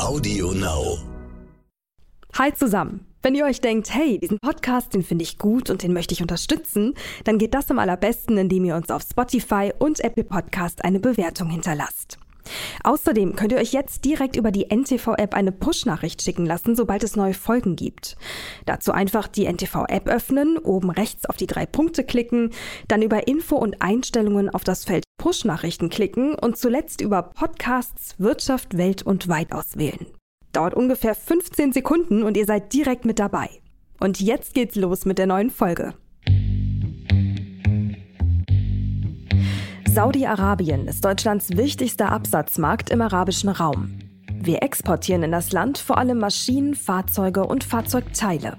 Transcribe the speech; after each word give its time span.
Audio 0.00 0.52
Now. 0.52 0.98
Hi 2.36 2.52
zusammen. 2.52 3.06
Wenn 3.22 3.34
ihr 3.36 3.44
euch 3.44 3.60
denkt, 3.60 3.94
hey, 3.94 4.18
diesen 4.18 4.38
Podcast, 4.40 4.92
den 4.92 5.04
finde 5.04 5.22
ich 5.22 5.38
gut 5.38 5.70
und 5.70 5.82
den 5.82 5.92
möchte 5.92 6.14
ich 6.14 6.20
unterstützen, 6.20 6.94
dann 7.22 7.38
geht 7.38 7.54
das 7.54 7.70
am 7.70 7.78
allerbesten, 7.78 8.36
indem 8.36 8.64
ihr 8.64 8.74
uns 8.74 8.90
auf 8.90 9.02
Spotify 9.02 9.72
und 9.78 10.00
Apple 10.00 10.24
Podcast 10.24 10.84
eine 10.84 10.98
Bewertung 10.98 11.48
hinterlasst. 11.48 12.18
Außerdem 12.82 13.36
könnt 13.36 13.52
ihr 13.52 13.58
euch 13.58 13.72
jetzt 13.72 14.04
direkt 14.04 14.36
über 14.36 14.50
die 14.50 14.66
NTV-App 14.70 15.34
eine 15.34 15.52
Push-Nachricht 15.52 16.22
schicken 16.22 16.46
lassen, 16.46 16.76
sobald 16.76 17.04
es 17.04 17.16
neue 17.16 17.34
Folgen 17.34 17.76
gibt. 17.76 18.16
Dazu 18.66 18.92
einfach 18.92 19.28
die 19.28 19.46
NTV-App 19.46 20.08
öffnen, 20.08 20.58
oben 20.58 20.90
rechts 20.90 21.26
auf 21.26 21.36
die 21.36 21.46
drei 21.46 21.66
Punkte 21.66 22.04
klicken, 22.04 22.50
dann 22.88 23.02
über 23.02 23.26
Info 23.26 23.56
und 23.56 23.80
Einstellungen 23.80 24.50
auf 24.50 24.64
das 24.64 24.84
Feld 24.84 25.04
Push-Nachrichten 25.18 25.88
klicken 25.88 26.34
und 26.34 26.58
zuletzt 26.58 27.00
über 27.00 27.22
Podcasts, 27.22 28.14
Wirtschaft, 28.18 28.76
Welt 28.76 29.02
und 29.02 29.28
Weit 29.28 29.52
auswählen. 29.52 30.06
Dauert 30.52 30.74
ungefähr 30.74 31.14
15 31.14 31.72
Sekunden 31.72 32.22
und 32.22 32.36
ihr 32.36 32.46
seid 32.46 32.72
direkt 32.72 33.04
mit 33.04 33.18
dabei. 33.18 33.48
Und 34.00 34.20
jetzt 34.20 34.54
geht's 34.54 34.76
los 34.76 35.04
mit 35.04 35.18
der 35.18 35.26
neuen 35.26 35.50
Folge. 35.50 35.94
Saudi-Arabien 39.94 40.88
ist 40.88 41.04
Deutschlands 41.04 41.50
wichtigster 41.56 42.10
Absatzmarkt 42.10 42.90
im 42.90 43.00
arabischen 43.00 43.48
Raum. 43.48 44.00
Wir 44.28 44.64
exportieren 44.64 45.22
in 45.22 45.30
das 45.30 45.52
Land 45.52 45.78
vor 45.78 45.98
allem 45.98 46.18
Maschinen, 46.18 46.74
Fahrzeuge 46.74 47.46
und 47.46 47.62
Fahrzeugteile. 47.62 48.56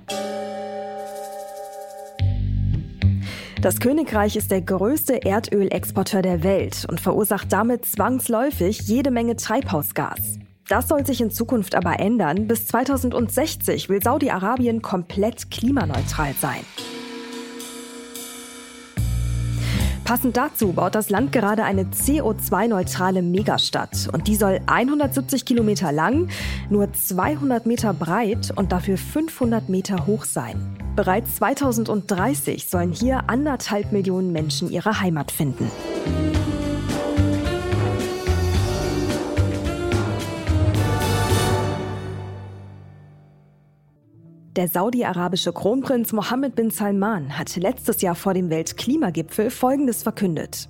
Das 3.61 3.81
Königreich 3.81 4.37
ist 4.37 4.49
der 4.49 4.61
größte 4.61 5.25
Erdölexporteur 5.25 6.21
der 6.21 6.41
Welt 6.41 6.85
und 6.89 7.01
verursacht 7.01 7.51
damit 7.51 7.85
zwangsläufig 7.85 8.83
jede 8.83 9.11
Menge 9.11 9.35
Treibhausgas. 9.35 10.39
Das 10.69 10.87
soll 10.87 11.05
sich 11.05 11.19
in 11.19 11.31
Zukunft 11.31 11.75
aber 11.75 11.99
ändern. 11.99 12.47
Bis 12.47 12.65
2060 12.67 13.89
will 13.89 14.01
Saudi-Arabien 14.01 14.81
komplett 14.81 15.51
klimaneutral 15.51 16.33
sein. 16.39 16.61
Passend 20.05 20.37
dazu 20.37 20.71
baut 20.71 20.93
das 20.93 21.09
Land 21.09 21.31
gerade 21.31 21.63
eine 21.63 21.85
CO2-neutrale 21.85 23.23
Megastadt. 23.23 24.07
Und 24.13 24.27
die 24.27 24.35
soll 24.35 24.59
170 24.67 25.45
Kilometer 25.45 25.91
lang, 25.91 26.29
nur 26.69 26.93
200 26.93 27.65
Meter 27.65 27.91
breit 27.91 28.53
und 28.55 28.71
dafür 28.71 28.99
500 28.99 29.67
Meter 29.67 30.05
hoch 30.05 30.23
sein. 30.23 30.77
Bereits 30.95 31.37
2030 31.37 32.69
sollen 32.69 32.91
hier 32.91 33.31
anderthalb 33.31 33.91
Millionen 33.91 34.31
Menschen 34.31 34.69
ihre 34.69 35.01
Heimat 35.01 35.31
finden. 35.31 35.71
Der 44.55 44.69
saudi-arabische 44.69 45.51
Kronprinz 45.51 46.13
Mohammed 46.13 46.55
bin 46.55 46.69
Salman 46.69 47.37
hat 47.37 47.53
letztes 47.57 48.01
Jahr 48.01 48.15
vor 48.15 48.33
dem 48.33 48.49
Weltklimagipfel 48.49 49.49
Folgendes 49.49 50.01
verkündet. 50.01 50.69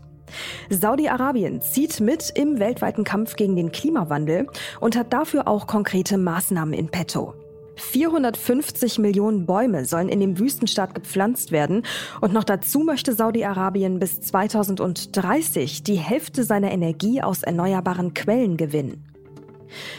Saudi-Arabien 0.72 1.61
zieht 1.61 2.00
mit 2.00 2.31
im 2.33 2.58
weltweiten 2.58 3.03
Kampf 3.03 3.36
gegen 3.36 3.55
den 3.55 3.72
Klimawandel 3.72 4.47
und 4.80 4.95
hat 4.95 5.14
dafür 5.14 5.47
auch 5.47 5.67
konkrete 5.67 6.17
Maßnahmen 6.17 6.73
in 6.73 6.89
petto. 6.89 7.36
450 7.75 8.97
Millionen 8.97 9.45
Bäume 9.45 9.86
sollen 9.86 10.09
in 10.09 10.20
dem 10.20 10.39
Wüstenstaat 10.39 10.95
gepflanzt 10.95 11.52
werden 11.52 11.83
und 12.22 12.33
noch 12.33 12.44
dazu 12.44 12.80
möchte 12.80 13.14
Saudi-Arabien 13.14 13.99
bis 13.99 14.20
2030 14.20 15.83
die 15.83 15.97
Hälfte 15.97 16.44
seiner 16.44 16.72
Energie 16.72 17.22
aus 17.22 17.44
erneuerbaren 17.44 18.16
Quellen 18.16 18.58
gewinnen. 18.58 19.14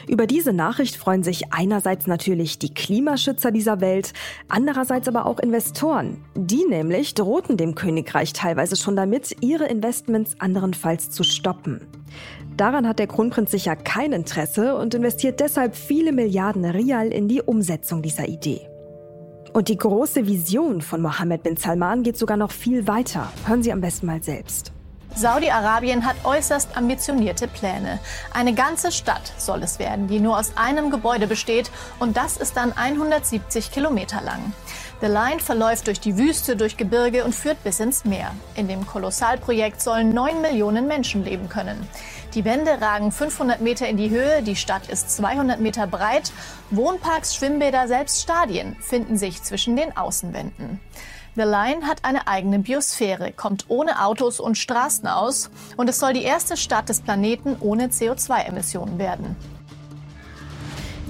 Über 0.09 0.27
diese 0.27 0.53
Nachricht 0.53 0.97
freuen 0.97 1.23
sich 1.23 1.53
einerseits 1.53 2.07
natürlich 2.07 2.59
die 2.59 2.73
Klimaschützer 2.73 3.51
dieser 3.51 3.81
Welt, 3.81 4.13
andererseits 4.49 5.09
aber 5.09 5.27
auch 5.27 5.39
Investoren. 5.39 6.25
Die 6.35 6.65
nämlich 6.69 7.15
drohten 7.15 7.57
dem 7.57 7.75
Königreich 7.75 8.33
teilweise 8.33 8.77
schon 8.77 8.97
damit, 8.97 9.37
ihre 9.41 9.67
Investments 9.67 10.37
anderenfalls 10.39 11.11
zu 11.11 11.23
stoppen. 11.23 11.87
Daran 12.57 12.89
hat 12.89 12.99
der 12.99 13.07
Kronprinz 13.07 13.51
sicher 13.51 13.77
kein 13.77 14.13
Interesse 14.13 14.77
und 14.77 14.95
investiert 14.95 15.41
deshalb 15.41 15.77
viele 15.77 16.13
Milliarden 16.13 16.65
Rial 16.65 17.09
in 17.09 17.29
die 17.29 17.43
Umsetzung 17.43 18.01
dieser 18.01 18.29
Idee. 18.29 18.67
Und 19.53 19.69
die 19.69 19.77
große 19.77 20.27
Vision 20.27 20.83
von 20.83 21.01
Mohammed 21.01 21.43
bin 21.43 21.57
Salman 21.57 22.03
geht 22.03 22.19
sogar 22.19 22.37
noch 22.37 22.51
viel 22.51 22.87
weiter. 22.87 23.33
Hören 23.47 23.63
Sie 23.63 23.73
am 23.73 23.81
besten 23.81 24.07
mal 24.07 24.23
selbst. 24.23 24.76
Saudi-Arabien 25.17 26.05
hat 26.05 26.17
äußerst 26.25 26.77
ambitionierte 26.77 27.49
Pläne. 27.49 28.01
Eine 28.35 28.53
ganze 28.53 28.93
Stadt 28.93 29.33
soll 29.39 29.63
es 29.63 29.79
werden, 29.79 30.09
die 30.09 30.21
nur 30.21 30.39
aus 30.39 30.53
einem 30.57 30.91
Gebäude 30.91 31.27
besteht 31.27 31.71
und 31.99 32.19
das 32.19 32.37
ist 32.37 32.55
dann 32.59 32.75
170 32.75 33.71
Kilometer 33.71 34.21
lang. 34.21 34.53
The 35.01 35.07
Line 35.07 35.41
verläuft 35.41 35.87
durch 35.87 36.01
die 36.01 36.19
Wüste, 36.19 36.55
durch 36.55 36.77
Gebirge 36.77 37.25
und 37.25 37.35
führt 37.35 37.65
bis 37.65 37.81
ins 37.81 38.05
Meer. 38.05 38.31
In 38.57 38.69
dem 38.69 38.87
Kolossalprojekt 38.87 39.81
sollen 39.81 40.11
neun 40.11 40.43
Millionen 40.43 40.87
Menschen 40.87 41.25
leben 41.25 41.49
können. 41.49 41.89
Die 42.35 42.45
Wände 42.45 42.79
ragen 42.83 43.11
500 43.11 43.63
Meter 43.63 43.89
in 43.89 43.97
die 43.97 44.11
Höhe, 44.11 44.43
die 44.43 44.57
Stadt 44.57 44.89
ist 44.89 45.17
200 45.17 45.61
Meter 45.61 45.87
breit. 45.87 46.31
Wohnparks, 46.71 47.35
Schwimmbäder, 47.35 47.89
selbst 47.89 48.21
Stadien 48.21 48.77
finden 48.81 49.17
sich 49.17 49.43
zwischen 49.43 49.77
den 49.77 49.97
Außenwänden. 49.97 50.79
The 51.37 51.43
Line 51.43 51.87
hat 51.87 52.03
eine 52.03 52.27
eigene 52.29 52.61
Biosphäre, 52.61 53.31
kommt 53.31 53.67
ohne 53.69 54.03
Autos 54.03 54.41
und 54.41 54.57
Straßen 54.57 55.07
aus 55.07 55.51
und 55.77 55.87
es 55.91 55.99
soll 55.99 56.15
die 56.15 56.23
erste 56.23 56.57
Stadt 56.57 56.89
des 56.89 57.03
Planeten 57.03 57.59
ohne 57.61 57.89
CO2-Emissionen 57.89 58.99
werden. 58.99 59.37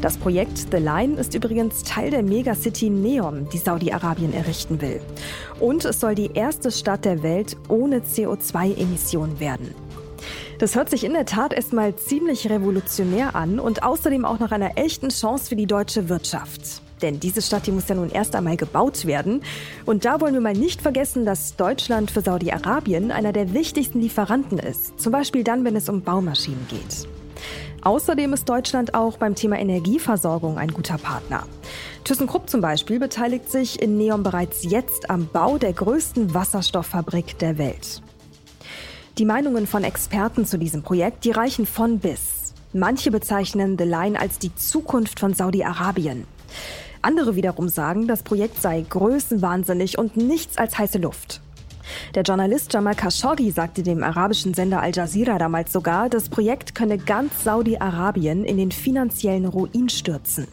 Das 0.01 0.17
Projekt 0.17 0.59
The 0.73 0.79
Line 0.79 1.15
ist 1.15 1.35
übrigens 1.35 1.85
Teil 1.85 2.11
der 2.11 2.25
Megacity 2.25 2.91
Neom, 2.91 3.49
die 3.51 3.59
Saudi-Arabien 3.59 4.35
errichten 4.35 4.81
will. 4.81 5.01
Und 5.61 5.85
es 5.85 6.01
soll 6.01 6.17
die 6.17 6.33
erste 6.33 6.73
Stadt 6.73 7.05
der 7.05 7.23
Welt 7.23 7.57
ohne 7.69 8.01
CO2-Emissionen 8.01 9.39
werden. 9.39 9.77
Das 10.59 10.75
hört 10.75 10.91
sich 10.91 11.05
in 11.05 11.13
der 11.13 11.27
Tat 11.27 11.53
erstmal 11.53 11.95
ziemlich 11.95 12.51
revolutionär 12.51 13.37
an 13.37 13.61
und 13.61 13.85
außerdem 13.85 14.25
auch 14.25 14.41
nach 14.41 14.51
einer 14.51 14.77
echten 14.77 15.11
Chance 15.11 15.51
für 15.51 15.57
die 15.57 15.67
deutsche 15.67 16.09
Wirtschaft. 16.09 16.83
Denn 17.03 17.21
diese 17.21 17.43
Stadt, 17.43 17.67
die 17.67 17.73
muss 17.73 17.89
ja 17.89 17.95
nun 17.95 18.11
erst 18.11 18.35
einmal 18.35 18.57
gebaut 18.57 19.07
werden. 19.07 19.43
Und 19.85 20.05
da 20.05 20.21
wollen 20.21 20.35
wir 20.35 20.41
mal 20.41 20.55
nicht 20.55 20.81
vergessen, 20.81 21.27
dass 21.27 21.57
Deutschland 21.57 22.11
für 22.11 22.23
Saudi-Arabien 22.23 23.11
einer 23.11 23.33
der 23.33 23.53
wichtigsten 23.53 24.01
Lieferanten 24.01 24.59
ist. 24.59 24.99
Zum 24.99 25.13
Beispiel 25.13 25.45
dann, 25.45 25.65
wenn 25.65 25.77
es 25.77 25.89
um 25.89 26.03
Baumaschinen 26.03 26.67
geht. 26.69 27.07
Außerdem 27.83 28.33
ist 28.33 28.49
Deutschland 28.49 28.95
auch 28.95 29.19
beim 29.19 29.35
Thema 29.35 29.59
Energieversorgung 29.59 30.59
ein 30.59 30.73
guter 30.73 30.99
Partner. 30.99 31.47
ThyssenKrupp 32.05 32.49
zum 32.49 32.61
Beispiel 32.61 32.99
beteiligt 32.99 33.51
sich 33.51 33.81
in 33.81 33.97
Neom 33.97 34.23
bereits 34.23 34.65
jetzt 34.65 35.11
am 35.11 35.29
Bau 35.29 35.59
der 35.59 35.73
größten 35.73 36.35
Wasserstofffabrik 36.35 37.39
der 37.39 37.59
Welt. 37.59 38.03
Die 39.19 39.25
Meinungen 39.25 39.67
von 39.67 39.85
Experten 39.85 40.47
zu 40.47 40.59
diesem 40.59 40.83
Projekt, 40.83 41.25
die 41.25 41.31
reichen 41.31 41.65
von 41.65 42.01
bis. 42.01 42.55
Manche 42.73 43.11
bezeichnen 43.11 43.79
The 43.79 43.85
Line 43.85 44.19
als 44.19 44.39
die 44.39 44.55
Zukunft 44.55 45.21
von 45.21 45.33
Saudi-Arabien. 45.35 46.27
Andere 47.07 47.37
wiederum 47.37 47.69
sagen, 47.69 48.09
das 48.09 48.25
Projekt 48.25 48.61
sei 48.61 48.85
größenwahnsinnig 48.91 49.97
und 49.97 50.17
nichts 50.17 50.59
als 50.59 50.77
heiße 50.77 50.99
Luft. 50.99 51.41
Der 52.17 52.25
Journalist 52.25 52.73
Jamal 52.73 52.97
Khashoggi 52.97 53.53
sagte 53.53 53.85
dem 53.85 54.03
arabischen 54.03 54.55
Sender 54.55 54.83
Al 54.83 54.91
Jazeera 54.93 55.39
damals 55.39 55.73
sogar, 55.73 56.09
das 56.09 56.29
Projekt 56.29 56.75
könne 56.75 56.99
ganz 56.99 57.45
Saudi-Arabien 57.45 58.45
in 58.45 58.57
den 58.57 58.73
finanziellen 58.73 59.47
Ruin 59.47 59.89
stürzen. 59.89 60.49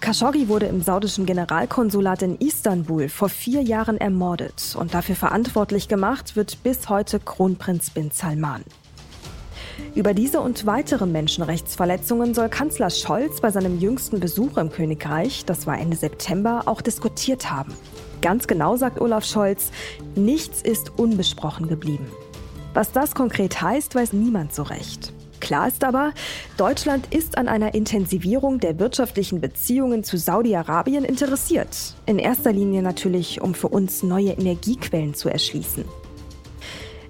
Khashoggi 0.00 0.46
wurde 0.46 0.66
im 0.66 0.82
saudischen 0.82 1.26
Generalkonsulat 1.26 2.22
in 2.22 2.36
Istanbul 2.36 3.08
vor 3.08 3.28
vier 3.28 3.62
Jahren 3.62 3.98
ermordet 3.98 4.76
und 4.78 4.94
dafür 4.94 5.16
verantwortlich 5.16 5.88
gemacht 5.88 6.36
wird 6.36 6.62
bis 6.62 6.88
heute 6.90 7.18
Kronprinz 7.18 7.90
bin 7.90 8.12
Salman. 8.12 8.62
Über 9.94 10.14
diese 10.14 10.40
und 10.40 10.64
weitere 10.66 11.06
Menschenrechtsverletzungen 11.06 12.34
soll 12.34 12.48
Kanzler 12.48 12.90
Scholz 12.90 13.40
bei 13.40 13.50
seinem 13.50 13.78
jüngsten 13.78 14.20
Besuch 14.20 14.56
im 14.56 14.70
Königreich, 14.70 15.44
das 15.44 15.66
war 15.66 15.78
Ende 15.78 15.96
September, 15.96 16.62
auch 16.66 16.80
diskutiert 16.80 17.50
haben. 17.50 17.74
Ganz 18.22 18.46
genau 18.46 18.76
sagt 18.76 19.00
Olaf 19.00 19.24
Scholz, 19.24 19.70
nichts 20.14 20.62
ist 20.62 20.98
unbesprochen 20.98 21.68
geblieben. 21.68 22.06
Was 22.74 22.92
das 22.92 23.14
konkret 23.14 23.60
heißt, 23.60 23.94
weiß 23.94 24.12
niemand 24.14 24.54
so 24.54 24.62
recht. 24.62 25.12
Klar 25.40 25.66
ist 25.66 25.82
aber, 25.82 26.12
Deutschland 26.56 27.12
ist 27.12 27.36
an 27.36 27.48
einer 27.48 27.74
Intensivierung 27.74 28.60
der 28.60 28.78
wirtschaftlichen 28.78 29.40
Beziehungen 29.40 30.04
zu 30.04 30.16
Saudi-Arabien 30.16 31.04
interessiert. 31.04 31.94
In 32.06 32.20
erster 32.20 32.52
Linie 32.52 32.80
natürlich, 32.80 33.40
um 33.40 33.52
für 33.52 33.68
uns 33.68 34.04
neue 34.04 34.30
Energiequellen 34.30 35.14
zu 35.14 35.28
erschließen. 35.28 35.84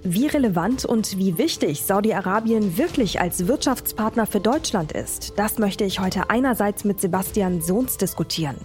Wie 0.04 0.26
relevant 0.26 0.84
und 0.84 1.16
wie 1.16 1.38
wichtig 1.38 1.82
Saudi-Arabien 1.82 2.76
wirklich 2.76 3.20
als 3.20 3.46
Wirtschaftspartner 3.46 4.26
für 4.26 4.40
Deutschland 4.40 4.90
ist, 4.90 5.34
das 5.36 5.58
möchte 5.58 5.84
ich 5.84 6.00
heute 6.00 6.28
einerseits 6.28 6.82
mit 6.82 7.00
Sebastian 7.00 7.62
Sohns 7.62 7.98
diskutieren. 7.98 8.56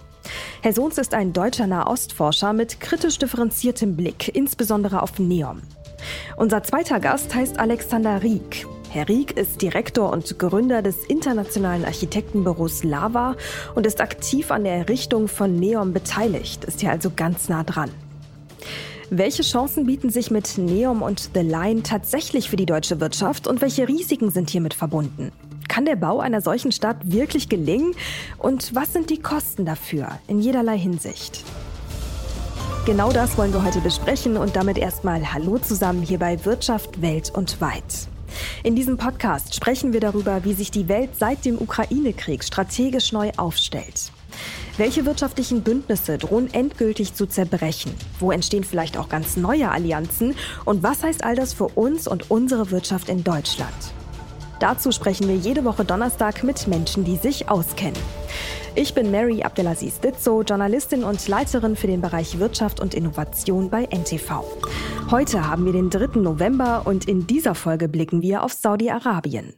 Herr 0.62 0.72
Sohns 0.72 0.98
ist 0.98 1.14
ein 1.14 1.32
deutscher 1.32 1.68
Nahostforscher 1.68 2.52
mit 2.52 2.80
kritisch 2.80 3.18
differenziertem 3.18 3.94
Blick, 3.94 4.34
insbesondere 4.34 5.00
auf 5.00 5.20
Neom. 5.20 5.62
Unser 6.36 6.64
zweiter 6.64 6.98
Gast 6.98 7.32
heißt 7.32 7.60
Alexander 7.60 8.20
Rieck. 8.20 8.66
Herr 8.90 9.08
Rieck 9.08 9.36
ist 9.36 9.62
Direktor 9.62 10.12
und 10.12 10.40
Gründer 10.40 10.82
des 10.82 11.04
internationalen 11.04 11.84
Architektenbüros 11.84 12.82
Lava 12.82 13.36
und 13.76 13.86
ist 13.86 14.00
aktiv 14.00 14.50
an 14.50 14.64
der 14.64 14.74
Errichtung 14.74 15.28
von 15.28 15.54
Neom 15.54 15.92
beteiligt, 15.92 16.64
ist 16.64 16.80
hier 16.80 16.90
also 16.90 17.12
ganz 17.14 17.48
nah 17.48 17.62
dran. 17.62 17.90
Welche 19.10 19.42
Chancen 19.42 19.86
bieten 19.86 20.10
sich 20.10 20.30
mit 20.30 20.58
Neom 20.58 21.00
und 21.00 21.30
The 21.32 21.40
Line 21.40 21.82
tatsächlich 21.82 22.50
für 22.50 22.56
die 22.56 22.66
deutsche 22.66 23.00
Wirtschaft 23.00 23.46
und 23.46 23.62
welche 23.62 23.88
Risiken 23.88 24.30
sind 24.30 24.50
hiermit 24.50 24.74
verbunden? 24.74 25.32
Kann 25.66 25.86
der 25.86 25.96
Bau 25.96 26.20
einer 26.20 26.42
solchen 26.42 26.72
Stadt 26.72 26.98
wirklich 27.04 27.48
gelingen? 27.48 27.94
Und 28.36 28.74
was 28.74 28.92
sind 28.92 29.08
die 29.08 29.16
Kosten 29.16 29.64
dafür 29.64 30.08
in 30.26 30.40
jederlei 30.40 30.76
Hinsicht? 30.76 31.42
Genau 32.84 33.10
das 33.10 33.38
wollen 33.38 33.54
wir 33.54 33.64
heute 33.64 33.80
besprechen 33.80 34.36
und 34.36 34.56
damit 34.56 34.76
erstmal 34.76 35.32
Hallo 35.32 35.58
zusammen 35.58 36.02
hier 36.02 36.18
bei 36.18 36.44
Wirtschaft, 36.44 37.00
Welt 37.00 37.32
und 37.34 37.62
Weit. 37.62 38.08
In 38.62 38.76
diesem 38.76 38.98
Podcast 38.98 39.54
sprechen 39.54 39.94
wir 39.94 40.00
darüber, 40.00 40.44
wie 40.44 40.52
sich 40.52 40.70
die 40.70 40.88
Welt 40.88 41.16
seit 41.18 41.46
dem 41.46 41.58
Ukraine-Krieg 41.58 42.44
strategisch 42.44 43.12
neu 43.12 43.30
aufstellt. 43.38 44.12
Welche 44.78 45.04
wirtschaftlichen 45.04 45.62
Bündnisse 45.62 46.18
drohen 46.18 46.54
endgültig 46.54 47.12
zu 47.12 47.26
zerbrechen? 47.26 47.92
Wo 48.20 48.30
entstehen 48.30 48.62
vielleicht 48.62 48.96
auch 48.96 49.08
ganz 49.08 49.36
neue 49.36 49.72
Allianzen? 49.72 50.36
Und 50.64 50.84
was 50.84 51.02
heißt 51.02 51.24
all 51.24 51.34
das 51.34 51.52
für 51.52 51.66
uns 51.66 52.06
und 52.06 52.30
unsere 52.30 52.70
Wirtschaft 52.70 53.08
in 53.08 53.24
Deutschland? 53.24 53.74
Dazu 54.60 54.92
sprechen 54.92 55.26
wir 55.26 55.34
jede 55.34 55.64
Woche 55.64 55.84
Donnerstag 55.84 56.44
mit 56.44 56.68
Menschen, 56.68 57.04
die 57.04 57.16
sich 57.16 57.48
auskennen. 57.50 58.00
Ich 58.76 58.94
bin 58.94 59.10
Mary 59.10 59.42
Abdelaziz 59.42 59.98
Ditzo, 59.98 60.42
Journalistin 60.42 61.02
und 61.02 61.26
Leiterin 61.26 61.74
für 61.74 61.88
den 61.88 62.00
Bereich 62.00 62.38
Wirtschaft 62.38 62.78
und 62.78 62.94
Innovation 62.94 63.70
bei 63.70 63.82
NTV. 63.86 64.44
Heute 65.10 65.48
haben 65.48 65.64
wir 65.64 65.72
den 65.72 65.90
3. 65.90 66.20
November 66.20 66.82
und 66.84 67.08
in 67.08 67.26
dieser 67.26 67.56
Folge 67.56 67.88
blicken 67.88 68.22
wir 68.22 68.44
auf 68.44 68.52
Saudi-Arabien. 68.52 69.54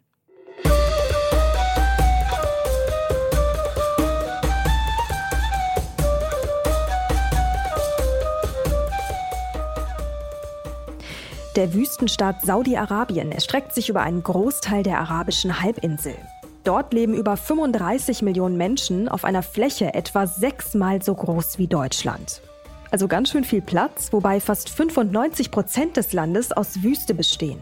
Der 11.57 11.75
Wüstenstaat 11.75 12.43
Saudi-Arabien 12.43 13.33
erstreckt 13.33 13.75
sich 13.75 13.89
über 13.89 14.03
einen 14.03 14.23
Großteil 14.23 14.85
der 14.85 15.01
arabischen 15.01 15.61
Halbinsel. 15.61 16.15
Dort 16.63 16.93
leben 16.93 17.13
über 17.13 17.37
35 17.37 18.23
Millionen 18.23 18.57
Menschen 18.57 19.09
auf 19.09 19.25
einer 19.25 19.43
Fläche 19.43 19.93
etwa 19.93 20.29
sechsmal 20.29 21.03
so 21.03 21.13
groß 21.13 21.59
wie 21.59 21.67
Deutschland. 21.67 22.41
Also 22.93 23.09
ganz 23.09 23.31
schön 23.31 23.43
viel 23.43 23.63
Platz, 23.63 24.13
wobei 24.13 24.39
fast 24.39 24.71
95 24.71 25.51
Prozent 25.51 25.97
des 25.97 26.13
Landes 26.13 26.53
aus 26.53 26.85
Wüste 26.85 27.15
bestehen. 27.15 27.59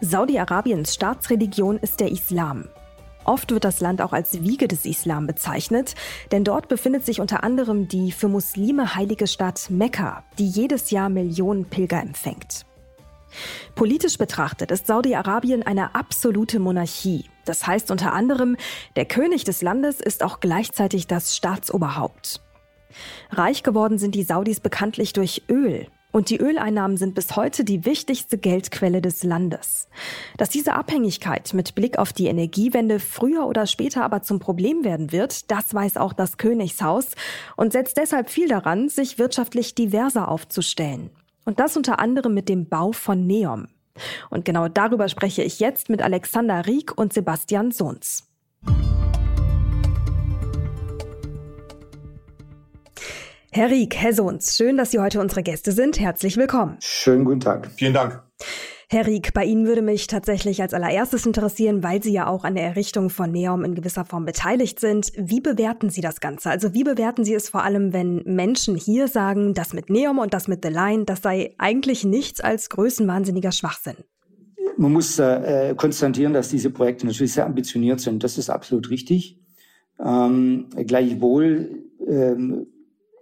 Saudi-Arabiens 0.00 0.94
Staatsreligion 0.94 1.76
ist 1.78 2.00
der 2.00 2.10
Islam. 2.10 2.64
Oft 3.30 3.52
wird 3.52 3.62
das 3.62 3.78
Land 3.78 4.02
auch 4.02 4.12
als 4.12 4.42
Wiege 4.42 4.66
des 4.66 4.84
Islam 4.84 5.28
bezeichnet, 5.28 5.94
denn 6.32 6.42
dort 6.42 6.66
befindet 6.66 7.06
sich 7.06 7.20
unter 7.20 7.44
anderem 7.44 7.86
die 7.86 8.10
für 8.10 8.26
Muslime 8.26 8.96
heilige 8.96 9.28
Stadt 9.28 9.70
Mekka, 9.70 10.24
die 10.40 10.48
jedes 10.48 10.90
Jahr 10.90 11.08
Millionen 11.08 11.64
Pilger 11.66 12.02
empfängt. 12.02 12.66
Politisch 13.76 14.18
betrachtet 14.18 14.72
ist 14.72 14.88
Saudi-Arabien 14.88 15.62
eine 15.62 15.94
absolute 15.94 16.58
Monarchie. 16.58 17.30
Das 17.44 17.68
heißt 17.68 17.92
unter 17.92 18.12
anderem, 18.14 18.56
der 18.96 19.04
König 19.04 19.44
des 19.44 19.62
Landes 19.62 20.00
ist 20.00 20.24
auch 20.24 20.40
gleichzeitig 20.40 21.06
das 21.06 21.36
Staatsoberhaupt. 21.36 22.42
Reich 23.30 23.62
geworden 23.62 23.98
sind 23.98 24.16
die 24.16 24.24
Saudis 24.24 24.58
bekanntlich 24.58 25.12
durch 25.12 25.44
Öl. 25.48 25.86
Und 26.12 26.30
die 26.30 26.38
Öleinnahmen 26.38 26.96
sind 26.96 27.14
bis 27.14 27.36
heute 27.36 27.64
die 27.64 27.84
wichtigste 27.84 28.36
Geldquelle 28.36 29.00
des 29.00 29.22
Landes. 29.22 29.88
Dass 30.36 30.48
diese 30.48 30.74
Abhängigkeit 30.74 31.54
mit 31.54 31.74
Blick 31.74 31.98
auf 31.98 32.12
die 32.12 32.26
Energiewende 32.26 32.98
früher 32.98 33.46
oder 33.46 33.66
später 33.66 34.04
aber 34.04 34.22
zum 34.22 34.40
Problem 34.40 34.84
werden 34.84 35.12
wird, 35.12 35.50
das 35.50 35.72
weiß 35.72 35.96
auch 35.96 36.12
das 36.12 36.36
Königshaus 36.36 37.06
und 37.56 37.72
setzt 37.72 37.96
deshalb 37.96 38.30
viel 38.30 38.48
daran, 38.48 38.88
sich 38.88 39.18
wirtschaftlich 39.18 39.74
diverser 39.74 40.28
aufzustellen. 40.28 41.10
Und 41.44 41.60
das 41.60 41.76
unter 41.76 42.00
anderem 42.00 42.34
mit 42.34 42.48
dem 42.48 42.68
Bau 42.68 42.92
von 42.92 43.26
Neom. 43.26 43.68
Und 44.30 44.44
genau 44.44 44.68
darüber 44.68 45.08
spreche 45.08 45.42
ich 45.42 45.60
jetzt 45.60 45.88
mit 45.88 46.02
Alexander 46.02 46.66
Rieck 46.66 46.96
und 46.96 47.12
Sebastian 47.12 47.70
Sohns. 47.70 48.26
Herr 53.52 53.68
Rieck, 53.68 53.96
Herr 53.96 54.12
Sohns, 54.12 54.56
schön, 54.56 54.76
dass 54.76 54.92
Sie 54.92 55.00
heute 55.00 55.20
unsere 55.20 55.42
Gäste 55.42 55.72
sind. 55.72 55.98
Herzlich 55.98 56.36
willkommen. 56.36 56.76
Schönen 56.78 57.24
guten 57.24 57.40
Tag. 57.40 57.68
Vielen 57.74 57.92
Dank. 57.92 58.22
Herr 58.88 59.08
Rieck, 59.08 59.34
bei 59.34 59.44
Ihnen 59.44 59.66
würde 59.66 59.82
mich 59.82 60.06
tatsächlich 60.06 60.62
als 60.62 60.72
allererstes 60.72 61.26
interessieren, 61.26 61.82
weil 61.82 62.00
Sie 62.00 62.12
ja 62.12 62.28
auch 62.28 62.44
an 62.44 62.54
der 62.54 62.62
Errichtung 62.62 63.10
von 63.10 63.32
Neom 63.32 63.64
in 63.64 63.74
gewisser 63.74 64.04
Form 64.04 64.24
beteiligt 64.24 64.78
sind. 64.78 65.10
Wie 65.16 65.40
bewerten 65.40 65.90
Sie 65.90 66.00
das 66.00 66.20
Ganze? 66.20 66.48
Also 66.48 66.74
wie 66.74 66.84
bewerten 66.84 67.24
Sie 67.24 67.34
es 67.34 67.48
vor 67.48 67.64
allem, 67.64 67.92
wenn 67.92 68.22
Menschen 68.24 68.76
hier 68.76 69.08
sagen, 69.08 69.52
das 69.52 69.72
mit 69.72 69.90
Neom 69.90 70.20
und 70.20 70.32
das 70.32 70.46
mit 70.46 70.64
The 70.64 70.70
Line, 70.70 71.04
das 71.04 71.20
sei 71.20 71.56
eigentlich 71.58 72.04
nichts 72.04 72.40
als 72.40 72.70
größenwahnsinniger 72.70 73.50
Schwachsinn? 73.50 73.96
Man 74.76 74.92
muss 74.92 75.18
äh, 75.18 75.74
konstatieren, 75.76 76.34
dass 76.34 76.50
diese 76.50 76.70
Projekte 76.70 77.04
natürlich 77.04 77.32
sehr 77.32 77.46
ambitioniert 77.46 77.98
sind. 77.98 78.22
Das 78.22 78.38
ist 78.38 78.48
absolut 78.48 78.90
richtig. 78.90 79.40
Ähm, 79.98 80.68
gleichwohl 80.86 81.84
ähm, 82.06 82.68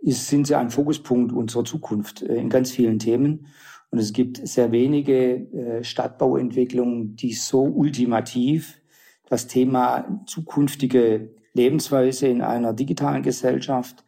ist, 0.09 0.27
sind 0.27 0.47
sie 0.47 0.57
ein 0.57 0.71
Fokuspunkt 0.71 1.33
unserer 1.33 1.65
Zukunft 1.65 2.23
äh, 2.23 2.37
in 2.37 2.49
ganz 2.49 2.71
vielen 2.71 2.99
Themen. 2.99 3.47
Und 3.91 3.99
es 3.99 4.13
gibt 4.13 4.47
sehr 4.47 4.73
wenige 4.73 5.53
äh, 5.53 5.85
Stadtbauentwicklungen, 5.85 7.17
die 7.17 7.33
so 7.33 7.63
ultimativ 7.63 8.81
das 9.29 9.47
Thema 9.47 10.23
zukünftige 10.27 11.31
Lebensweise 11.53 12.29
in 12.29 12.41
einer 12.41 12.73
digitalen 12.73 13.23
Gesellschaft, 13.23 14.05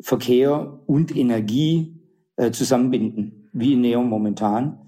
Verkehr 0.00 0.80
und 0.86 1.14
Energie 1.14 2.00
äh, 2.36 2.50
zusammenbinden, 2.50 3.48
wie 3.52 3.74
in 3.74 3.82
Neon 3.82 4.08
momentan. 4.08 4.78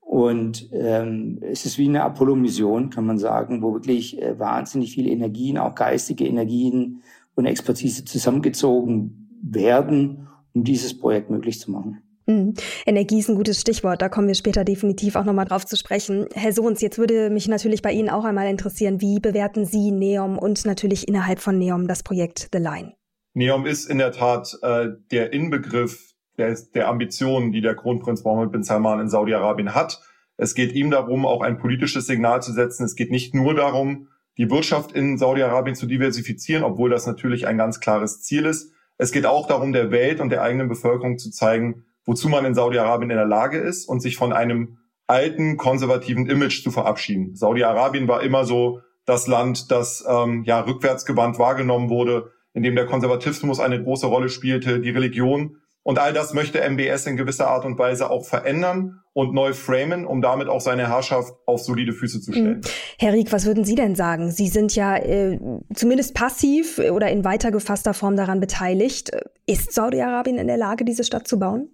Und 0.00 0.68
ähm, 0.72 1.38
es 1.42 1.66
ist 1.66 1.78
wie 1.78 1.88
eine 1.88 2.02
Apollo-Mission, 2.02 2.90
kann 2.90 3.06
man 3.06 3.18
sagen, 3.18 3.62
wo 3.62 3.74
wirklich 3.74 4.20
äh, 4.20 4.38
wahnsinnig 4.38 4.92
viele 4.92 5.10
Energien, 5.10 5.58
auch 5.58 5.74
geistige 5.74 6.26
Energien 6.26 7.02
und 7.34 7.46
Expertise 7.46 8.04
zusammengezogen 8.04 9.27
werden, 9.54 10.28
um 10.54 10.64
dieses 10.64 10.98
Projekt 10.98 11.30
möglich 11.30 11.60
zu 11.60 11.70
machen. 11.70 12.02
Mhm. 12.26 12.54
Energie 12.84 13.18
ist 13.18 13.30
ein 13.30 13.36
gutes 13.36 13.60
Stichwort. 13.60 14.02
Da 14.02 14.08
kommen 14.08 14.28
wir 14.28 14.34
später 14.34 14.64
definitiv 14.64 15.16
auch 15.16 15.24
nochmal 15.24 15.46
drauf 15.46 15.64
zu 15.64 15.76
sprechen. 15.76 16.26
Herr 16.34 16.52
Sohns, 16.52 16.82
jetzt 16.82 16.98
würde 16.98 17.30
mich 17.30 17.48
natürlich 17.48 17.80
bei 17.80 17.92
Ihnen 17.92 18.10
auch 18.10 18.24
einmal 18.24 18.48
interessieren, 18.48 19.00
wie 19.00 19.18
bewerten 19.18 19.64
Sie 19.64 19.90
Neom 19.90 20.38
und 20.38 20.66
natürlich 20.66 21.08
innerhalb 21.08 21.40
von 21.40 21.58
Neom 21.58 21.88
das 21.88 22.02
Projekt 22.02 22.48
The 22.52 22.58
Line? 22.58 22.92
Neom 23.32 23.66
ist 23.66 23.86
in 23.88 23.98
der 23.98 24.12
Tat 24.12 24.58
äh, 24.62 24.88
der 25.10 25.32
Inbegriff 25.32 26.14
der, 26.36 26.56
der 26.74 26.88
Ambitionen, 26.88 27.50
die 27.50 27.62
der 27.62 27.74
Kronprinz 27.74 28.24
Mohammed 28.24 28.52
bin 28.52 28.62
Salman 28.62 29.00
in 29.00 29.08
Saudi-Arabien 29.08 29.74
hat. 29.74 30.02
Es 30.36 30.54
geht 30.54 30.72
ihm 30.72 30.90
darum, 30.90 31.26
auch 31.26 31.40
ein 31.40 31.58
politisches 31.58 32.06
Signal 32.06 32.42
zu 32.42 32.52
setzen. 32.52 32.84
Es 32.84 32.94
geht 32.94 33.10
nicht 33.10 33.34
nur 33.34 33.54
darum, 33.54 34.08
die 34.36 34.50
Wirtschaft 34.50 34.92
in 34.92 35.18
Saudi-Arabien 35.18 35.74
zu 35.74 35.86
diversifizieren, 35.86 36.62
obwohl 36.62 36.90
das 36.90 37.06
natürlich 37.06 37.46
ein 37.46 37.58
ganz 37.58 37.80
klares 37.80 38.22
Ziel 38.22 38.44
ist. 38.44 38.72
Es 38.98 39.12
geht 39.12 39.26
auch 39.26 39.46
darum, 39.46 39.72
der 39.72 39.90
Welt 39.90 40.20
und 40.20 40.30
der 40.30 40.42
eigenen 40.42 40.68
Bevölkerung 40.68 41.18
zu 41.18 41.30
zeigen, 41.30 41.84
wozu 42.04 42.28
man 42.28 42.44
in 42.44 42.54
Saudi-Arabien 42.54 43.10
in 43.10 43.16
der 43.16 43.26
Lage 43.26 43.58
ist 43.58 43.88
und 43.88 44.00
sich 44.00 44.16
von 44.16 44.32
einem 44.32 44.78
alten 45.06 45.56
konservativen 45.56 46.28
Image 46.28 46.62
zu 46.62 46.70
verabschieden. 46.70 47.34
Saudi-Arabien 47.34 48.08
war 48.08 48.22
immer 48.22 48.44
so 48.44 48.80
das 49.06 49.26
Land, 49.26 49.70
das 49.70 50.04
ähm, 50.06 50.42
ja 50.44 50.60
rückwärtsgewandt 50.60 51.38
wahrgenommen 51.38 51.88
wurde, 51.88 52.32
in 52.52 52.62
dem 52.62 52.74
der 52.74 52.86
Konservatismus 52.86 53.60
eine 53.60 53.82
große 53.82 54.06
Rolle 54.06 54.28
spielte, 54.28 54.80
die 54.80 54.90
Religion 54.90 55.56
und 55.88 55.98
all 55.98 56.12
das 56.12 56.34
möchte 56.34 56.60
MBS 56.60 57.06
in 57.06 57.16
gewisser 57.16 57.48
Art 57.48 57.64
und 57.64 57.78
Weise 57.78 58.10
auch 58.10 58.26
verändern 58.26 59.00
und 59.14 59.32
neu 59.32 59.54
framen, 59.54 60.04
um 60.04 60.20
damit 60.20 60.46
auch 60.46 60.60
seine 60.60 60.86
Herrschaft 60.86 61.32
auf 61.46 61.62
solide 61.62 61.94
Füße 61.94 62.20
zu 62.20 62.32
stellen. 62.32 62.58
Mhm. 62.58 62.60
Herr 62.98 63.14
Rieck, 63.14 63.32
was 63.32 63.46
würden 63.46 63.64
Sie 63.64 63.74
denn 63.74 63.94
sagen? 63.94 64.30
Sie 64.30 64.48
sind 64.48 64.74
ja 64.74 64.98
äh, 64.98 65.40
zumindest 65.72 66.12
passiv 66.12 66.78
oder 66.78 67.10
in 67.10 67.24
weiter 67.24 67.50
gefasster 67.50 67.94
Form 67.94 68.16
daran 68.16 68.38
beteiligt. 68.38 69.12
Ist 69.46 69.72
Saudi-Arabien 69.72 70.36
in 70.36 70.46
der 70.46 70.58
Lage, 70.58 70.84
diese 70.84 71.04
Stadt 71.04 71.26
zu 71.26 71.38
bauen? 71.38 71.70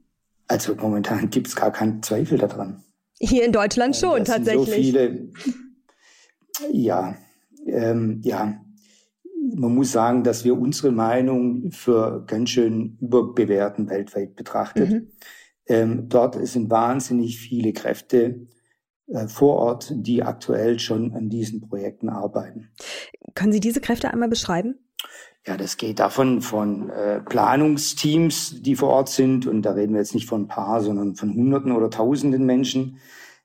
Also 0.46 0.76
momentan 0.76 1.28
gibt 1.30 1.48
es 1.48 1.56
gar 1.56 1.72
keinen 1.72 2.00
Zweifel 2.04 2.38
daran. 2.38 2.84
Hier 3.18 3.44
in 3.44 3.50
Deutschland 3.50 3.96
schon, 3.96 4.20
das 4.20 4.28
tatsächlich. 4.28 4.66
so 4.68 4.72
viele, 4.72 5.28
ja, 6.70 7.16
ähm, 7.66 8.20
ja, 8.22 8.63
man 9.54 9.74
muss 9.74 9.92
sagen, 9.92 10.22
dass 10.22 10.44
wir 10.44 10.58
unsere 10.58 10.92
Meinung 10.92 11.70
für 11.70 12.24
ganz 12.26 12.50
schön 12.50 12.98
überbewerten 13.00 13.88
weltweit 13.88 14.36
betrachtet. 14.36 14.90
Mhm. 14.90 15.08
Ähm, 15.66 16.08
dort 16.08 16.46
sind 16.46 16.70
wahnsinnig 16.70 17.38
viele 17.38 17.72
Kräfte 17.72 18.46
äh, 19.06 19.28
vor 19.28 19.56
Ort, 19.56 19.92
die 19.94 20.22
aktuell 20.22 20.78
schon 20.78 21.12
an 21.12 21.28
diesen 21.28 21.60
Projekten 21.60 22.08
arbeiten. 22.08 22.70
Können 23.34 23.52
Sie 23.52 23.60
diese 23.60 23.80
Kräfte 23.80 24.10
einmal 24.10 24.28
beschreiben? 24.28 24.78
Ja, 25.46 25.58
das 25.58 25.76
geht 25.76 25.98
davon 25.98 26.40
von 26.40 26.88
äh, 26.88 27.20
Planungsteams, 27.20 28.62
die 28.62 28.76
vor 28.76 28.88
Ort 28.88 29.10
sind, 29.10 29.46
und 29.46 29.62
da 29.62 29.72
reden 29.72 29.92
wir 29.92 30.00
jetzt 30.00 30.14
nicht 30.14 30.28
von 30.28 30.42
ein 30.42 30.48
paar, 30.48 30.80
sondern 30.80 31.16
von 31.16 31.34
Hunderten 31.34 31.72
oder 31.72 31.90
Tausenden 31.90 32.46
Menschen. 32.46 32.98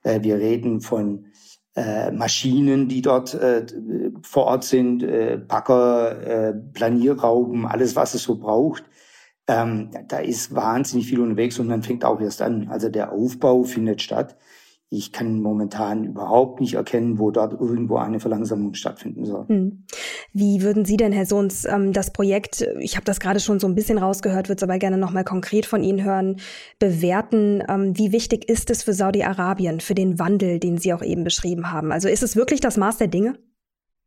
Äh, 0.03 0.21
wir 0.23 0.37
reden 0.37 0.79
von 0.79 1.25
äh, 1.79 2.11
Maschinen, 2.11 2.89
die 2.89 3.01
dort 3.01 3.33
äh, 3.33 3.65
vor 4.21 4.45
Ort 4.47 4.65
sind, 4.65 5.01
äh, 5.01 5.37
Bagger, 5.37 6.21
äh, 6.21 6.53
Planierrauben, 6.53 7.65
alles, 7.65 7.95
was 7.95 8.13
es 8.15 8.23
so 8.23 8.35
braucht. 8.35 8.83
Ähm, 9.47 9.89
da 10.09 10.17
ist 10.17 10.53
wahnsinnig 10.53 11.07
viel 11.07 11.21
unterwegs 11.21 11.57
und 11.57 11.67
man 11.67 11.81
fängt 11.81 12.03
auch 12.03 12.19
erst 12.19 12.41
an. 12.41 12.67
Also 12.69 12.89
der 12.89 13.13
Aufbau 13.13 13.63
findet 13.63 14.01
statt. 14.01 14.35
Ich 14.91 15.11
kann 15.11 15.39
momentan 15.39 16.03
überhaupt 16.03 16.59
nicht 16.59 16.73
erkennen, 16.73 17.19
wo 17.19 17.29
dort 17.29 17.53
irgendwo 17.53 17.97
eine 17.97 18.19
Verlangsamung 18.19 18.73
stattfinden 18.73 19.23
soll. 19.23 19.47
Hm. 19.47 19.85
Wie 20.33 20.63
würden 20.63 20.83
Sie 20.83 20.97
denn, 20.97 21.11
Herr 21.11 21.27
Sohns, 21.27 21.65
ähm, 21.65 21.93
das 21.93 22.11
Projekt, 22.11 22.67
ich 22.79 22.95
habe 22.95 23.05
das 23.05 23.19
gerade 23.19 23.39
schon 23.39 23.59
so 23.59 23.67
ein 23.67 23.75
bisschen 23.75 23.99
rausgehört, 23.99 24.49
würde 24.49 24.57
es 24.57 24.63
aber 24.63 24.79
gerne 24.79 24.97
nochmal 24.97 25.23
konkret 25.23 25.67
von 25.67 25.83
Ihnen 25.83 26.03
hören, 26.03 26.37
bewerten? 26.79 27.63
Ähm, 27.69 27.95
wie 27.99 28.11
wichtig 28.11 28.49
ist 28.49 28.71
es 28.71 28.81
für 28.81 28.93
Saudi-Arabien, 28.93 29.79
für 29.79 29.93
den 29.93 30.17
Wandel, 30.17 30.59
den 30.59 30.79
Sie 30.79 30.91
auch 30.91 31.03
eben 31.03 31.23
beschrieben 31.23 31.71
haben? 31.71 31.91
Also 31.91 32.09
ist 32.09 32.23
es 32.23 32.35
wirklich 32.35 32.59
das 32.59 32.75
Maß 32.75 32.97
der 32.97 33.09
Dinge? 33.09 33.37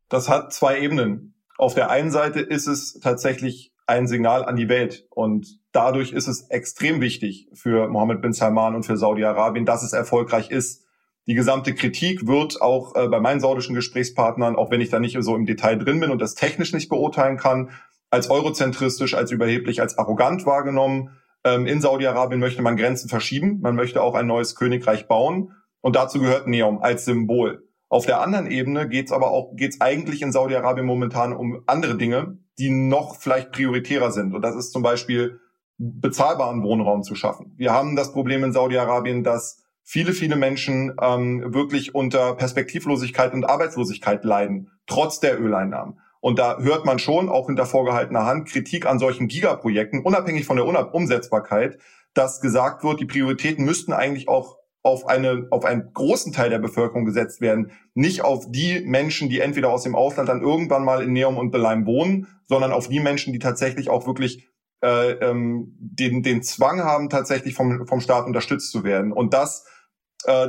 Das 0.09 0.29
hat 0.29 0.53
zwei 0.53 0.81
Ebenen. 0.81 1.35
Auf 1.59 1.75
der 1.75 1.91
einen 1.91 2.11
Seite 2.11 2.41
ist 2.41 2.67
es 2.67 2.99
tatsächlich 2.99 3.73
ein 3.87 4.09
Signal 4.09 4.45
an 4.45 4.57
die 4.57 4.69
Welt 4.69 5.07
und 5.11 5.62
dadurch 5.73 6.13
ist 6.13 6.29
es 6.29 6.49
extrem 6.51 7.01
wichtig 7.01 7.49
für 7.55 7.89
Mohammed 7.89 8.23
bin 8.23 8.33
Salman 8.33 8.75
und 8.75 8.85
für 8.85 8.97
Saudi-Arabien, 8.97 9.65
dass 9.65 9.83
es 9.83 9.93
erfolgreich 9.93 10.51
ist. 10.51 10.87
Die 11.27 11.35
gesamte 11.35 11.75
Kritik 11.75 12.27
wird 12.27 12.61
auch 12.61 12.95
äh, 12.97 13.09
bei 13.09 13.21
meinen 13.21 13.41
saudischen 13.41 13.75
Gesprächspartnern, 13.75 14.57
auch 14.57 14.71
wenn 14.71 14.81
ich 14.81 14.91
da 14.91 14.99
nicht 14.99 15.17
so 15.21 15.37
im 15.37 15.47
Detail 15.47 15.77
drin 15.77 16.01
bin 16.01 16.11
und 16.11 16.21
das 16.21 16.35
technisch 16.35 16.73
nicht 16.73 16.89
beurteilen 16.89 17.37
kann, 17.37 17.71
als 18.11 18.29
eurozentristisch, 18.29 19.15
als 19.15 19.31
überheblich, 19.31 19.81
als 19.81 19.99
arrogant 19.99 20.45
wahrgenommen. 20.47 21.11
Ähm, 21.45 21.67
in 21.67 21.81
Saudi-Arabien 21.81 22.41
möchte 22.41 22.63
man 22.63 22.77
Grenzen 22.77 23.09
verschieben, 23.09 23.61
man 23.63 23.77
möchte 23.77 24.03
auch 24.03 24.15
ein 24.15 24.27
neues 24.27 24.55
Königreich 24.57 25.07
bauen 25.07 25.53
und 25.81 25.97
dazu 25.97 26.21
gehört 26.21 26.47
Neom 26.47 26.83
als 26.83 27.05
Symbol. 27.05 27.69
Auf 27.89 28.07
der 28.07 28.21
anderen 28.21 28.51
Ebene 28.51 28.89
geht 28.89 29.07
es 29.07 29.13
aber 29.13 29.31
auch, 29.31 29.55
geht 29.55 29.75
es 29.75 29.81
eigentlich 29.81 30.23
in 30.23 30.33
Saudi-Arabien 30.33 30.87
momentan 30.87 31.33
um 31.33 31.63
andere 31.67 31.97
Dinge, 31.97 32.39
die 32.59 32.71
noch 32.71 33.17
vielleicht 33.17 33.53
prioritärer 33.53 34.11
sind. 34.11 34.35
Und 34.35 34.43
das 34.43 34.57
ist 34.57 34.73
zum 34.73 34.83
Beispiel 34.83 35.41
bezahlbaren 35.83 36.63
Wohnraum 36.63 37.03
zu 37.03 37.15
schaffen. 37.17 37.55
Wir 37.57 37.73
haben 37.73 37.97
das 37.97 38.13
Problem 38.13 38.45
in 38.45 38.53
Saudi-Arabien, 38.53 39.25
dass 39.25 39.65
viele, 39.83 40.13
viele 40.13 40.37
Menschen 40.37 40.95
ähm, 41.03 41.53
wirklich 41.53 41.95
unter 41.95 42.35
Perspektivlosigkeit 42.35 43.33
und 43.35 43.45
Arbeitslosigkeit 43.45 44.25
leiden, 44.25 44.71
trotz 44.87 45.19
der 45.19 45.41
Öleinnahmen. 45.41 45.99
Und 46.21 46.39
da 46.39 46.59
hört 46.59 46.85
man 46.85 47.01
schon, 47.01 47.29
auch 47.29 47.49
hinter 47.49 47.67
vorgehaltener 47.67 48.25
Hand, 48.25 48.49
Kritik 48.49 48.87
an 48.87 49.01
solchen 49.01 49.27
Gigaprojekten, 49.27 50.03
unabhängig 50.05 50.45
von 50.45 50.57
der 50.57 50.95
Umsetzbarkeit, 50.95 51.79
dass 52.15 52.41
gesagt 52.41 52.85
wird, 52.85 53.01
die 53.01 53.07
Prioritäten 53.07 53.65
müssten 53.65 53.93
eigentlich 53.93 54.29
auch 54.29 54.59
auf 54.85 55.07
eine, 55.07 55.49
auf 55.51 55.65
einen 55.65 55.93
großen 55.93 56.33
Teil 56.33 56.51
der 56.51 56.59
Bevölkerung 56.61 57.05
gesetzt 57.05 57.41
werden. 57.41 57.73
Nicht 57.95 58.23
auf 58.23 58.47
die 58.49 58.83
Menschen, 58.85 59.29
die 59.29 59.41
entweder 59.41 59.71
aus 59.71 59.83
dem 59.83 59.97
Ausland 59.97 60.29
dann 60.29 60.43
irgendwann 60.43 60.85
mal 60.85 61.03
in 61.03 61.13
Neum 61.13 61.39
und 61.39 61.51
Beleim 61.51 61.87
wohnen, 61.87 62.29
sondern 62.47 62.73
auf 62.73 62.89
die 62.89 63.01
Menschen, 63.01 63.33
die 63.33 63.39
tatsächlich 63.41 63.91
auch 63.91 64.07
wirklich 64.07 64.49
äh, 64.83 65.13
ähm, 65.13 65.75
den, 65.79 66.23
den 66.23 66.43
Zwang 66.43 66.83
haben, 66.83 67.09
tatsächlich 67.09 67.55
vom, 67.55 67.87
vom 67.87 68.01
Staat 68.01 68.27
unterstützt 68.27 68.71
zu 68.71 68.85
werden. 68.85 69.13
Und 69.13 69.33
das 69.35 69.67
äh, 70.25 70.49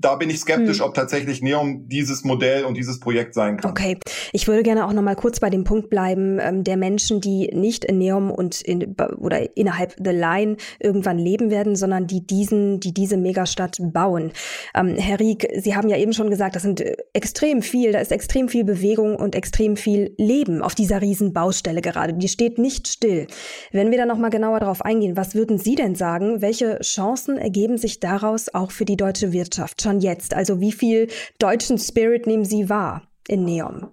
da 0.00 0.16
bin 0.16 0.30
ich 0.30 0.40
skeptisch, 0.40 0.78
hm. 0.78 0.86
ob 0.86 0.94
tatsächlich 0.94 1.42
Neom 1.42 1.88
dieses 1.88 2.24
Modell 2.24 2.64
und 2.64 2.76
dieses 2.76 3.00
Projekt 3.00 3.34
sein 3.34 3.56
kann. 3.56 3.70
Okay, 3.70 3.98
ich 4.32 4.46
würde 4.48 4.62
gerne 4.62 4.86
auch 4.86 4.92
noch 4.92 5.02
mal 5.02 5.16
kurz 5.16 5.40
bei 5.40 5.50
dem 5.50 5.64
Punkt 5.64 5.90
bleiben 5.90 6.38
ähm, 6.40 6.64
der 6.64 6.76
Menschen, 6.76 7.20
die 7.20 7.50
nicht 7.52 7.84
in 7.84 7.98
Neom 7.98 8.30
und 8.30 8.60
in, 8.60 8.96
oder 9.18 9.56
innerhalb 9.56 9.94
The 10.02 10.10
Line 10.10 10.56
irgendwann 10.80 11.18
leben 11.18 11.50
werden, 11.50 11.76
sondern 11.76 12.06
die 12.06 12.26
diesen, 12.26 12.80
die 12.80 12.92
diese 12.92 13.16
Megastadt 13.16 13.78
bauen. 13.80 14.32
Ähm, 14.74 14.96
Herr 14.96 15.20
Rieck, 15.20 15.48
Sie 15.56 15.74
haben 15.74 15.88
ja 15.88 15.96
eben 15.96 16.12
schon 16.12 16.30
gesagt, 16.30 16.56
das 16.56 16.62
sind 16.62 16.80
äh, 16.80 16.96
extrem 17.12 17.62
viel, 17.62 17.92
da 17.92 18.00
ist 18.00 18.12
extrem 18.12 18.48
viel 18.48 18.64
Bewegung 18.64 19.16
und 19.16 19.34
extrem 19.34 19.76
viel 19.76 20.14
Leben 20.18 20.62
auf 20.62 20.74
dieser 20.74 21.00
riesen 21.00 21.32
Baustelle 21.32 21.80
gerade. 21.80 22.14
Die 22.14 22.28
steht 22.28 22.58
nicht 22.58 22.88
still. 22.88 23.26
Wenn 23.72 23.90
wir 23.90 23.98
da 23.98 24.06
noch 24.06 24.18
mal 24.18 24.30
genauer 24.30 24.60
darauf 24.60 24.84
eingehen, 24.84 25.16
was 25.16 25.34
würden 25.34 25.58
Sie 25.58 25.74
denn 25.74 25.94
sagen? 25.94 26.42
Welche 26.42 26.78
Chancen 26.80 27.38
ergeben 27.38 27.78
sich 27.78 28.00
daraus 28.00 28.52
auch 28.52 28.70
für 28.70 28.84
die 28.84 28.97
deutsche 28.98 29.32
Wirtschaft 29.32 29.80
schon 29.80 30.00
jetzt? 30.00 30.34
Also 30.34 30.60
wie 30.60 30.72
viel 30.72 31.08
deutschen 31.38 31.78
Spirit 31.78 32.26
nehmen 32.26 32.44
Sie 32.44 32.68
wahr 32.68 33.02
in 33.26 33.44
Neom? 33.44 33.88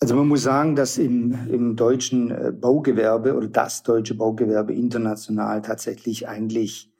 Also 0.00 0.14
man 0.14 0.28
muss 0.28 0.42
sagen, 0.42 0.76
dass 0.76 0.98
im, 0.98 1.48
im 1.50 1.74
deutschen 1.74 2.30
äh, 2.30 2.52
Baugewerbe 2.52 3.34
oder 3.34 3.48
das 3.48 3.82
deutsche 3.82 4.14
Baugewerbe 4.14 4.74
international 4.74 5.62
tatsächlich 5.62 6.28
eigentlich 6.28 6.92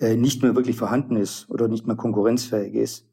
äh, 0.00 0.16
nicht 0.16 0.42
mehr 0.42 0.54
wirklich 0.54 0.76
vorhanden 0.76 1.16
ist 1.16 1.50
oder 1.50 1.68
nicht 1.68 1.86
mehr 1.86 1.96
konkurrenzfähig 1.96 2.74
ist. 2.74 3.06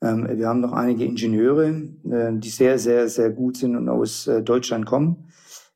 Ähm, 0.00 0.26
wir 0.36 0.48
haben 0.48 0.60
noch 0.60 0.72
einige 0.72 1.04
Ingenieure, 1.04 1.68
äh, 1.68 2.32
die 2.32 2.48
sehr, 2.48 2.78
sehr, 2.78 3.08
sehr 3.08 3.30
gut 3.30 3.56
sind 3.56 3.76
und 3.76 3.88
aus 3.88 4.28
Deutschland 4.42 4.86
kommen. 4.86 5.28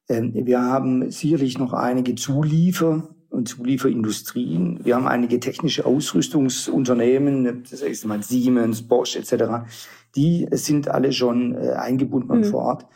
Ähm, 0.08 0.32
wir 0.34 0.60
haben 0.60 1.10
sicherlich 1.10 1.58
noch 1.58 1.72
einige 1.72 2.14
Zuliefer, 2.14 3.14
und 3.36 3.46
Zulieferindustrien. 3.48 4.80
Wir 4.82 4.96
haben 4.96 5.06
einige 5.06 5.38
technische 5.38 5.84
Ausrüstungsunternehmen, 5.86 7.64
das 7.70 7.82
heißt 7.82 8.06
mal 8.06 8.22
Siemens, 8.22 8.82
Bosch 8.82 9.14
etc. 9.16 9.68
Die 10.16 10.48
sind 10.52 10.88
alle 10.88 11.12
schon 11.12 11.54
äh, 11.54 11.72
eingebunden 11.72 12.38
mhm. 12.38 12.44
vor 12.44 12.62
Ort. 12.62 12.86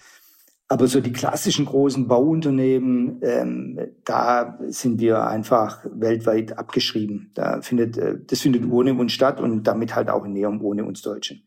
Aber 0.72 0.86
so 0.86 1.00
die 1.00 1.12
klassischen 1.12 1.66
großen 1.66 2.06
Bauunternehmen, 2.06 3.18
ähm, 3.22 3.78
da 4.04 4.56
sind 4.68 5.00
wir 5.00 5.26
einfach 5.26 5.84
weltweit 5.92 6.56
abgeschrieben. 6.56 7.32
Da 7.34 7.60
findet, 7.60 7.98
äh, 7.98 8.18
das 8.24 8.40
findet 8.40 8.70
ohne 8.70 8.94
uns 8.94 9.12
statt 9.12 9.40
und 9.40 9.64
damit 9.64 9.94
halt 9.96 10.08
auch 10.08 10.24
in 10.24 10.32
Neum 10.32 10.62
ohne 10.62 10.84
uns 10.84 11.02
Deutschen. 11.02 11.42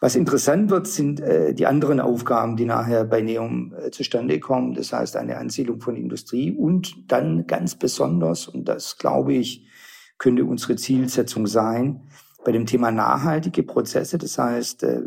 Was 0.00 0.14
interessant 0.14 0.70
wird, 0.70 0.86
sind 0.86 1.20
äh, 1.20 1.54
die 1.54 1.66
anderen 1.66 2.00
Aufgaben, 2.00 2.56
die 2.56 2.66
nachher 2.66 3.04
bei 3.04 3.22
Neum 3.22 3.74
äh, 3.74 3.90
zustande 3.90 4.38
kommen. 4.40 4.74
Das 4.74 4.92
heißt 4.92 5.16
eine 5.16 5.38
Ansiedlung 5.38 5.80
von 5.80 5.96
Industrie 5.96 6.52
und 6.52 7.10
dann 7.10 7.46
ganz 7.46 7.74
besonders, 7.76 8.46
und 8.46 8.68
das 8.68 8.98
glaube 8.98 9.32
ich, 9.32 9.66
könnte 10.18 10.44
unsere 10.44 10.76
Zielsetzung 10.76 11.46
sein, 11.46 12.02
bei 12.44 12.52
dem 12.52 12.66
Thema 12.66 12.90
nachhaltige 12.90 13.62
Prozesse. 13.62 14.18
Das 14.18 14.38
heißt, 14.38 14.82
äh, 14.82 15.00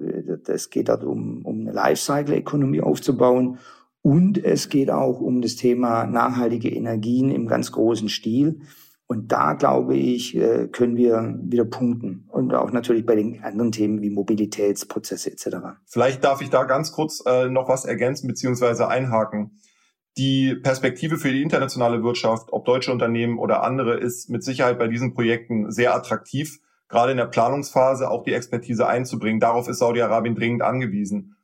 es 0.48 0.72
geht 0.72 0.90
darum, 0.90 1.46
um 1.46 1.62
eine 1.62 1.72
Lifecycle-Ökonomie 1.72 2.82
aufzubauen 2.82 3.60
und 4.02 4.44
es 4.44 4.70
geht 4.70 4.90
auch 4.90 5.20
um 5.22 5.42
das 5.42 5.56
Thema 5.56 6.06
nachhaltige 6.06 6.70
Energien 6.70 7.30
im 7.30 7.48
ganz 7.48 7.72
großen 7.72 8.10
Stil. 8.10 8.62
Und 9.12 9.32
da, 9.32 9.54
glaube 9.54 9.96
ich, 9.98 10.38
äh, 10.38 10.68
können 10.68 10.96
wir 10.96 11.36
wieder 11.42 11.66
punkten. 11.66 12.28
Und 12.28 12.54
auch 12.54 12.72
natürlich 12.72 13.08
bei 13.08 13.16
den 13.16 13.44
anderen 13.44 13.72
Themen 13.72 14.04
wie 14.04 14.12
Mobilitätsprozesse 14.12 15.32
etc. 15.32 15.80
Vielleicht 15.88 16.24
darf 16.24 16.42
ich 16.42 16.52
da 16.52 16.64
ganz 16.66 16.92
kurz 16.92 17.24
äh, 17.26 17.50
noch 17.50 17.68
was 17.68 17.86
ergänzen 17.86 18.28
bzw. 18.28 18.84
einhaken. 18.84 19.60
Die 20.16 20.54
Perspektive 20.54 21.18
für 21.18 21.32
die 21.32 21.42
internationale 21.42 22.04
Wirtschaft, 22.04 22.54
ob 22.54 22.66
deutsche 22.66 22.92
Unternehmen 22.92 23.40
oder 23.40 23.64
andere, 23.64 23.98
ist 23.98 24.30
mit 24.30 24.44
Sicherheit 24.44 24.78
bei 24.78 24.88
diesen 24.88 25.16
Projekten 25.16 25.72
sehr 25.72 25.96
attraktiv. 25.96 26.60
Gerade 26.88 27.14
in 27.14 27.18
der 27.18 27.26
Planungsphase 27.26 28.12
auch 28.12 28.24
die 28.24 28.34
Expertise 28.34 28.86
einzubringen. 28.86 29.40
Darauf 29.40 29.68
ist 29.68 29.80
Saudi-Arabien 29.80 30.36
dringend 30.36 30.62
angewiesen. 30.62 31.36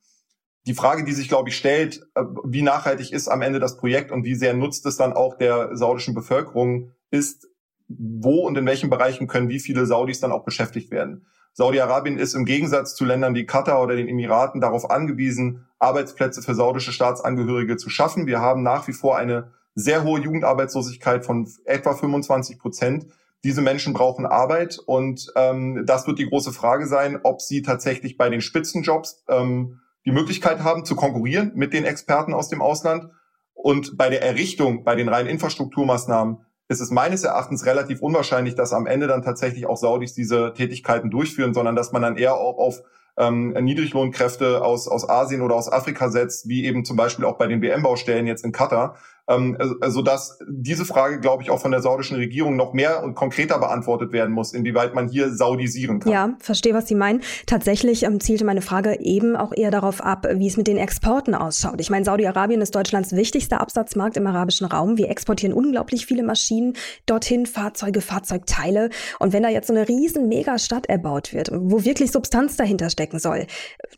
Die 0.67 0.75
Frage, 0.75 1.03
die 1.03 1.13
sich, 1.13 1.29
glaube 1.29 1.49
ich, 1.49 1.57
stellt, 1.57 2.05
äh, 2.13 2.25
wie 2.43 2.61
nachhaltig 2.61 3.11
ist 3.11 3.27
am 3.27 3.41
Ende 3.41 3.59
das 3.59 3.77
Projekt 3.77 4.11
und 4.11 4.23
wie 4.23 4.35
sehr 4.35 4.53
nutzt 4.53 4.85
es 4.85 4.97
dann 4.97 5.13
auch 5.13 5.35
der 5.35 5.75
saudischen 5.75 6.13
Bevölkerung, 6.13 6.91
ist, 7.09 7.47
wo 7.87 8.45
und 8.47 8.57
in 8.57 8.65
welchen 8.65 8.89
Bereichen 8.89 9.27
können 9.27 9.49
wie 9.49 9.59
viele 9.59 9.85
Saudis 9.85 10.19
dann 10.19 10.31
auch 10.31 10.43
beschäftigt 10.43 10.91
werden. 10.91 11.25
Saudi-Arabien 11.53 12.17
ist 12.17 12.33
im 12.33 12.43
Gegensatz 12.43 12.95
zu 12.95 13.05
Ländern 13.05 13.33
wie 13.33 13.45
Katar 13.45 13.81
oder 13.81 13.95
den 13.95 14.09
Emiraten 14.09 14.59
darauf 14.59 14.89
angewiesen, 14.91 15.65
Arbeitsplätze 15.79 16.41
für 16.41 16.53
saudische 16.53 16.91
Staatsangehörige 16.91 17.77
zu 17.77 17.89
schaffen. 17.89 18.27
Wir 18.27 18.41
haben 18.41 18.61
nach 18.61 18.87
wie 18.89 18.93
vor 18.93 19.17
eine 19.17 19.51
sehr 19.73 20.03
hohe 20.03 20.19
Jugendarbeitslosigkeit 20.19 21.25
von 21.25 21.49
etwa 21.63 21.93
25 21.93 22.59
Prozent. 22.59 23.07
Diese 23.45 23.61
Menschen 23.61 23.93
brauchen 23.93 24.25
Arbeit 24.25 24.79
und 24.85 25.31
ähm, 25.35 25.83
das 25.85 26.07
wird 26.07 26.19
die 26.19 26.27
große 26.27 26.51
Frage 26.51 26.87
sein, 26.87 27.19
ob 27.23 27.41
sie 27.41 27.61
tatsächlich 27.61 28.17
bei 28.17 28.29
den 28.29 28.41
Spitzenjobs 28.41 29.23
ähm, 29.29 29.79
die 30.05 30.11
Möglichkeit 30.11 30.63
haben 30.63 30.83
zu 30.83 30.95
konkurrieren 30.95 31.51
mit 31.55 31.73
den 31.73 31.85
Experten 31.85 32.33
aus 32.33 32.49
dem 32.49 32.61
Ausland 32.61 33.09
und 33.53 33.97
bei 33.97 34.09
der 34.09 34.23
Errichtung, 34.23 34.83
bei 34.83 34.95
den 34.95 35.09
reinen 35.09 35.29
Infrastrukturmaßnahmen 35.29 36.39
ist 36.67 36.81
es 36.81 36.91
meines 36.91 37.23
Erachtens 37.23 37.65
relativ 37.65 38.01
unwahrscheinlich, 38.01 38.55
dass 38.55 38.73
am 38.73 38.87
Ende 38.87 39.07
dann 39.07 39.21
tatsächlich 39.21 39.67
auch 39.67 39.77
Saudis 39.77 40.13
diese 40.13 40.53
Tätigkeiten 40.53 41.11
durchführen, 41.11 41.53
sondern 41.53 41.75
dass 41.75 41.91
man 41.91 42.01
dann 42.01 42.17
eher 42.17 42.35
auch 42.35 42.57
auf 42.57 42.81
ähm, 43.17 43.49
Niedriglohnkräfte 43.51 44.63
aus, 44.63 44.87
aus 44.87 45.07
Asien 45.07 45.41
oder 45.41 45.55
aus 45.55 45.71
Afrika 45.71 46.09
setzt, 46.09 46.49
wie 46.49 46.65
eben 46.65 46.83
zum 46.83 46.97
Beispiel 46.97 47.25
auch 47.25 47.37
bei 47.37 47.47
den 47.47 47.61
BM-Baustellen 47.61 48.27
jetzt 48.27 48.43
in 48.43 48.51
Katar, 48.51 48.97
ähm, 49.27 49.57
also 49.81 50.01
dass 50.01 50.39
diese 50.47 50.85
Frage, 50.85 51.19
glaube 51.19 51.43
ich, 51.43 51.49
auch 51.49 51.59
von 51.59 51.71
der 51.71 51.81
saudischen 51.81 52.17
Regierung 52.17 52.55
noch 52.55 52.73
mehr 52.73 53.03
und 53.03 53.15
konkreter 53.15 53.59
beantwortet 53.59 54.11
werden 54.11 54.33
muss, 54.33 54.53
inwieweit 54.53 54.93
man 54.93 55.09
hier 55.09 55.33
saudisieren 55.33 55.99
kann. 55.99 56.11
Ja, 56.11 56.35
verstehe, 56.39 56.73
was 56.73 56.87
Sie 56.87 56.95
meinen. 56.95 57.21
Tatsächlich 57.45 58.03
ähm, 58.03 58.19
zielte 58.19 58.45
meine 58.45 58.61
Frage 58.61 58.99
eben 58.99 59.35
auch 59.35 59.51
eher 59.55 59.71
darauf 59.71 60.01
ab, 60.01 60.27
wie 60.33 60.47
es 60.47 60.57
mit 60.57 60.67
den 60.67 60.77
Exporten 60.77 61.33
ausschaut. 61.33 61.81
Ich 61.81 61.89
meine, 61.89 62.05
Saudi-Arabien 62.05 62.61
ist 62.61 62.75
Deutschlands 62.75 63.13
wichtigster 63.13 63.61
Absatzmarkt 63.61 64.17
im 64.17 64.27
arabischen 64.27 64.67
Raum. 64.67 64.97
Wir 64.97 65.09
exportieren 65.09 65.53
unglaublich 65.53 66.05
viele 66.05 66.23
Maschinen 66.23 66.73
dorthin, 67.05 67.45
Fahrzeuge, 67.45 68.01
Fahrzeugteile. 68.01 68.89
Und 69.19 69.33
wenn 69.33 69.43
da 69.43 69.49
jetzt 69.49 69.67
so 69.67 69.73
eine 69.73 69.87
riesen 69.87 70.27
Megastadt 70.27 70.87
erbaut 70.87 71.33
wird, 71.33 71.49
wo 71.53 71.83
wirklich 71.83 72.11
Substanz 72.11 72.57
dahinter 72.57 72.89
stecken 72.89 73.19
soll, 73.19 73.47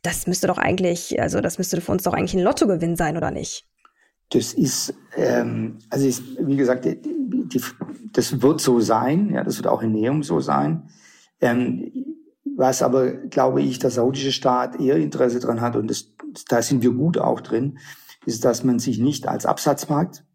das 0.02 0.28
müsste 0.28 0.48
doch 0.48 0.58
eigentlich, 0.58 1.20
also 1.22 1.42
das 1.42 1.58
müsste 1.58 1.82
für 1.82 1.92
uns 1.92 2.04
doch 2.04 2.14
eigentlich 2.14 2.34
ein 2.34 2.44
Lottogewinn 2.44 2.96
sein, 2.96 3.18
oder 3.18 3.32
nicht? 3.32 3.66
Das 4.30 4.54
ist, 4.54 4.94
ähm, 5.16 5.80
also 5.90 6.06
ist, 6.06 6.24
wie 6.40 6.58
gesagt, 6.58 6.86
die, 6.86 7.00
die, 7.02 7.62
das 8.12 8.42
wird 8.42 8.60
so 8.60 8.80
sein, 8.80 9.34
ja, 9.34 9.44
das 9.44 9.58
wird 9.58 9.68
auch 9.68 9.82
in 9.82 9.94
Neum 9.94 10.24
so 10.24 10.40
sein. 10.40 10.90
Ähm, 11.40 11.92
was 12.58 12.82
aber, 12.82 13.12
glaube 13.12 13.62
ich, 13.62 13.80
der 13.80 13.92
saudische 13.92 14.32
Staat 14.32 14.80
eher 14.80 14.98
Interesse 14.98 15.40
dran 15.40 15.62
hat, 15.62 15.76
und 15.76 15.90
das, 15.90 16.14
da 16.50 16.62
sind 16.62 16.82
wir 16.82 16.92
gut 16.92 17.18
auch 17.18 17.40
drin, 17.40 17.78
ist, 18.26 18.44
dass 18.44 18.64
man 18.64 18.80
sich 18.80 19.00
nicht 19.00 19.28
als 19.28 19.46
Absatzmarkt 19.46 20.26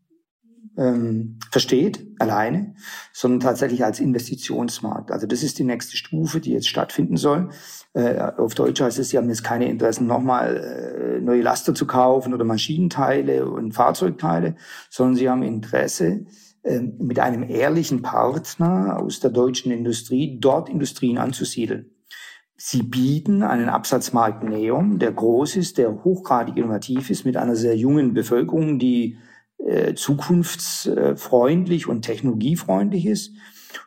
ähm, 0.77 1.39
versteht, 1.51 2.07
alleine, 2.19 2.75
sondern 3.13 3.41
tatsächlich 3.41 3.85
als 3.85 4.01
Investitionsmarkt. 4.01 5.11
Also 5.11 5.27
das 5.27 5.43
ist 5.43 5.59
die 5.59 5.65
nächste 5.65 5.97
Stufe, 5.97 6.41
die 6.41 6.53
jetzt 6.53 6.69
stattfinden 6.69 7.17
soll. 7.17 7.51
Äh, 7.93 8.19
auf 8.19 8.55
Deutsch 8.55 8.81
heißt 8.81 8.99
es, 8.99 9.11
sie 9.11 9.19
haben 9.19 9.29
jetzt 9.29 9.45
keine 9.45 9.69
Interessen, 9.69 10.07
nochmal 10.07 10.57
äh, 10.57 11.21
neue 11.21 11.43
Laster 11.43 11.75
zu 11.75 11.87
kaufen 11.87 12.33
oder 12.33 12.45
Maschinenteile 12.45 13.47
und 13.47 13.73
Fahrzeugteile, 13.73 14.57
sondern 14.89 15.17
sie 15.17 15.29
haben 15.29 15.43
Interesse, 15.43 16.25
äh, 16.63 16.81
mit 16.81 17.19
einem 17.19 17.43
ehrlichen 17.43 18.03
Partner 18.03 18.99
aus 18.99 19.21
der 19.21 19.31
deutschen 19.31 19.73
Industrie 19.73 20.39
dort 20.41 20.69
Industrien 20.69 21.19
anzusiedeln. 21.19 21.91
Sie 22.57 22.85
bieten 22.85 23.43
einen 23.43 23.69
Absatzmarkt 23.69 24.45
Neom, 24.45 25.01
der 25.01 25.11
groß 25.11 25.57
ist, 25.57 25.79
der 25.79 26.05
hochgradig 26.05 26.57
innovativ 26.57 27.11
ist, 27.11 27.25
mit 27.27 27.37
einer 27.37 27.57
sehr 27.57 27.77
jungen 27.77 28.15
Bevölkerung, 28.15 28.79
die 28.79 29.19
äh, 29.67 29.95
zukunftsfreundlich 29.95 31.87
und 31.89 32.03
technologiefreundlich 32.03 33.07
ist. 33.07 33.33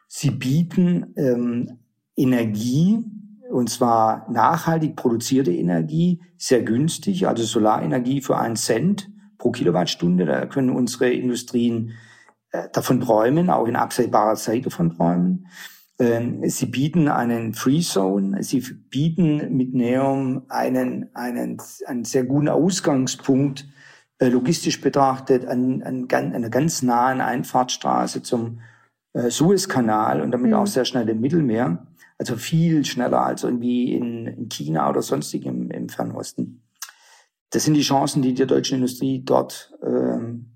Sie 0.08 0.32
bieten 0.32 1.13
ähm, 1.17 1.79
Energie, 2.15 3.03
und 3.51 3.70
zwar 3.70 4.29
nachhaltig 4.32 4.96
produzierte 4.96 5.51
Energie, 5.51 6.22
sehr 6.38 6.63
günstig, 6.63 7.27
also 7.27 7.44
Solarenergie 7.44 8.22
für 8.22 8.38
einen 8.38 8.55
Cent 8.55 9.10
pro 9.38 9.51
Kilowattstunde. 9.51 10.25
Da 10.25 10.46
können 10.46 10.70
unsere 10.70 11.12
Industrien 11.12 11.91
äh, 12.51 12.70
davon 12.72 13.01
träumen, 13.01 13.50
auch 13.50 13.67
in 13.67 13.75
absehbarer 13.75 14.36
Zeit 14.36 14.65
davon 14.65 14.96
träumen. 14.96 15.48
Ähm, 16.00 16.41
sie 16.50 16.65
bieten 16.65 17.08
einen 17.08 17.53
Free 17.53 17.82
Zone, 17.82 18.44
sie 18.44 18.62
bieten 18.89 19.55
mit 19.55 19.74
Neom 19.74 20.44
einen, 20.50 21.10
einen, 21.13 21.58
einen 21.86 22.03
sehr 22.03 22.25
guten 22.25 22.50
Ausgangspunkt, 22.50 23.67
logistisch 24.19 24.81
betrachtet, 24.81 25.45
an, 25.45 25.84
an, 25.84 26.07
an 26.10 26.34
einer 26.34 26.50
ganz 26.50 26.81
nahen 26.81 27.22
Einfahrtsstraße 27.22 28.22
zum 28.22 28.60
äh, 29.13 29.29
Suezkanal 29.29 30.22
und 30.22 30.31
damit 30.31 30.51
mhm. 30.51 30.57
auch 30.57 30.67
sehr 30.67 30.86
schnell 30.86 31.07
im 31.10 31.22
Mittelmeer. 31.22 31.88
Also 32.17 32.38
viel 32.38 32.86
schneller 32.86 33.22
als 33.22 33.43
irgendwie 33.43 33.93
in, 33.93 34.25
in 34.27 34.50
China 34.50 34.89
oder 34.89 35.01
sonstig 35.01 35.45
im, 35.45 35.69
im 35.69 35.89
Fernosten. 35.89 36.62
Das 37.50 37.65
sind 37.65 37.74
die 37.74 37.81
Chancen, 37.81 38.22
die 38.22 38.34
die 38.34 38.45
deutsche 38.45 38.75
Industrie 38.75 39.22
dort 39.24 39.74
ähm, 39.84 40.54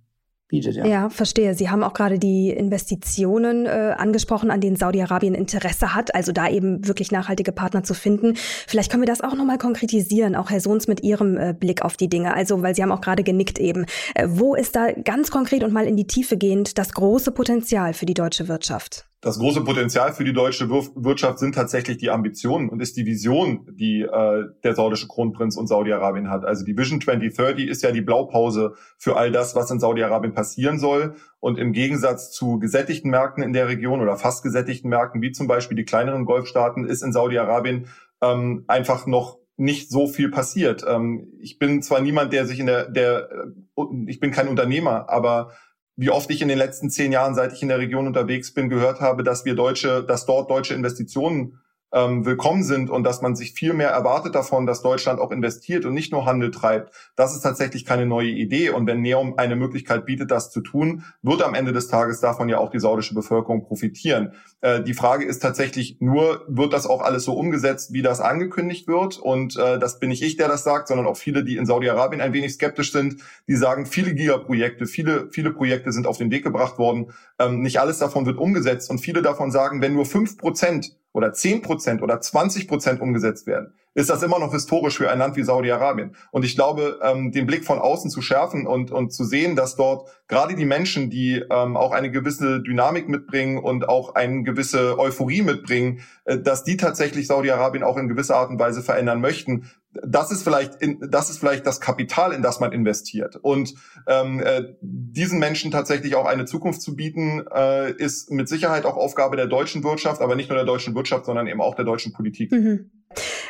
bietet. 0.49 0.75
Ja. 0.75 0.85
ja, 0.85 1.09
verstehe. 1.09 1.53
Sie 1.53 1.69
haben 1.69 1.83
auch 1.83 1.93
gerade 1.93 2.19
die 2.19 2.49
Investitionen 2.49 3.65
äh, 3.65 3.95
angesprochen, 3.97 4.51
an 4.51 4.59
denen 4.59 4.75
Saudi-Arabien 4.75 5.33
Interesse 5.33 5.95
hat, 5.95 6.13
also 6.13 6.31
da 6.33 6.49
eben 6.49 6.85
wirklich 6.87 7.11
nachhaltige 7.11 7.53
Partner 7.53 7.83
zu 7.83 7.93
finden. 7.93 8.33
Vielleicht 8.67 8.91
können 8.91 9.03
wir 9.03 9.07
das 9.07 9.21
auch 9.21 9.35
nochmal 9.35 9.57
konkretisieren, 9.57 10.35
auch 10.35 10.49
Herr 10.49 10.59
Sohns 10.59 10.87
mit 10.87 11.03
Ihrem 11.03 11.37
äh, 11.37 11.53
Blick 11.53 11.83
auf 11.83 11.95
die 11.95 12.09
Dinge. 12.09 12.33
Also, 12.33 12.61
weil 12.61 12.75
Sie 12.75 12.83
haben 12.83 12.91
auch 12.91 13.01
gerade 13.01 13.23
genickt 13.23 13.59
eben. 13.59 13.85
Äh, 14.15 14.27
wo 14.29 14.55
ist 14.55 14.75
da 14.75 14.91
ganz 14.91 15.31
konkret 15.31 15.63
und 15.63 15.71
mal 15.71 15.87
in 15.87 15.95
die 15.95 16.07
Tiefe 16.07 16.35
gehend 16.35 16.77
das 16.77 16.91
große 16.91 17.31
Potenzial 17.31 17.93
für 17.93 18.05
die 18.05 18.13
deutsche 18.13 18.47
Wirtschaft? 18.47 19.09
das 19.21 19.37
große 19.37 19.65
Potenzial 19.65 20.13
für 20.13 20.23
die 20.23 20.31
deutsche 20.31 20.69
Wirtschaft 20.69 21.39
sind 21.39 21.53
tatsächlich 21.53 21.97
die 21.97 22.09
Ambitionen 22.09 22.69
und 22.69 22.81
ist 22.81 22.95
die 22.95 23.05
Vision, 23.05 23.67
die 23.69 24.01
äh, 24.01 24.43
der 24.63 24.75
saudische 24.75 25.07
Kronprinz 25.09 25.57
und 25.57 25.67
Saudi-Arabien 25.67 26.29
hat. 26.29 26.45
Also 26.45 26.63
die 26.63 26.77
Vision 26.77 27.01
2030 27.01 27.67
ist 27.67 27.83
ja 27.83 27.91
die 27.91 28.01
Blaupause 28.01 28.75
für 28.97 29.17
all 29.17 29.31
das, 29.31 29.55
was 29.55 29.71
in 29.71 29.79
Saudi-Arabien 29.79 30.33
passieren 30.39 30.79
soll. 30.79 31.15
Und 31.41 31.59
im 31.59 31.73
Gegensatz 31.73 32.31
zu 32.31 32.59
gesättigten 32.59 33.11
Märkten 33.11 33.43
in 33.43 33.51
der 33.51 33.67
Region 33.67 33.99
oder 33.99 34.15
fast 34.15 34.41
gesättigten 34.41 34.89
Märkten, 34.89 35.21
wie 35.21 35.33
zum 35.33 35.47
Beispiel 35.47 35.75
die 35.75 35.83
kleineren 35.83 36.23
Golfstaaten, 36.23 36.85
ist 36.85 37.03
in 37.03 37.11
Saudi-Arabien 37.11 37.87
ähm, 38.21 38.63
einfach 38.67 39.05
noch 39.05 39.37
nicht 39.57 39.89
so 39.89 40.07
viel 40.07 40.31
passiert. 40.31 40.85
Ähm, 40.87 41.33
ich 41.41 41.59
bin 41.59 41.81
zwar 41.81 41.99
niemand, 41.99 42.31
der 42.31 42.45
sich 42.45 42.61
in 42.61 42.67
der, 42.67 42.89
der, 42.89 43.29
äh, 43.31 43.83
ich 44.07 44.21
bin 44.21 44.31
kein 44.31 44.47
Unternehmer, 44.47 45.09
aber 45.09 45.51
wie 45.97 46.09
oft 46.09 46.31
ich 46.31 46.41
in 46.41 46.47
den 46.47 46.57
letzten 46.57 46.89
zehn 46.89 47.11
Jahren, 47.11 47.35
seit 47.35 47.51
ich 47.51 47.61
in 47.61 47.67
der 47.67 47.79
Region 47.79 48.07
unterwegs 48.07 48.53
bin, 48.53 48.69
gehört 48.69 49.01
habe, 49.01 49.25
dass 49.25 49.43
wir 49.43 49.55
Deutsche, 49.55 50.05
dass 50.05 50.25
dort 50.25 50.49
deutsche 50.49 50.73
Investitionen 50.73 51.59
ähm, 51.91 52.25
willkommen 52.25 52.63
sind 52.63 52.89
und 52.89 53.03
dass 53.03 53.21
man 53.21 53.35
sich 53.35 53.53
viel 53.53 53.73
mehr 53.73 53.89
erwartet 53.89 54.35
davon, 54.35 54.65
dass 54.65 54.81
Deutschland 54.81 55.19
auch 55.19 55.31
investiert 55.31 55.85
und 55.85 55.93
nicht 55.93 56.11
nur 56.11 56.25
Handel 56.25 56.51
treibt. 56.51 56.93
Das 57.15 57.35
ist 57.35 57.41
tatsächlich 57.41 57.85
keine 57.85 58.05
neue 58.05 58.29
Idee. 58.29 58.69
Und 58.69 58.85
wenn 58.85 59.01
Neom 59.01 59.35
eine 59.37 59.55
Möglichkeit 59.55 60.05
bietet, 60.05 60.31
das 60.31 60.51
zu 60.51 60.61
tun, 60.61 61.03
wird 61.21 61.41
am 61.41 61.55
Ende 61.55 61.73
des 61.73 61.87
Tages 61.87 62.19
davon 62.19 62.49
ja 62.49 62.59
auch 62.59 62.69
die 62.69 62.79
saudische 62.79 63.15
Bevölkerung 63.15 63.63
profitieren. 63.63 64.33
Äh, 64.61 64.83
die 64.83 64.93
Frage 64.93 65.25
ist 65.25 65.39
tatsächlich 65.39 65.97
nur, 65.99 66.45
wird 66.47 66.73
das 66.73 66.85
auch 66.85 67.01
alles 67.01 67.23
so 67.23 67.33
umgesetzt, 67.33 67.93
wie 67.93 68.01
das 68.01 68.19
angekündigt 68.19 68.87
wird? 68.87 69.17
Und 69.17 69.57
äh, 69.57 69.79
das 69.79 69.99
bin 69.99 70.09
nicht 70.09 70.21
ich, 70.21 70.37
der 70.37 70.47
das 70.47 70.63
sagt, 70.63 70.87
sondern 70.87 71.07
auch 71.07 71.17
viele, 71.17 71.43
die 71.43 71.57
in 71.57 71.65
Saudi-Arabien 71.65 72.21
ein 72.21 72.33
wenig 72.33 72.53
skeptisch 72.53 72.91
sind, 72.91 73.21
die 73.47 73.55
sagen, 73.55 73.85
viele 73.85 74.13
Gigaprojekte, 74.13 74.85
viele, 74.85 75.29
viele 75.31 75.51
Projekte 75.51 75.91
sind 75.91 76.07
auf 76.07 76.17
den 76.17 76.31
Weg 76.31 76.43
gebracht 76.43 76.77
worden. 76.77 77.13
Ähm, 77.39 77.61
nicht 77.61 77.79
alles 77.79 77.99
davon 77.99 78.25
wird 78.25 78.37
umgesetzt. 78.37 78.89
Und 78.89 78.99
viele 78.99 79.21
davon 79.21 79.51
sagen, 79.51 79.81
wenn 79.81 79.93
nur 79.93 80.05
fünf 80.05 80.37
Prozent 80.37 80.95
oder 81.13 81.33
10 81.33 81.61
Prozent 81.61 82.01
oder 82.01 82.19
20 82.19 82.67
Prozent 82.67 83.01
umgesetzt 83.01 83.47
werden, 83.47 83.73
ist 83.95 84.09
das 84.09 84.23
immer 84.23 84.39
noch 84.39 84.53
historisch 84.53 84.97
für 84.97 85.09
ein 85.09 85.19
Land 85.19 85.35
wie 85.35 85.43
Saudi-Arabien. 85.43 86.15
Und 86.31 86.45
ich 86.45 86.55
glaube, 86.55 86.99
ähm, 87.01 87.31
den 87.31 87.47
Blick 87.47 87.65
von 87.65 87.79
außen 87.79 88.11
zu 88.11 88.21
schärfen 88.21 88.67
und, 88.67 88.91
und 88.91 89.11
zu 89.11 89.23
sehen, 89.23 89.55
dass 89.55 89.75
dort 89.75 90.09
gerade 90.27 90.55
die 90.55 90.65
Menschen, 90.65 91.09
die 91.09 91.43
ähm, 91.49 91.75
auch 91.75 91.91
eine 91.91 92.11
gewisse 92.11 92.61
Dynamik 92.61 93.09
mitbringen 93.09 93.57
und 93.57 93.89
auch 93.89 94.15
eine 94.15 94.43
gewisse 94.43 94.99
Euphorie 94.99 95.41
mitbringen, 95.41 96.01
äh, 96.25 96.37
dass 96.37 96.63
die 96.63 96.77
tatsächlich 96.77 97.27
Saudi-Arabien 97.27 97.83
auch 97.83 97.97
in 97.97 98.07
gewisser 98.07 98.35
Art 98.35 98.49
und 98.49 98.59
Weise 98.59 98.83
verändern 98.83 99.21
möchten, 99.21 99.69
das 99.93 100.31
ist 100.31 100.43
vielleicht 100.43 100.75
in, 100.75 100.99
das 101.09 101.29
ist 101.29 101.39
vielleicht 101.39 101.65
das 101.65 101.81
Kapital, 101.81 102.31
in 102.33 102.41
das 102.41 102.59
man 102.59 102.71
investiert. 102.71 103.35
Und 103.37 103.73
ähm, 104.07 104.39
äh, 104.39 104.63
diesen 104.81 105.39
Menschen 105.39 105.71
tatsächlich 105.71 106.15
auch 106.15 106.25
eine 106.25 106.45
Zukunft 106.45 106.81
zu 106.81 106.95
bieten, 106.95 107.45
äh, 107.53 107.91
ist 107.93 108.31
mit 108.31 108.47
Sicherheit 108.47 108.85
auch 108.85 108.97
Aufgabe 108.97 109.35
der 109.35 109.47
deutschen 109.47 109.83
Wirtschaft, 109.83 110.21
aber 110.21 110.35
nicht 110.35 110.49
nur 110.49 110.57
der 110.57 110.65
deutschen 110.65 110.95
Wirtschaft, 110.95 111.25
sondern 111.25 111.47
eben 111.47 111.61
auch 111.61 111.75
der 111.75 111.85
deutschen 111.85 112.13
Politik. 112.13 112.51
Mhm. 112.51 112.91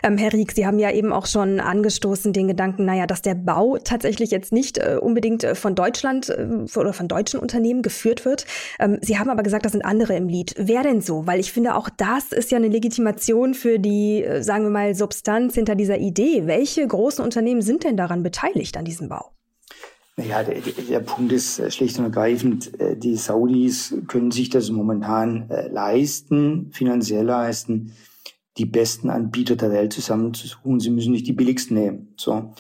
Ähm, 0.04 0.18
Herr 0.18 0.32
Rieck, 0.32 0.54
Sie 0.54 0.66
haben 0.66 0.80
ja 0.80 0.92
eben 0.92 1.12
auch 1.12 1.26
schon 1.26 1.60
angestoßen 1.60 2.32
den 2.32 2.48
Gedanken, 2.48 2.86
naja, 2.86 3.06
dass 3.06 3.22
der 3.22 3.36
Bau 3.36 3.78
tatsächlich 3.78 4.32
jetzt 4.32 4.54
nicht 4.54 4.78
äh, 4.78 4.98
unbedingt 5.00 5.44
äh, 5.44 5.56
von 5.56 5.76
Deutschland 5.76 6.30
äh, 6.30 6.48
oder 6.78 6.94
von 6.94 7.08
deutschen 7.08 7.40
Unternehmen 7.40 7.82
geführt 7.82 8.24
wird. 8.24 8.46
Ähm, 8.80 9.00
Sie 9.02 9.20
haben 9.20 9.30
aber 9.30 9.44
gesagt, 9.44 9.66
das 9.66 9.74
sind 9.74 9.84
andere 9.84 10.16
im 10.16 10.30
Lied. 10.30 10.56
Wer 10.58 10.84
denn 10.84 11.02
so? 11.02 11.28
Weil 11.28 11.40
ich 11.40 11.52
finde, 11.52 11.76
auch 11.76 11.90
das 11.90 12.32
ist 12.32 12.52
ja 12.52 12.58
eine 12.58 12.70
Legitimation 12.70 13.54
für 13.54 13.80
die, 13.80 14.24
äh, 14.24 14.42
sagen 14.42 14.64
wir 14.64 14.72
mal, 14.72 14.96
Substanz 14.96 15.56
hinter 15.56 15.76
dieser 15.76 15.98
Idee. 15.98 16.39
Welche 16.48 16.86
großen 16.86 17.24
Unternehmen 17.24 17.62
sind 17.62 17.84
denn 17.84 17.98
daran 17.98 18.24
beteiligt 18.24 18.78
an 18.78 18.86
diesem 18.86 19.10
Bau? 19.10 19.32
Naja, 20.18 20.44
der, 20.44 20.60
der 20.62 21.00
Punkt 21.00 21.32
ist 21.32 21.60
äh, 21.60 21.72
schlicht 21.72 21.98
und 21.98 22.06
ergreifend, 22.06 22.80
äh, 22.80 22.98
die 22.98 23.16
Saudis 23.16 23.96
können 24.08 24.32
sich 24.32 24.50
das 24.50 24.70
momentan 24.70 25.50
leisten, 25.72 26.72
finanziell 26.74 27.26
leisten 27.26 27.94
die 28.60 28.66
besten 28.66 29.10
Anbieter 29.10 29.56
der 29.56 29.72
Welt 29.72 29.94
zusammenzusuchen. 29.94 30.80
Sie 30.80 30.90
müssen 30.92 31.14
nicht 31.14 31.26
die 31.26 31.34
billigsten 31.34 31.78
nehmen. 31.78 32.14
So. 32.18 32.54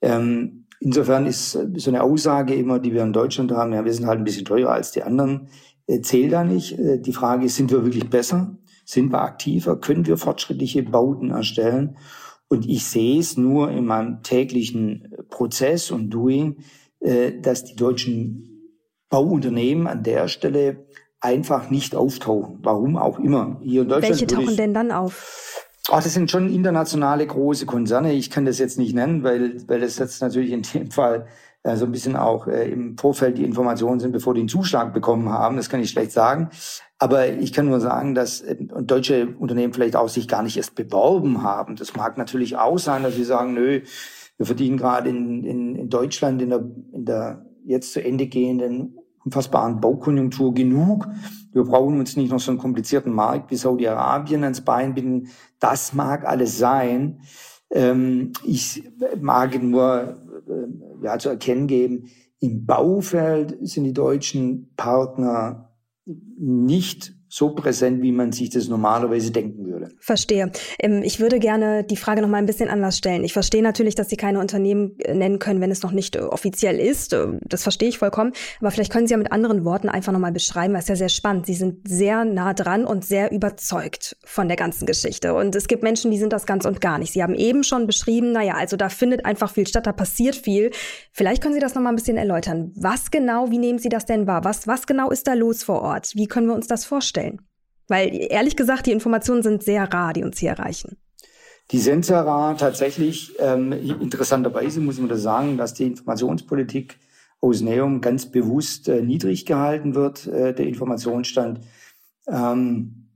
Ähm, 0.00 0.66
insofern 0.80 1.26
ist 1.26 1.52
so 1.52 1.90
eine 1.90 2.02
Aussage 2.02 2.54
immer, 2.54 2.78
die 2.78 2.92
wir 2.92 3.02
in 3.02 3.12
Deutschland 3.12 3.52
haben, 3.52 3.72
ja, 3.72 3.84
wir 3.84 3.92
sind 3.92 4.06
halt 4.06 4.18
ein 4.18 4.24
bisschen 4.24 4.46
teurer 4.46 4.72
als 4.72 4.90
die 4.92 5.02
anderen, 5.02 5.48
äh, 5.86 6.00
zählt 6.00 6.32
da 6.32 6.42
nicht. 6.42 6.78
Äh, 6.78 6.98
die 6.98 7.12
Frage 7.12 7.46
ist, 7.46 7.56
sind 7.56 7.70
wir 7.70 7.84
wirklich 7.84 8.08
besser? 8.08 8.56
Sind 8.84 9.12
wir 9.12 9.20
aktiver? 9.22 9.78
Können 9.78 10.06
wir 10.06 10.16
fortschrittliche 10.16 10.82
Bauten 10.82 11.30
erstellen? 11.30 11.96
Und 12.52 12.68
ich 12.68 12.84
sehe 12.84 13.18
es 13.18 13.38
nur 13.38 13.70
in 13.70 13.86
meinem 13.86 14.22
täglichen 14.22 15.10
Prozess 15.30 15.90
und 15.90 16.10
Doing, 16.10 16.56
äh, 17.00 17.32
dass 17.40 17.64
die 17.64 17.76
deutschen 17.76 18.76
Bauunternehmen 19.08 19.86
an 19.86 20.02
der 20.02 20.28
Stelle 20.28 20.84
einfach 21.18 21.70
nicht 21.70 21.94
auftauchen. 21.94 22.58
Warum 22.62 22.98
auch 22.98 23.18
immer. 23.18 23.58
Hier 23.62 23.82
in 23.82 23.88
Deutschland. 23.88 24.12
Welche 24.12 24.26
tauchen 24.26 24.50
ich, 24.50 24.56
denn 24.56 24.74
dann 24.74 24.90
auf? 24.90 25.66
Ach, 25.90 26.02
das 26.02 26.12
sind 26.12 26.30
schon 26.30 26.52
internationale 26.52 27.26
große 27.26 27.64
Konzerne. 27.64 28.12
Ich 28.12 28.30
kann 28.30 28.44
das 28.44 28.58
jetzt 28.58 28.76
nicht 28.76 28.94
nennen, 28.94 29.22
weil, 29.22 29.66
weil 29.66 29.80
das 29.80 29.96
jetzt 29.96 30.20
natürlich 30.20 30.50
in 30.52 30.60
dem 30.60 30.90
Fall 30.90 31.28
äh, 31.62 31.76
so 31.76 31.86
ein 31.86 31.92
bisschen 31.92 32.16
auch 32.16 32.48
äh, 32.48 32.70
im 32.70 32.98
Vorfeld 32.98 33.38
die 33.38 33.44
Informationen 33.44 33.98
sind, 33.98 34.12
bevor 34.12 34.34
die 34.34 34.40
einen 34.40 34.50
Zuschlag 34.50 34.92
bekommen 34.92 35.30
haben. 35.30 35.56
Das 35.56 35.70
kann 35.70 35.80
ich 35.80 35.88
schlecht 35.88 36.12
sagen. 36.12 36.50
Aber 37.02 37.32
ich 37.32 37.52
kann 37.52 37.66
nur 37.66 37.80
sagen, 37.80 38.14
dass 38.14 38.42
äh, 38.42 38.54
deutsche 38.54 39.34
Unternehmen 39.36 39.72
vielleicht 39.72 39.96
auch 39.96 40.08
sich 40.08 40.28
gar 40.28 40.44
nicht 40.44 40.56
erst 40.56 40.76
beworben 40.76 41.42
haben. 41.42 41.74
Das 41.74 41.96
mag 41.96 42.16
natürlich 42.16 42.56
auch 42.56 42.78
sein, 42.78 43.02
dass 43.02 43.16
sie 43.16 43.24
sagen, 43.24 43.54
nö, 43.54 43.80
wir 44.36 44.46
verdienen 44.46 44.76
gerade 44.76 45.10
in, 45.10 45.42
in, 45.42 45.74
in 45.74 45.88
Deutschland 45.88 46.40
in 46.40 46.50
der, 46.50 46.64
in 46.92 47.04
der 47.04 47.44
jetzt 47.64 47.92
zu 47.92 48.04
Ende 48.04 48.28
gehenden 48.28 48.96
unfassbaren 49.24 49.80
Baukonjunktur 49.80 50.54
genug. 50.54 51.08
Wir 51.52 51.64
brauchen 51.64 51.98
uns 51.98 52.16
nicht 52.16 52.30
noch 52.30 52.38
so 52.38 52.52
einen 52.52 52.60
komplizierten 52.60 53.12
Markt 53.12 53.50
wie 53.50 53.56
Saudi-Arabien 53.56 54.44
ans 54.44 54.60
Bein 54.60 54.94
binden. 54.94 55.28
Das 55.58 55.94
mag 55.94 56.24
alles 56.24 56.56
sein. 56.56 57.22
Ähm, 57.72 58.30
ich 58.44 58.88
mag 59.20 59.60
nur 59.60 60.22
äh, 60.48 61.04
ja, 61.04 61.18
zu 61.18 61.30
erkennen 61.30 61.66
geben, 61.66 62.04
im 62.38 62.64
Baufeld 62.64 63.58
sind 63.62 63.82
die 63.82 63.92
deutschen 63.92 64.72
Partner 64.76 65.71
nicht 66.38 67.14
so 67.32 67.48
präsent, 67.48 68.02
wie 68.02 68.12
man 68.12 68.30
sich 68.30 68.50
das 68.50 68.68
normalerweise 68.68 69.30
denken 69.30 69.64
würde. 69.64 69.88
Verstehe. 70.00 70.52
Ähm, 70.78 71.02
ich 71.02 71.18
würde 71.18 71.38
gerne 71.38 71.82
die 71.82 71.96
Frage 71.96 72.20
noch 72.20 72.28
mal 72.28 72.36
ein 72.36 72.44
bisschen 72.44 72.68
anders 72.68 72.98
stellen. 72.98 73.24
Ich 73.24 73.32
verstehe 73.32 73.62
natürlich, 73.62 73.94
dass 73.94 74.10
Sie 74.10 74.18
keine 74.18 74.38
Unternehmen 74.38 74.98
äh, 74.98 75.14
nennen 75.14 75.38
können, 75.38 75.62
wenn 75.62 75.70
es 75.70 75.82
noch 75.82 75.92
nicht 75.92 76.14
äh, 76.14 76.20
offiziell 76.20 76.78
ist. 76.78 77.14
Äh, 77.14 77.28
das 77.40 77.62
verstehe 77.62 77.88
ich 77.88 77.96
vollkommen. 77.96 78.34
Aber 78.60 78.70
vielleicht 78.70 78.92
können 78.92 79.06
Sie 79.06 79.12
ja 79.12 79.16
mit 79.16 79.32
anderen 79.32 79.64
Worten 79.64 79.88
einfach 79.88 80.12
noch 80.12 80.20
mal 80.20 80.30
beschreiben, 80.30 80.74
weil 80.74 80.82
es 80.82 80.88
ja 80.88 80.96
sehr 80.96 81.08
spannend. 81.08 81.46
Sie 81.46 81.54
sind 81.54 81.88
sehr 81.88 82.26
nah 82.26 82.52
dran 82.52 82.84
und 82.84 83.02
sehr 83.02 83.32
überzeugt 83.32 84.14
von 84.26 84.46
der 84.48 84.58
ganzen 84.58 84.84
Geschichte. 84.84 85.32
Und 85.32 85.56
es 85.56 85.68
gibt 85.68 85.82
Menschen, 85.82 86.10
die 86.10 86.18
sind 86.18 86.34
das 86.34 86.44
ganz 86.44 86.66
und 86.66 86.82
gar 86.82 86.98
nicht. 86.98 87.14
Sie 87.14 87.22
haben 87.22 87.34
eben 87.34 87.64
schon 87.64 87.86
beschrieben, 87.86 88.32
naja, 88.32 88.56
also 88.58 88.76
da 88.76 88.90
findet 88.90 89.24
einfach 89.24 89.50
viel 89.50 89.66
statt, 89.66 89.86
da 89.86 89.92
passiert 89.92 90.36
viel. 90.36 90.70
Vielleicht 91.12 91.42
können 91.42 91.54
Sie 91.54 91.60
das 91.60 91.74
noch 91.74 91.80
mal 91.80 91.88
ein 91.88 91.96
bisschen 91.96 92.18
erläutern. 92.18 92.72
Was 92.76 93.10
genau, 93.10 93.50
wie 93.50 93.58
nehmen 93.58 93.78
Sie 93.78 93.88
das 93.88 94.04
denn 94.04 94.26
wahr? 94.26 94.44
Was, 94.44 94.66
was 94.66 94.86
genau 94.86 95.08
ist 95.10 95.26
da 95.26 95.32
los 95.32 95.62
vor 95.62 95.80
Ort? 95.80 96.10
Wie 96.14 96.26
können 96.26 96.46
wir 96.46 96.54
uns 96.54 96.66
das 96.66 96.84
vorstellen? 96.84 97.21
Weil 97.88 98.10
ehrlich 98.30 98.56
gesagt, 98.56 98.86
die 98.86 98.92
Informationen 98.92 99.42
sind 99.42 99.62
sehr 99.62 99.92
rar, 99.92 100.12
die 100.12 100.24
uns 100.24 100.38
hier 100.38 100.50
erreichen. 100.50 100.96
Die 101.70 101.78
sind 101.78 102.04
sehr 102.04 102.22
rar. 102.22 102.56
Tatsächlich, 102.56 103.34
ähm, 103.38 103.72
interessanterweise 103.72 104.80
muss 104.80 104.98
man 104.98 105.08
das 105.08 105.22
sagen, 105.22 105.56
dass 105.56 105.74
die 105.74 105.86
Informationspolitik 105.86 106.98
aus 107.40 107.60
Neum 107.60 108.00
ganz 108.00 108.30
bewusst 108.30 108.88
äh, 108.88 109.02
niedrig 109.02 109.46
gehalten 109.46 109.94
wird, 109.94 110.26
äh, 110.26 110.54
der 110.54 110.66
Informationsstand. 110.66 111.60
Ähm, 112.28 113.08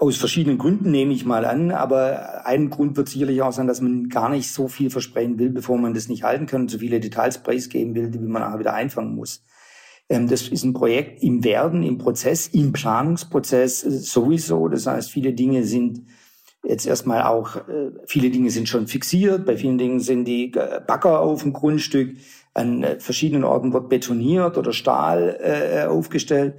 aus 0.00 0.16
verschiedenen 0.16 0.58
Gründen 0.58 0.90
nehme 0.90 1.12
ich 1.12 1.24
mal 1.24 1.44
an, 1.44 1.70
aber 1.70 2.46
ein 2.46 2.68
Grund 2.68 2.96
wird 2.96 3.08
sicherlich 3.08 3.42
auch 3.42 3.52
sein, 3.52 3.68
dass 3.68 3.80
man 3.80 4.08
gar 4.08 4.28
nicht 4.28 4.52
so 4.52 4.68
viel 4.68 4.90
versprechen 4.90 5.38
will, 5.38 5.50
bevor 5.50 5.78
man 5.78 5.94
das 5.94 6.08
nicht 6.08 6.24
halten 6.24 6.46
kann 6.46 6.62
und 6.62 6.70
so 6.70 6.78
viele 6.78 7.00
Details 7.00 7.42
preisgeben 7.42 7.94
will, 7.94 8.12
wie 8.12 8.18
man 8.18 8.42
nachher 8.42 8.58
wieder 8.58 8.74
einfangen 8.74 9.14
muss. 9.14 9.44
Ähm, 10.08 10.28
das 10.28 10.48
ist 10.48 10.64
ein 10.64 10.74
Projekt 10.74 11.22
im 11.22 11.44
Werden, 11.44 11.82
im 11.82 11.98
Prozess, 11.98 12.48
im 12.48 12.72
Planungsprozess 12.72 13.84
äh, 13.84 13.90
sowieso. 13.90 14.68
Das 14.68 14.86
heißt, 14.86 15.10
viele 15.10 15.32
Dinge 15.32 15.64
sind 15.64 16.02
jetzt 16.62 16.86
erstmal 16.86 17.22
auch, 17.22 17.56
äh, 17.56 17.90
viele 18.06 18.30
Dinge 18.30 18.50
sind 18.50 18.68
schon 18.68 18.86
fixiert. 18.86 19.46
Bei 19.46 19.56
vielen 19.56 19.78
Dingen 19.78 20.00
sind 20.00 20.24
die 20.26 20.52
äh, 20.54 20.80
Bagger 20.86 21.20
auf 21.20 21.42
dem 21.42 21.52
Grundstück. 21.52 22.16
An 22.56 22.86
verschiedenen 23.00 23.42
Orten 23.42 23.72
wird 23.72 23.88
betoniert 23.88 24.56
oder 24.56 24.72
Stahl 24.72 25.88
aufgestellt. 25.90 26.54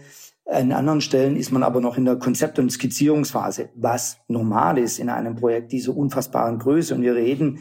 An 0.45 0.73
anderen 0.73 0.99
Stellen 0.99 1.37
ist 1.37 1.53
man 1.53 1.63
aber 1.63 1.79
noch 1.79 1.97
in 1.97 2.03
der 2.03 2.17
Konzept- 2.17 2.59
und 2.59 2.69
Skizzierungsphase, 2.69 3.69
was 3.75 4.17
normal 4.27 4.77
ist 4.77 4.99
in 4.99 5.09
einem 5.09 5.35
Projekt 5.35 5.71
dieser 5.71 5.95
unfassbaren 5.95 6.59
Größe. 6.59 6.93
Und 6.95 7.01
wir 7.01 7.15
reden 7.15 7.59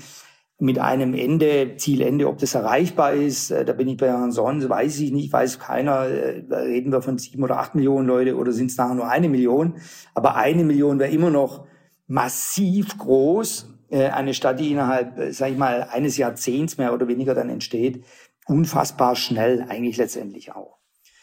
mit 0.58 0.78
einem 0.78 1.14
Ende, 1.14 1.76
Zielende, 1.76 2.28
ob 2.28 2.38
das 2.38 2.54
erreichbar 2.54 3.12
ist, 3.12 3.50
äh, 3.50 3.64
da 3.64 3.72
bin 3.72 3.88
ich 3.88 3.96
bei 3.96 4.06
Herrn 4.06 4.32
Sons, 4.32 4.68
weiß 4.68 5.00
ich 5.00 5.10
nicht, 5.10 5.32
weiß 5.32 5.58
keiner, 5.58 6.06
äh, 6.06 6.44
da 6.48 6.58
reden 6.58 6.92
wir 6.92 7.02
von 7.02 7.18
sieben 7.18 7.42
oder 7.42 7.58
acht 7.58 7.74
Millionen 7.74 8.06
Leute 8.06 8.36
oder 8.36 8.52
sind 8.52 8.70
es 8.70 8.76
nachher 8.76 8.94
nur 8.94 9.08
eine 9.08 9.28
Million, 9.28 9.74
aber 10.14 10.36
eine 10.36 10.64
Million 10.64 10.98
wäre 10.98 11.10
immer 11.10 11.30
noch 11.30 11.66
massiv 12.06 12.96
groß, 12.98 13.74
äh, 13.90 14.06
eine 14.06 14.32
Stadt, 14.32 14.60
die 14.60 14.70
innerhalb, 14.70 15.34
sag 15.34 15.50
ich 15.50 15.58
mal, 15.58 15.88
eines 15.90 16.16
Jahrzehnts 16.16 16.78
mehr 16.78 16.94
oder 16.94 17.08
weniger 17.08 17.34
dann 17.34 17.50
entsteht, 17.50 18.04
unfassbar 18.46 19.16
schnell 19.16 19.66
eigentlich 19.68 19.96
letztendlich 19.96 20.52
auch. 20.52 20.78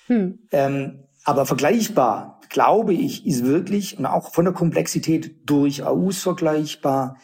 Hm. 0.08 0.40
Ähm, 0.52 1.04
aber 1.24 1.46
vergleichbar, 1.46 2.42
glaube 2.50 2.94
ich, 2.94 3.26
ist 3.26 3.46
wirklich 3.46 3.98
und 3.98 4.06
auch 4.06 4.34
von 4.34 4.46
der 4.46 4.54
Komplexität 4.54 5.50
durchaus 5.50 6.22
vergleichbar 6.22 7.18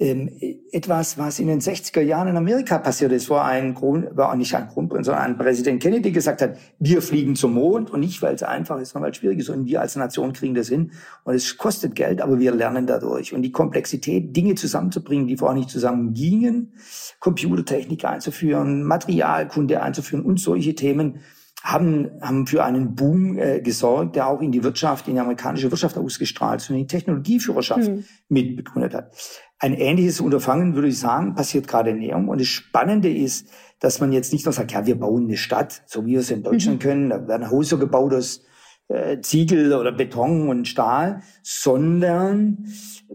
ähm, 0.00 0.30
etwas, 0.72 1.18
was 1.18 1.38
in 1.38 1.48
den 1.48 1.60
60er 1.60 2.00
Jahren 2.00 2.28
in 2.28 2.36
Amerika 2.38 2.78
passiert 2.78 3.12
ist, 3.12 3.28
wo 3.28 3.34
ein 3.34 3.74
Grund, 3.74 4.16
war 4.16 4.34
nicht 4.34 4.54
ein 4.54 4.66
Kronprinz, 4.66 5.06
sondern 5.06 5.24
ein 5.24 5.36
Präsident 5.36 5.82
Kennedy 5.82 6.10
gesagt 6.10 6.40
hat, 6.40 6.56
wir 6.78 7.02
fliegen 7.02 7.36
zum 7.36 7.52
Mond 7.52 7.90
und 7.90 8.00
nicht, 8.00 8.22
weil 8.22 8.34
es 8.34 8.42
einfach 8.42 8.80
ist, 8.80 8.90
sondern 8.90 9.08
weil 9.08 9.10
es 9.10 9.18
schwierig 9.18 9.40
ist, 9.40 9.46
sondern 9.46 9.66
wir 9.66 9.82
als 9.82 9.96
Nation 9.96 10.32
kriegen 10.32 10.54
das 10.54 10.68
hin 10.68 10.92
und 11.24 11.34
es 11.34 11.58
kostet 11.58 11.94
Geld, 11.94 12.22
aber 12.22 12.38
wir 12.38 12.52
lernen 12.52 12.86
dadurch. 12.86 13.34
Und 13.34 13.42
die 13.42 13.52
Komplexität, 13.52 14.34
Dinge 14.34 14.54
zusammenzubringen, 14.54 15.26
die 15.26 15.36
vorher 15.36 15.58
nicht 15.58 15.68
zusammengingen, 15.68 16.72
Computertechnik 17.18 18.02
einzuführen, 18.06 18.84
Materialkunde 18.84 19.82
einzuführen 19.82 20.24
und 20.24 20.40
solche 20.40 20.74
Themen, 20.74 21.20
haben, 21.62 22.10
haben 22.22 22.46
für 22.46 22.64
einen 22.64 22.94
Boom 22.94 23.36
äh, 23.36 23.60
gesorgt, 23.60 24.16
der 24.16 24.28
auch 24.28 24.40
in 24.40 24.50
die 24.50 24.64
Wirtschaft, 24.64 25.08
in 25.08 25.14
die 25.14 25.20
amerikanische 25.20 25.70
Wirtschaft 25.70 25.98
ausgestrahlt 25.98 26.68
und 26.70 26.76
die 26.76 26.86
Technologieführerschaft 26.86 27.86
hm. 27.86 28.04
mitbegründet 28.30 28.94
hat. 28.94 29.12
Ein 29.60 29.74
ähnliches 29.74 30.20
Unterfangen, 30.20 30.74
würde 30.74 30.88
ich 30.88 30.98
sagen, 30.98 31.34
passiert 31.34 31.68
gerade 31.68 31.90
in 31.90 32.00
Neum. 32.00 32.28
Und 32.28 32.40
das 32.40 32.48
Spannende 32.48 33.14
ist, 33.14 33.48
dass 33.78 34.00
man 34.00 34.10
jetzt 34.10 34.32
nicht 34.32 34.46
nur 34.46 34.52
sagt, 34.52 34.72
ja, 34.72 34.86
wir 34.86 34.98
bauen 34.98 35.24
eine 35.24 35.36
Stadt, 35.36 35.82
so 35.86 36.04
wie 36.04 36.12
wir 36.12 36.20
es 36.20 36.30
in 36.30 36.42
Deutschland 36.42 36.82
mhm. 36.82 36.86
können, 36.86 37.10
da 37.10 37.28
werden 37.28 37.50
Häuser 37.50 37.76
gebaut 37.76 38.14
aus 38.14 38.42
äh, 38.88 39.20
Ziegel 39.20 39.72
oder 39.72 39.92
Beton 39.92 40.48
und 40.48 40.66
Stahl, 40.66 41.22
sondern 41.42 42.64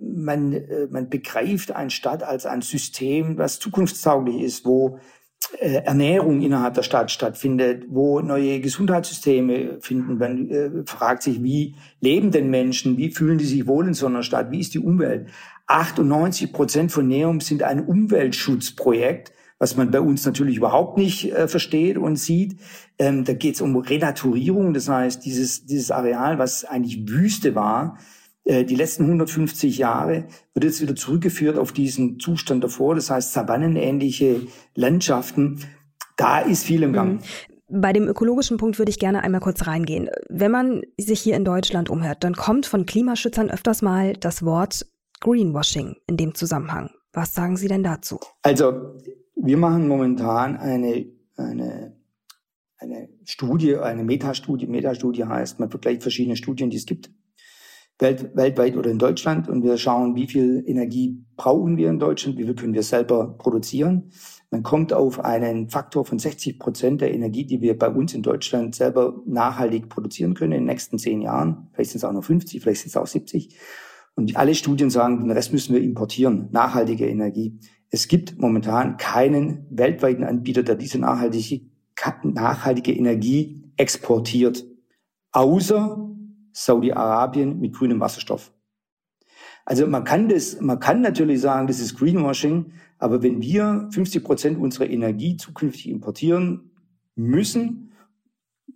man, 0.01 0.53
äh, 0.53 0.87
man 0.89 1.09
begreift 1.09 1.71
eine 1.71 1.89
Stadt 1.89 2.23
als 2.23 2.45
ein 2.45 2.61
System, 2.61 3.37
was 3.37 3.59
zukunftstauglich 3.59 4.41
ist, 4.41 4.65
wo 4.65 4.99
äh, 5.59 5.83
Ernährung 5.83 6.41
innerhalb 6.41 6.73
der 6.73 6.83
Stadt 6.83 7.11
stattfindet, 7.11 7.85
wo 7.89 8.19
neue 8.21 8.59
Gesundheitssysteme 8.61 9.79
finden. 9.81 10.17
Man 10.17 10.49
äh, 10.49 10.71
fragt 10.85 11.23
sich, 11.23 11.43
wie 11.43 11.75
leben 11.99 12.31
denn 12.31 12.49
Menschen, 12.49 12.97
wie 12.97 13.11
fühlen 13.11 13.37
die 13.37 13.45
sich 13.45 13.67
wohl 13.67 13.87
in 13.87 13.93
so 13.93 14.07
einer 14.07 14.23
Stadt, 14.23 14.51
wie 14.51 14.59
ist 14.59 14.73
die 14.73 14.79
Umwelt? 14.79 15.29
98 15.67 16.53
Prozent 16.53 16.91
von 16.91 17.07
Neum 17.07 17.41
sind 17.41 17.63
ein 17.63 17.85
Umweltschutzprojekt, 17.85 19.33
was 19.57 19.75
man 19.77 19.91
bei 19.91 20.01
uns 20.01 20.25
natürlich 20.25 20.57
überhaupt 20.57 20.97
nicht 20.97 21.31
äh, 21.31 21.47
versteht 21.47 21.97
und 21.97 22.17
sieht. 22.17 22.59
Ähm, 22.99 23.23
da 23.23 23.33
geht 23.33 23.55
es 23.55 23.61
um 23.61 23.75
Renaturierung, 23.75 24.73
das 24.73 24.89
heißt, 24.89 25.25
dieses, 25.25 25.65
dieses 25.65 25.91
Areal, 25.91 26.37
was 26.37 26.65
eigentlich 26.65 27.07
Wüste 27.07 27.55
war, 27.55 27.97
äh, 28.43 28.63
die 28.63 28.75
letzten 28.75 29.03
150 29.03 29.77
Jahre 29.77 30.25
wird 30.53 30.65
jetzt 30.65 30.81
wieder 30.81 30.95
zurückgeführt 30.95 31.57
auf 31.57 31.71
diesen 31.71 32.19
Zustand 32.19 32.63
davor, 32.63 32.95
das 32.95 33.09
heißt 33.09 33.33
savannenähnliche 33.33 34.41
Landschaften. 34.75 35.61
Da 36.15 36.39
ist 36.39 36.63
viel 36.63 36.83
im 36.83 36.93
Gang. 36.93 37.13
Mhm. 37.13 37.19
Bei 37.67 37.93
dem 37.93 38.07
ökologischen 38.07 38.57
Punkt 38.57 38.77
würde 38.77 38.91
ich 38.91 38.99
gerne 38.99 39.23
einmal 39.23 39.41
kurz 39.41 39.65
reingehen. 39.65 40.09
Wenn 40.29 40.51
man 40.51 40.83
sich 40.99 41.19
hier 41.19 41.35
in 41.35 41.43
Deutschland 41.43 41.89
umhört, 41.89 42.23
dann 42.23 42.35
kommt 42.35 42.67
von 42.67 42.85
Klimaschützern 42.85 43.49
öfters 43.49 43.81
mal 43.81 44.13
das 44.13 44.45
Wort 44.45 44.85
Greenwashing 45.21 45.95
in 46.07 46.17
dem 46.17 46.35
Zusammenhang. 46.35 46.89
Was 47.13 47.33
sagen 47.33 47.57
Sie 47.57 47.67
denn 47.67 47.83
dazu? 47.83 48.19
Also, 48.41 48.97
wir 49.35 49.57
machen 49.57 49.87
momentan 49.87 50.57
eine, 50.57 51.05
eine, 51.37 51.95
eine 52.77 53.09
Studie, 53.23 53.77
eine 53.77 54.03
Metastudie. 54.03 54.67
Metastudie 54.67 55.25
heißt, 55.25 55.59
man 55.59 55.69
vergleicht 55.69 56.01
verschiedene 56.01 56.35
Studien, 56.35 56.69
die 56.69 56.77
es 56.77 56.85
gibt 56.85 57.09
welt, 57.99 58.35
weltweit 58.35 58.75
oder 58.75 58.89
in 58.89 58.99
Deutschland 58.99 59.47
und 59.47 59.63
wir 59.63 59.77
schauen, 59.77 60.15
wie 60.15 60.27
viel 60.27 60.63
Energie 60.65 61.23
brauchen 61.37 61.77
wir 61.77 61.89
in 61.89 61.99
Deutschland, 61.99 62.37
wie 62.37 62.43
viel 62.43 62.55
können 62.55 62.73
wir 62.73 62.83
selber 62.83 63.37
produzieren. 63.37 64.11
Man 64.51 64.63
kommt 64.63 64.93
auf 64.93 65.23
einen 65.23 65.69
Faktor 65.69 66.05
von 66.05 66.19
60 66.19 66.59
Prozent 66.59 67.01
der 67.01 67.13
Energie, 67.13 67.45
die 67.45 67.61
wir 67.61 67.77
bei 67.77 67.89
uns 67.89 68.13
in 68.13 68.21
Deutschland 68.21 68.75
selber 68.75 69.21
nachhaltig 69.25 69.89
produzieren 69.89 70.33
können 70.33 70.53
in 70.53 70.59
den 70.59 70.67
nächsten 70.67 70.99
zehn 70.99 71.21
Jahren. 71.21 71.69
Vielleicht 71.73 71.91
sind 71.91 71.99
es 71.99 72.03
auch 72.03 72.11
nur 72.11 72.23
50, 72.23 72.61
vielleicht 72.61 72.81
sind 72.81 72.89
es 72.89 72.97
auch 72.97 73.07
70. 73.07 73.57
Und 74.15 74.37
alle 74.37 74.55
Studien 74.55 74.89
sagen, 74.89 75.19
den 75.19 75.31
Rest 75.31 75.51
müssen 75.51 75.75
wir 75.75 75.81
importieren, 75.81 76.47
nachhaltige 76.51 77.07
Energie. 77.07 77.59
Es 77.89 78.07
gibt 78.07 78.39
momentan 78.39 78.97
keinen 78.97 79.67
weltweiten 79.69 80.23
Anbieter, 80.23 80.63
der 80.63 80.75
diese 80.75 80.99
nachhaltige, 80.99 81.65
nachhaltige 82.23 82.93
Energie 82.93 83.71
exportiert, 83.77 84.65
außer 85.31 86.09
Saudi-Arabien 86.53 87.59
mit 87.59 87.73
grünem 87.73 87.99
Wasserstoff. 87.99 88.53
Also 89.65 89.87
man 89.87 90.03
kann 90.03 90.29
das, 90.29 90.61
man 90.61 90.79
kann 90.79 91.01
natürlich 91.01 91.41
sagen, 91.41 91.67
das 91.67 91.79
ist 91.79 91.97
Greenwashing, 91.97 92.71
aber 92.99 93.23
wenn 93.23 93.41
wir 93.41 93.89
50 93.91 94.23
Prozent 94.23 94.57
unserer 94.59 94.89
Energie 94.89 95.37
zukünftig 95.37 95.89
importieren 95.89 96.71
müssen, 97.15 97.91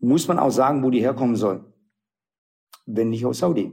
muss 0.02 0.28
man 0.28 0.40
auch 0.40 0.50
sagen, 0.50 0.84
wo 0.84 0.90
die 0.90 1.02
herkommen 1.02 1.36
soll. 1.36 1.74
Wenn 2.86 3.10
nicht 3.10 3.26
aus 3.26 3.40
Saudi. 3.40 3.72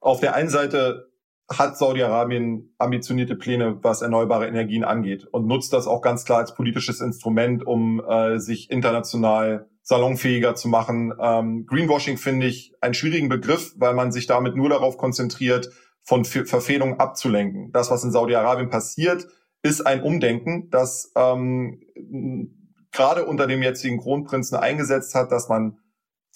Auf 0.00 0.20
der 0.20 0.34
einen 0.34 0.48
Seite 0.48 1.10
hat 1.48 1.78
Saudi-Arabien 1.78 2.74
ambitionierte 2.78 3.36
Pläne, 3.36 3.78
was 3.82 4.02
erneuerbare 4.02 4.48
Energien 4.48 4.84
angeht 4.84 5.26
und 5.30 5.46
nutzt 5.46 5.72
das 5.72 5.86
auch 5.86 6.02
ganz 6.02 6.24
klar 6.24 6.38
als 6.38 6.54
politisches 6.54 7.00
Instrument, 7.00 7.64
um 7.64 8.02
äh, 8.04 8.38
sich 8.38 8.70
international 8.70 9.68
salonfähiger 9.82 10.56
zu 10.56 10.68
machen. 10.68 11.14
Ähm, 11.20 11.66
Greenwashing 11.66 12.18
finde 12.18 12.46
ich 12.46 12.74
einen 12.80 12.94
schwierigen 12.94 13.28
Begriff, 13.28 13.74
weil 13.76 13.94
man 13.94 14.10
sich 14.10 14.26
damit 14.26 14.56
nur 14.56 14.68
darauf 14.68 14.98
konzentriert, 14.98 15.70
von 16.02 16.24
Verfehlungen 16.24 17.00
abzulenken. 17.00 17.72
Das, 17.72 17.90
was 17.90 18.04
in 18.04 18.12
Saudi-Arabien 18.12 18.70
passiert, 18.70 19.26
ist 19.62 19.86
ein 19.86 20.02
Umdenken, 20.02 20.70
das 20.70 21.12
ähm, 21.16 21.80
gerade 22.92 23.26
unter 23.26 23.46
dem 23.46 23.62
jetzigen 23.62 23.98
Kronprinzen 23.98 24.56
eingesetzt 24.56 25.14
hat, 25.14 25.32
dass 25.32 25.48
man 25.48 25.78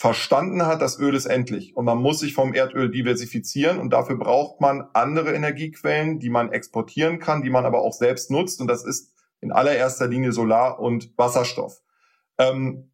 verstanden 0.00 0.64
hat, 0.64 0.80
das 0.80 0.98
Öl 0.98 1.14
ist 1.14 1.26
endlich. 1.26 1.76
Und 1.76 1.84
man 1.84 1.98
muss 1.98 2.20
sich 2.20 2.32
vom 2.32 2.54
Erdöl 2.54 2.90
diversifizieren. 2.90 3.78
Und 3.78 3.90
dafür 3.92 4.16
braucht 4.16 4.58
man 4.58 4.88
andere 4.94 5.34
Energiequellen, 5.34 6.18
die 6.18 6.30
man 6.30 6.50
exportieren 6.52 7.18
kann, 7.18 7.42
die 7.42 7.50
man 7.50 7.66
aber 7.66 7.82
auch 7.82 7.92
selbst 7.92 8.30
nutzt. 8.30 8.62
Und 8.62 8.68
das 8.68 8.82
ist 8.82 9.12
in 9.42 9.52
allererster 9.52 10.08
Linie 10.08 10.32
Solar 10.32 10.80
und 10.80 11.12
Wasserstoff. 11.18 11.82
Ähm, 12.38 12.92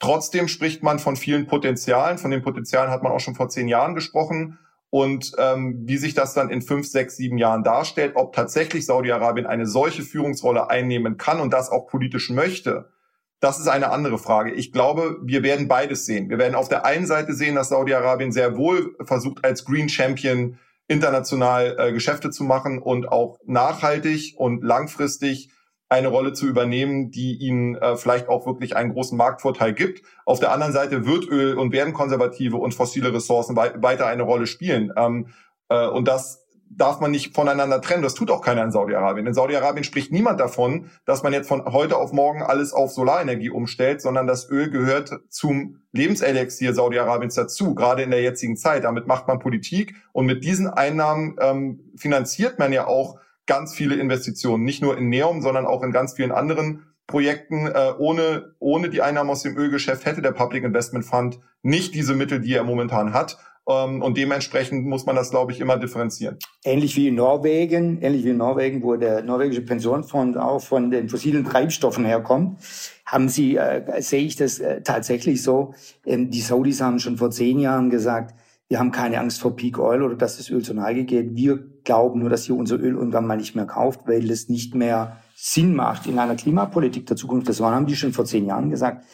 trotzdem 0.00 0.48
spricht 0.48 0.82
man 0.82 0.98
von 0.98 1.14
vielen 1.14 1.46
Potenzialen, 1.46 2.18
von 2.18 2.32
den 2.32 2.42
Potenzialen 2.42 2.90
hat 2.90 3.04
man 3.04 3.12
auch 3.12 3.20
schon 3.20 3.36
vor 3.36 3.48
zehn 3.48 3.68
Jahren 3.68 3.94
gesprochen. 3.94 4.58
Und 4.90 5.30
ähm, 5.38 5.82
wie 5.84 5.96
sich 5.96 6.14
das 6.14 6.34
dann 6.34 6.50
in 6.50 6.60
fünf, 6.60 6.88
sechs, 6.88 7.16
sieben 7.16 7.38
Jahren 7.38 7.62
darstellt, 7.62 8.16
ob 8.16 8.34
tatsächlich 8.34 8.84
Saudi-Arabien 8.84 9.46
eine 9.46 9.66
solche 9.66 10.02
Führungsrolle 10.02 10.70
einnehmen 10.70 11.18
kann 11.18 11.38
und 11.38 11.52
das 11.52 11.70
auch 11.70 11.86
politisch 11.86 12.30
möchte, 12.30 12.90
das 13.40 13.58
ist 13.58 13.68
eine 13.68 13.90
andere 13.90 14.18
Frage. 14.18 14.52
Ich 14.52 14.72
glaube, 14.72 15.18
wir 15.22 15.42
werden 15.42 15.68
beides 15.68 16.06
sehen. 16.06 16.30
Wir 16.30 16.38
werden 16.38 16.54
auf 16.54 16.68
der 16.68 16.86
einen 16.86 17.06
Seite 17.06 17.34
sehen, 17.34 17.54
dass 17.54 17.68
Saudi-Arabien 17.68 18.32
sehr 18.32 18.56
wohl 18.56 18.96
versucht, 19.04 19.44
als 19.44 19.64
Green 19.64 19.88
Champion 19.88 20.58
international 20.88 21.76
äh, 21.78 21.92
Geschäfte 21.92 22.30
zu 22.30 22.44
machen 22.44 22.80
und 22.80 23.08
auch 23.08 23.38
nachhaltig 23.44 24.34
und 24.36 24.62
langfristig 24.62 25.50
eine 25.88 26.08
Rolle 26.08 26.32
zu 26.32 26.46
übernehmen, 26.46 27.10
die 27.10 27.36
ihnen 27.36 27.76
äh, 27.76 27.96
vielleicht 27.96 28.28
auch 28.28 28.46
wirklich 28.46 28.74
einen 28.74 28.92
großen 28.92 29.16
Marktvorteil 29.16 29.72
gibt. 29.72 30.02
Auf 30.24 30.40
der 30.40 30.52
anderen 30.52 30.72
Seite 30.72 31.06
wird 31.06 31.28
Öl 31.28 31.58
und 31.58 31.72
werden 31.72 31.92
konservative 31.92 32.56
und 32.56 32.74
fossile 32.74 33.12
Ressourcen 33.12 33.54
wei 33.54 33.72
weiter 33.76 34.06
eine 34.06 34.24
Rolle 34.24 34.46
spielen. 34.46 34.92
Ähm, 34.96 35.28
äh, 35.68 35.86
und 35.86 36.08
das 36.08 36.45
darf 36.68 37.00
man 37.00 37.10
nicht 37.10 37.34
voneinander 37.34 37.80
trennen. 37.80 38.02
Das 38.02 38.14
tut 38.14 38.30
auch 38.30 38.42
keiner 38.42 38.62
in 38.62 38.70
Saudi-Arabien. 38.70 39.26
In 39.26 39.34
Saudi-Arabien 39.34 39.84
spricht 39.84 40.12
niemand 40.12 40.40
davon, 40.40 40.90
dass 41.04 41.22
man 41.22 41.32
jetzt 41.32 41.48
von 41.48 41.64
heute 41.64 41.96
auf 41.96 42.12
morgen 42.12 42.42
alles 42.42 42.72
auf 42.72 42.90
Solarenergie 42.90 43.50
umstellt, 43.50 44.00
sondern 44.00 44.26
das 44.26 44.50
Öl 44.50 44.70
gehört 44.70 45.10
zum 45.28 45.80
Lebenselixier 45.92 46.74
Saudi-Arabiens 46.74 47.34
dazu, 47.34 47.74
gerade 47.74 48.02
in 48.02 48.10
der 48.10 48.22
jetzigen 48.22 48.56
Zeit. 48.56 48.84
Damit 48.84 49.06
macht 49.06 49.28
man 49.28 49.38
Politik 49.38 49.94
und 50.12 50.26
mit 50.26 50.44
diesen 50.44 50.68
Einnahmen 50.68 51.36
ähm, 51.40 51.92
finanziert 51.96 52.58
man 52.58 52.72
ja 52.72 52.86
auch 52.86 53.18
ganz 53.46 53.74
viele 53.74 53.94
Investitionen, 53.94 54.64
nicht 54.64 54.82
nur 54.82 54.98
in 54.98 55.08
Neum, 55.08 55.40
sondern 55.40 55.66
auch 55.66 55.82
in 55.82 55.92
ganz 55.92 56.14
vielen 56.14 56.32
anderen 56.32 56.86
Projekten. 57.06 57.66
Äh, 57.66 57.92
ohne, 57.98 58.54
ohne 58.58 58.90
die 58.90 59.02
Einnahmen 59.02 59.30
aus 59.30 59.42
dem 59.42 59.56
Ölgeschäft 59.56 60.04
hätte 60.04 60.22
der 60.22 60.32
Public 60.32 60.64
Investment 60.64 61.04
Fund 61.04 61.40
nicht 61.62 61.94
diese 61.94 62.14
Mittel, 62.14 62.40
die 62.40 62.54
er 62.54 62.64
momentan 62.64 63.12
hat. 63.12 63.38
Ähm, 63.68 64.02
und 64.02 64.16
dementsprechend 64.16 64.86
muss 64.86 65.06
man 65.06 65.16
das, 65.16 65.30
glaube 65.30 65.52
ich, 65.52 65.60
immer 65.60 65.76
differenzieren. 65.76 66.38
Ähnlich 66.64 66.96
wie 66.96 67.08
in 67.08 67.16
Norwegen, 67.16 68.00
ähnlich 68.00 68.24
wie 68.24 68.30
in 68.30 68.36
Norwegen, 68.36 68.82
wo 68.82 68.96
der 68.96 69.22
norwegische 69.22 69.62
Pensionsfonds 69.62 70.38
auch 70.38 70.60
von 70.60 70.90
den 70.90 71.08
fossilen 71.08 71.44
Treibstoffen 71.44 72.04
herkommt, 72.04 72.60
haben 73.04 73.28
sie, 73.28 73.56
äh, 73.56 74.00
sehe 74.00 74.24
ich 74.24 74.36
das 74.36 74.58
äh, 74.58 74.82
tatsächlich 74.82 75.42
so. 75.42 75.74
Ähm, 76.04 76.30
die 76.30 76.40
Saudis 76.40 76.80
haben 76.80 76.98
schon 76.98 77.16
vor 77.16 77.30
zehn 77.30 77.58
Jahren 77.58 77.90
gesagt, 77.90 78.34
wir 78.68 78.80
haben 78.80 78.90
keine 78.90 79.20
Angst 79.20 79.40
vor 79.40 79.54
Peak 79.54 79.78
Oil 79.78 80.02
oder 80.02 80.16
dass 80.16 80.38
das 80.38 80.50
Öl 80.50 80.62
zur 80.62 80.74
Neige 80.74 81.04
geht. 81.04 81.36
Wir 81.36 81.58
glauben 81.84 82.20
nur, 82.20 82.30
dass 82.30 82.48
ihr 82.48 82.56
unser 82.56 82.76
Öl 82.76 82.94
irgendwann 82.94 83.26
mal 83.26 83.36
nicht 83.36 83.54
mehr 83.54 83.66
kauft, 83.66 84.00
weil 84.06 84.28
es 84.28 84.48
nicht 84.48 84.74
mehr 84.74 85.18
Sinn 85.36 85.74
macht 85.76 86.06
in 86.06 86.18
einer 86.18 86.34
Klimapolitik 86.34 87.06
der 87.06 87.16
Zukunft. 87.16 87.48
Das 87.48 87.60
haben 87.60 87.86
die 87.86 87.94
schon 87.94 88.12
vor 88.12 88.24
zehn 88.24 88.46
Jahren 88.46 88.70
gesagt. 88.70 89.04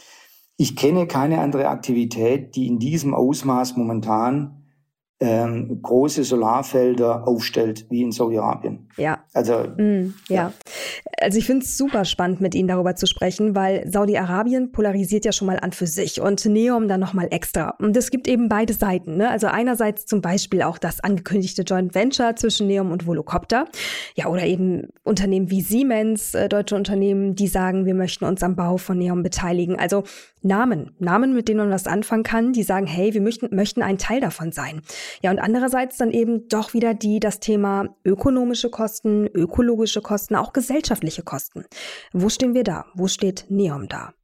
Ich 0.57 0.77
kenne 0.77 1.07
keine 1.07 1.41
andere 1.41 1.69
Aktivität, 1.69 2.55
die 2.57 2.67
in 2.67 2.79
diesem 2.79 3.15
Ausmaß 3.15 3.77
momentan 3.77 4.63
ähm, 5.23 5.81
große 5.83 6.25
Solarfelder 6.25 7.27
aufstellt 7.27 7.87
wie 7.91 8.03
in 8.03 8.11
Saudi-Arabien. 8.11 8.89
Ja. 8.97 9.25
Also, 9.33 9.65
mm, 9.77 10.15
ja. 10.29 10.35
ja. 10.35 10.53
Also 11.23 11.39
ich 11.39 11.47
finde 11.47 11.65
es 11.65 11.79
super 11.79 12.05
spannend, 12.05 12.41
mit 12.41 12.55
Ihnen 12.55 12.69
darüber 12.69 12.97
zu 12.97 13.07
sprechen, 13.07 13.55
weil 13.55 13.89
Saudi-Arabien 13.91 14.73
polarisiert 14.73 15.25
ja 15.25 15.33
schon 15.33 15.47
mal 15.47 15.59
an 15.61 15.73
für 15.73 15.87
sich 15.87 16.21
und 16.21 16.45
Neom 16.45 16.89
dann 16.89 17.01
nochmal 17.01 17.29
extra. 17.31 17.77
Und 17.79 17.97
es 17.97 18.11
gibt 18.11 18.29
eben 18.29 18.49
beide 18.49 18.73
Seiten. 18.73 19.17
Ne? 19.17 19.31
Also 19.31 19.47
einerseits 19.47 20.07
zum 20.07 20.21
Beispiel 20.21 20.63
auch 20.63 20.79
das 20.79 21.01
angekündigte 21.01 21.63
Joint 21.63 21.95
Venture 21.95 22.37
zwischen 22.37 22.67
Neom 22.67 22.91
und 22.91 23.07
Volocopter. 23.07 23.67
Ja, 24.15 24.27
oder 24.27 24.45
eben 24.45 24.89
Unternehmen 25.05 25.51
wie 25.51 25.63
Siemens, 25.63 26.35
äh, 26.35 26.49
deutsche 26.49 26.75
Unternehmen, 26.75 27.35
die 27.35 27.49
sagen, 27.49 27.87
wir 27.87 27.95
möchten 27.95 28.25
uns 28.25 28.43
am 28.43 28.57
Bau 28.57 28.77
von 28.77 28.99
Neom 28.99 29.23
beteiligen. 29.23 29.79
Also 29.79 30.05
Namen, 30.43 30.91
Namen, 30.99 31.35
mit 31.35 31.49
denen 31.49 31.61
man 31.61 31.71
was 31.71 31.87
anfangen 31.87 32.25
kann, 32.25 32.53
die 32.53 32.65
sagen, 32.65 32.87
hey, 32.87 33.15
wir 33.15 33.21
möchten, 33.21 33.55
möchten 33.55 33.83
ein 33.83 33.99
Teil 33.99 34.21
davon 34.21 34.51
sein. 34.51 34.83
Ja, 35.23 35.31
und 35.31 35.39
andererseits 35.39 35.97
dann 35.99 36.11
eben 36.11 36.49
doch 36.49 36.75
wieder 36.75 36.95
die, 36.95 37.21
das 37.21 37.39
Thema 37.39 37.95
ökonomische 38.05 38.69
Kosten, 38.69 39.27
ökologische 39.27 40.03
Kosten, 40.03 40.35
auch 40.35 40.53
gesellschaftliche 40.53 41.12
Kosten. 41.21 41.67
Wo 42.15 42.31
stehen 42.31 42.55
wir 42.55 42.65
da? 42.65 42.87
Wo 42.95 43.09
steht 43.09 43.45
Neom 43.51 43.89
da? 43.89 44.15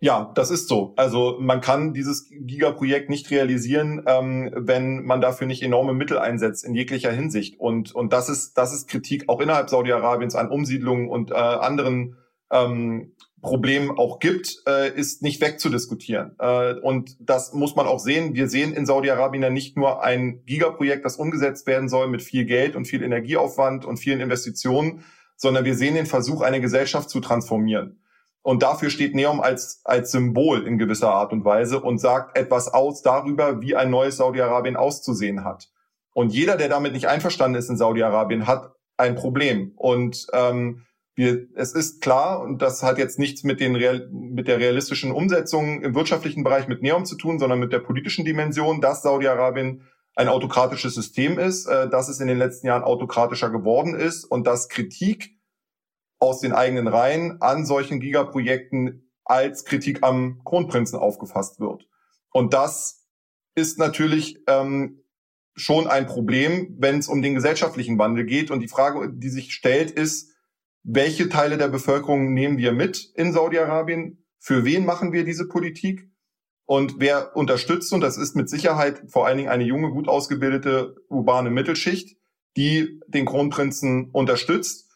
Ja, 0.00 0.32
das 0.34 0.50
ist 0.50 0.66
so. 0.66 0.94
Also 0.96 1.36
man 1.38 1.60
kann 1.60 1.92
dieses 1.92 2.28
Gigaprojekt 2.28 3.08
nicht 3.08 3.30
realisieren, 3.30 4.02
ähm, 4.06 4.50
wenn 4.56 5.04
man 5.04 5.20
dafür 5.20 5.46
nicht 5.46 5.62
enorme 5.62 5.92
Mittel 5.92 6.18
einsetzt 6.18 6.64
in 6.64 6.74
jeglicher 6.74 7.12
Hinsicht. 7.12 7.60
Und 7.60 7.94
und 7.94 8.12
das 8.12 8.28
ist 8.28 8.54
das 8.54 8.74
ist 8.74 8.88
Kritik 8.88 9.28
auch 9.28 9.40
innerhalb 9.40 9.70
Saudi-Arabiens 9.70 10.34
an 10.34 10.50
Umsiedlungen 10.50 11.08
und 11.08 11.30
äh, 11.30 11.34
anderen 11.34 12.16
ähm, 12.50 13.12
Problem 13.42 13.96
auch 13.96 14.20
gibt, 14.20 14.62
äh, 14.68 14.92
ist 14.92 15.22
nicht 15.22 15.40
wegzudiskutieren. 15.40 16.36
Äh, 16.38 16.74
und 16.80 17.16
das 17.20 17.52
muss 17.52 17.76
man 17.76 17.86
auch 17.86 17.98
sehen. 17.98 18.34
Wir 18.34 18.48
sehen 18.48 18.72
in 18.72 18.86
Saudi-Arabien 18.86 19.42
ja 19.42 19.50
nicht 19.50 19.76
nur 19.76 20.02
ein 20.02 20.44
Gigaprojekt, 20.46 21.04
das 21.04 21.16
umgesetzt 21.16 21.66
werden 21.66 21.88
soll 21.88 22.08
mit 22.08 22.22
viel 22.22 22.44
Geld 22.44 22.76
und 22.76 22.86
viel 22.86 23.02
Energieaufwand 23.02 23.84
und 23.84 23.98
vielen 23.98 24.20
Investitionen, 24.20 25.04
sondern 25.42 25.64
wir 25.64 25.74
sehen 25.74 25.96
den 25.96 26.06
Versuch, 26.06 26.40
eine 26.40 26.60
Gesellschaft 26.60 27.10
zu 27.10 27.18
transformieren. 27.18 28.00
Und 28.42 28.62
dafür 28.62 28.90
steht 28.90 29.14
Neom 29.14 29.40
als, 29.40 29.80
als 29.84 30.12
Symbol 30.12 30.64
in 30.66 30.78
gewisser 30.78 31.12
Art 31.12 31.32
und 31.32 31.44
Weise 31.44 31.80
und 31.80 31.98
sagt 31.98 32.38
etwas 32.38 32.72
aus 32.72 33.02
darüber, 33.02 33.60
wie 33.60 33.74
ein 33.74 33.90
neues 33.90 34.18
Saudi-Arabien 34.18 34.76
auszusehen 34.76 35.44
hat. 35.44 35.68
Und 36.14 36.32
jeder, 36.32 36.56
der 36.56 36.68
damit 36.68 36.92
nicht 36.92 37.08
einverstanden 37.08 37.58
ist 37.58 37.68
in 37.68 37.76
Saudi-Arabien, 37.76 38.46
hat 38.46 38.72
ein 38.96 39.16
Problem. 39.16 39.72
Und 39.74 40.28
ähm, 40.32 40.86
wir, 41.16 41.48
es 41.56 41.72
ist 41.72 42.00
klar, 42.00 42.40
und 42.40 42.62
das 42.62 42.84
hat 42.84 42.98
jetzt 42.98 43.18
nichts 43.18 43.42
mit, 43.42 43.58
den 43.58 43.74
Real, 43.74 44.08
mit 44.12 44.46
der 44.46 44.60
realistischen 44.60 45.10
Umsetzung 45.10 45.82
im 45.82 45.96
wirtschaftlichen 45.96 46.44
Bereich 46.44 46.68
mit 46.68 46.82
Neom 46.82 47.04
zu 47.04 47.16
tun, 47.16 47.40
sondern 47.40 47.58
mit 47.58 47.72
der 47.72 47.80
politischen 47.80 48.24
Dimension, 48.24 48.80
dass 48.80 49.02
Saudi-Arabien 49.02 49.82
ein 50.14 50.28
autokratisches 50.28 50.94
System 50.94 51.38
ist, 51.38 51.66
äh, 51.66 51.88
dass 51.88 52.08
es 52.08 52.20
in 52.20 52.28
den 52.28 52.38
letzten 52.38 52.66
Jahren 52.66 52.82
autokratischer 52.82 53.50
geworden 53.50 53.94
ist 53.94 54.24
und 54.24 54.46
dass 54.46 54.68
Kritik 54.68 55.38
aus 56.18 56.40
den 56.40 56.52
eigenen 56.52 56.86
Reihen 56.86 57.40
an 57.40 57.66
solchen 57.66 58.00
Gigaprojekten 58.00 59.10
als 59.24 59.64
Kritik 59.64 60.02
am 60.02 60.42
Kronprinzen 60.44 60.98
aufgefasst 60.98 61.60
wird. 61.60 61.88
Und 62.32 62.54
das 62.54 63.06
ist 63.54 63.78
natürlich 63.78 64.42
ähm, 64.46 65.04
schon 65.54 65.86
ein 65.86 66.06
Problem, 66.06 66.76
wenn 66.78 66.98
es 66.98 67.08
um 67.08 67.22
den 67.22 67.34
gesellschaftlichen 67.34 67.98
Wandel 67.98 68.24
geht. 68.24 68.50
Und 68.50 68.60
die 68.60 68.68
Frage, 68.68 69.12
die 69.12 69.28
sich 69.28 69.52
stellt, 69.52 69.90
ist, 69.90 70.30
welche 70.82 71.28
Teile 71.28 71.58
der 71.58 71.68
Bevölkerung 71.68 72.32
nehmen 72.32 72.58
wir 72.58 72.72
mit 72.72 73.12
in 73.14 73.32
Saudi-Arabien? 73.32 74.24
Für 74.38 74.64
wen 74.64 74.84
machen 74.84 75.12
wir 75.12 75.24
diese 75.24 75.46
Politik? 75.46 76.10
Und 76.72 76.94
wer 77.00 77.36
unterstützt, 77.36 77.92
und 77.92 78.00
das 78.00 78.16
ist 78.16 78.34
mit 78.34 78.48
Sicherheit 78.48 79.02
vor 79.06 79.26
allen 79.26 79.36
Dingen 79.36 79.50
eine 79.50 79.64
junge, 79.64 79.90
gut 79.90 80.08
ausgebildete 80.08 80.94
urbane 81.10 81.50
Mittelschicht, 81.50 82.16
die 82.56 82.98
den 83.08 83.26
Kronprinzen 83.26 84.08
unterstützt. 84.10 84.88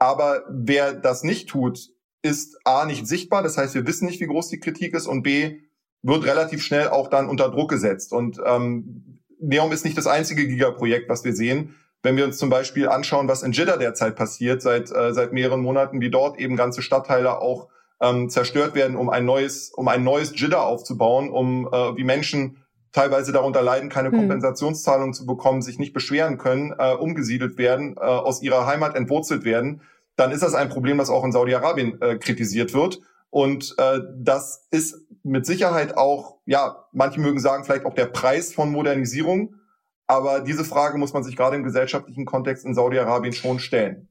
Aber 0.00 0.42
wer 0.50 0.92
das 0.92 1.22
nicht 1.22 1.48
tut, 1.48 1.78
ist 2.22 2.58
A 2.64 2.84
nicht 2.84 3.06
sichtbar. 3.06 3.44
Das 3.44 3.56
heißt, 3.56 3.76
wir 3.76 3.86
wissen 3.86 4.06
nicht, 4.06 4.20
wie 4.20 4.26
groß 4.26 4.48
die 4.48 4.58
Kritik 4.58 4.92
ist 4.92 5.06
und 5.06 5.22
B 5.22 5.60
wird 6.02 6.24
relativ 6.24 6.64
schnell 6.64 6.88
auch 6.88 7.06
dann 7.06 7.28
unter 7.28 7.48
Druck 7.48 7.70
gesetzt. 7.70 8.12
Und 8.12 8.40
ähm, 8.44 9.20
Neom 9.38 9.70
ist 9.70 9.84
nicht 9.84 9.96
das 9.96 10.08
einzige 10.08 10.48
Gigaprojekt, 10.48 11.08
was 11.08 11.22
wir 11.22 11.36
sehen. 11.36 11.76
Wenn 12.02 12.16
wir 12.16 12.24
uns 12.24 12.38
zum 12.38 12.50
Beispiel 12.50 12.88
anschauen, 12.88 13.28
was 13.28 13.44
in 13.44 13.52
Jeddah 13.52 13.76
derzeit 13.76 14.16
passiert, 14.16 14.62
seit, 14.62 14.90
äh, 14.90 15.14
seit 15.14 15.32
mehreren 15.32 15.60
Monaten, 15.60 16.00
wie 16.00 16.10
dort 16.10 16.40
eben 16.40 16.56
ganze 16.56 16.82
Stadtteile 16.82 17.38
auch 17.38 17.68
ähm, 18.00 18.28
zerstört 18.28 18.74
werden, 18.74 18.96
um 18.96 19.10
ein 19.10 19.24
neues, 19.24 19.70
um 19.70 19.88
ein 19.88 20.04
neues 20.04 20.38
Jeddah 20.38 20.62
aufzubauen, 20.62 21.30
um 21.30 21.66
äh, 21.66 21.96
wie 21.96 22.04
Menschen 22.04 22.64
teilweise 22.92 23.32
darunter 23.32 23.62
leiden, 23.62 23.90
keine 23.90 24.10
hm. 24.10 24.18
Kompensationszahlung 24.18 25.12
zu 25.12 25.26
bekommen, 25.26 25.62
sich 25.62 25.78
nicht 25.78 25.92
beschweren 25.92 26.38
können, 26.38 26.72
äh, 26.78 26.94
umgesiedelt 26.94 27.58
werden, 27.58 27.96
äh, 27.96 28.00
aus 28.00 28.42
ihrer 28.42 28.66
Heimat 28.66 28.94
entwurzelt 28.96 29.44
werden, 29.44 29.82
dann 30.16 30.30
ist 30.30 30.42
das 30.42 30.54
ein 30.54 30.68
Problem, 30.68 30.98
das 30.98 31.10
auch 31.10 31.24
in 31.24 31.32
Saudi-Arabien 31.32 32.00
äh, 32.00 32.16
kritisiert 32.18 32.72
wird. 32.72 33.00
Und 33.30 33.74
äh, 33.78 33.98
das 34.16 34.68
ist 34.70 34.96
mit 35.24 35.44
Sicherheit 35.44 35.96
auch, 35.96 36.38
ja, 36.46 36.86
manche 36.92 37.20
mögen 37.20 37.40
sagen, 37.40 37.64
vielleicht 37.64 37.84
auch 37.84 37.94
der 37.94 38.06
Preis 38.06 38.52
von 38.52 38.70
Modernisierung 38.70 39.56
Aber 40.06 40.40
diese 40.40 40.64
Frage 40.64 40.98
muss 40.98 41.12
man 41.12 41.24
sich 41.24 41.36
gerade 41.36 41.56
im 41.56 41.64
gesellschaftlichen 41.64 42.26
Kontext 42.26 42.64
in 42.64 42.74
Saudi-Arabien 42.74 43.32
schon 43.32 43.58
stellen. 43.58 44.08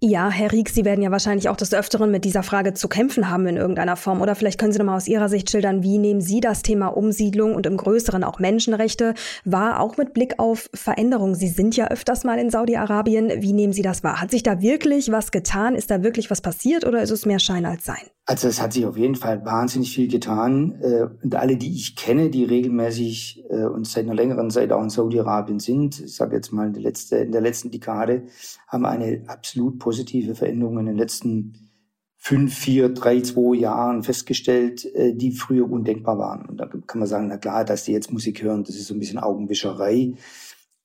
Ja, 0.00 0.30
Herr 0.30 0.52
Rieck, 0.52 0.68
Sie 0.68 0.84
werden 0.84 1.02
ja 1.02 1.10
wahrscheinlich 1.10 1.48
auch 1.48 1.56
des 1.56 1.74
Öfteren 1.74 2.12
mit 2.12 2.24
dieser 2.24 2.44
Frage 2.44 2.72
zu 2.72 2.86
kämpfen 2.86 3.30
haben 3.30 3.48
in 3.48 3.56
irgendeiner 3.56 3.96
Form. 3.96 4.20
Oder 4.20 4.36
vielleicht 4.36 4.60
können 4.60 4.72
Sie 4.72 4.78
noch 4.78 4.86
mal 4.86 4.96
aus 4.96 5.08
Ihrer 5.08 5.28
Sicht 5.28 5.50
schildern, 5.50 5.82
wie 5.82 5.98
nehmen 5.98 6.20
Sie 6.20 6.38
das 6.38 6.62
Thema 6.62 6.86
Umsiedlung 6.86 7.56
und 7.56 7.66
im 7.66 7.76
Größeren 7.76 8.22
auch 8.22 8.38
Menschenrechte 8.38 9.14
wahr, 9.44 9.80
auch 9.80 9.96
mit 9.96 10.14
Blick 10.14 10.38
auf 10.38 10.70
Veränderungen? 10.72 11.34
Sie 11.34 11.48
sind 11.48 11.76
ja 11.76 11.88
öfters 11.88 12.22
mal 12.22 12.38
in 12.38 12.50
Saudi-Arabien. 12.50 13.42
Wie 13.42 13.52
nehmen 13.52 13.72
Sie 13.72 13.82
das 13.82 14.04
wahr? 14.04 14.20
Hat 14.20 14.30
sich 14.30 14.44
da 14.44 14.62
wirklich 14.62 15.10
was 15.10 15.32
getan? 15.32 15.74
Ist 15.74 15.90
da 15.90 16.00
wirklich 16.04 16.30
was 16.30 16.42
passiert 16.42 16.86
oder 16.86 17.02
ist 17.02 17.10
es 17.10 17.26
mehr 17.26 17.40
Schein 17.40 17.66
als 17.66 17.84
Sein? 17.84 18.06
Also 18.30 18.46
es 18.46 18.60
hat 18.60 18.74
sich 18.74 18.84
auf 18.84 18.98
jeden 18.98 19.14
Fall 19.14 19.42
wahnsinnig 19.46 19.94
viel 19.94 20.06
getan. 20.06 20.78
Äh, 20.82 21.06
und 21.22 21.34
alle, 21.34 21.56
die 21.56 21.72
ich 21.74 21.96
kenne, 21.96 22.28
die 22.28 22.44
regelmäßig 22.44 23.42
äh, 23.48 23.64
und 23.64 23.86
seit 23.86 24.04
einer 24.04 24.14
längeren 24.14 24.50
Zeit 24.50 24.70
auch 24.70 24.82
in 24.82 24.90
Saudi-Arabien 24.90 25.60
sind, 25.60 25.98
ich 25.98 26.14
sage 26.14 26.36
jetzt 26.36 26.52
mal 26.52 26.66
in 26.66 26.74
der, 26.74 26.82
letzte, 26.82 27.16
in 27.16 27.32
der 27.32 27.40
letzten 27.40 27.70
Dekade, 27.70 28.24
haben 28.66 28.84
eine 28.84 29.22
absolut 29.28 29.78
positive 29.78 30.34
Veränderung 30.34 30.78
in 30.78 30.84
den 30.84 30.98
letzten 30.98 31.70
fünf, 32.18 32.52
vier, 32.52 32.90
drei, 32.90 33.22
zwei 33.22 33.56
Jahren 33.56 34.02
festgestellt, 34.02 34.84
äh, 34.94 35.14
die 35.14 35.32
früher 35.32 35.64
undenkbar 35.70 36.18
waren. 36.18 36.44
Und 36.44 36.58
da 36.58 36.66
kann 36.66 36.98
man 36.98 37.08
sagen, 37.08 37.28
na 37.28 37.38
klar, 37.38 37.64
dass 37.64 37.84
die 37.84 37.92
jetzt 37.92 38.12
Musik 38.12 38.42
hören, 38.42 38.62
das 38.62 38.76
ist 38.76 38.88
so 38.88 38.94
ein 38.94 39.00
bisschen 39.00 39.20
Augenwischerei. 39.20 40.12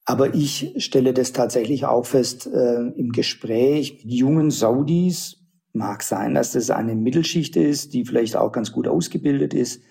Aber 0.06 0.34
ich 0.34 0.75
stelle 0.77 1.13
das 1.13 1.34
tatsächlich 1.34 1.84
auch 1.84 2.06
fest 2.06 2.47
äh, 2.47 2.84
im 2.95 3.12
Gespräch 3.12 4.06
mit 4.06 4.13
jungen 4.13 4.49
Saudis, 4.49 5.42
Mag 5.73 6.03
sein, 6.03 6.36
dass 6.36 6.51
das 6.51 6.69
eine 6.69 6.95
Mittelschicht 6.95 7.55
ist, 7.55 7.93
die 7.93 8.05
vielleicht 8.05 8.36
auch 8.36 8.51
ganz 8.51 8.71
gut 8.71 8.88
ausgebildet 8.88 9.53
ist, 9.53 9.81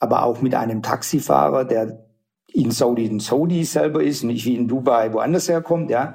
aber 0.00 0.24
auch 0.24 0.42
mit 0.42 0.54
einem 0.54 0.82
Taxifahrer, 0.82 1.64
der 1.64 2.06
in 2.52 2.70
Saudi 2.72 3.06
in 3.06 3.20
Saudi 3.20 3.64
selber 3.64 4.02
ist, 4.02 4.24
nicht 4.24 4.44
wie 4.44 4.56
in 4.56 4.66
Dubai 4.66 5.12
woanders 5.12 5.48
herkommt, 5.48 5.90
ja, 5.90 6.14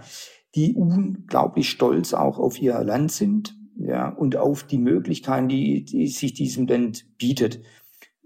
die 0.54 0.74
unglaublich 0.74 1.70
stolz 1.70 2.14
auch 2.14 2.40
auf 2.40 2.62
ihr 2.62 2.78
Land 2.84 3.12
sind, 3.12 3.56
ja, 3.78 4.10
und 4.10 4.38
auf 4.38 4.64
die 4.64 4.78
Möglichkeiten, 4.78 5.48
die, 5.48 5.84
die 5.84 6.08
sich 6.08 6.34
diesem 6.34 6.68
Land 6.68 7.06
bietet. 7.18 7.62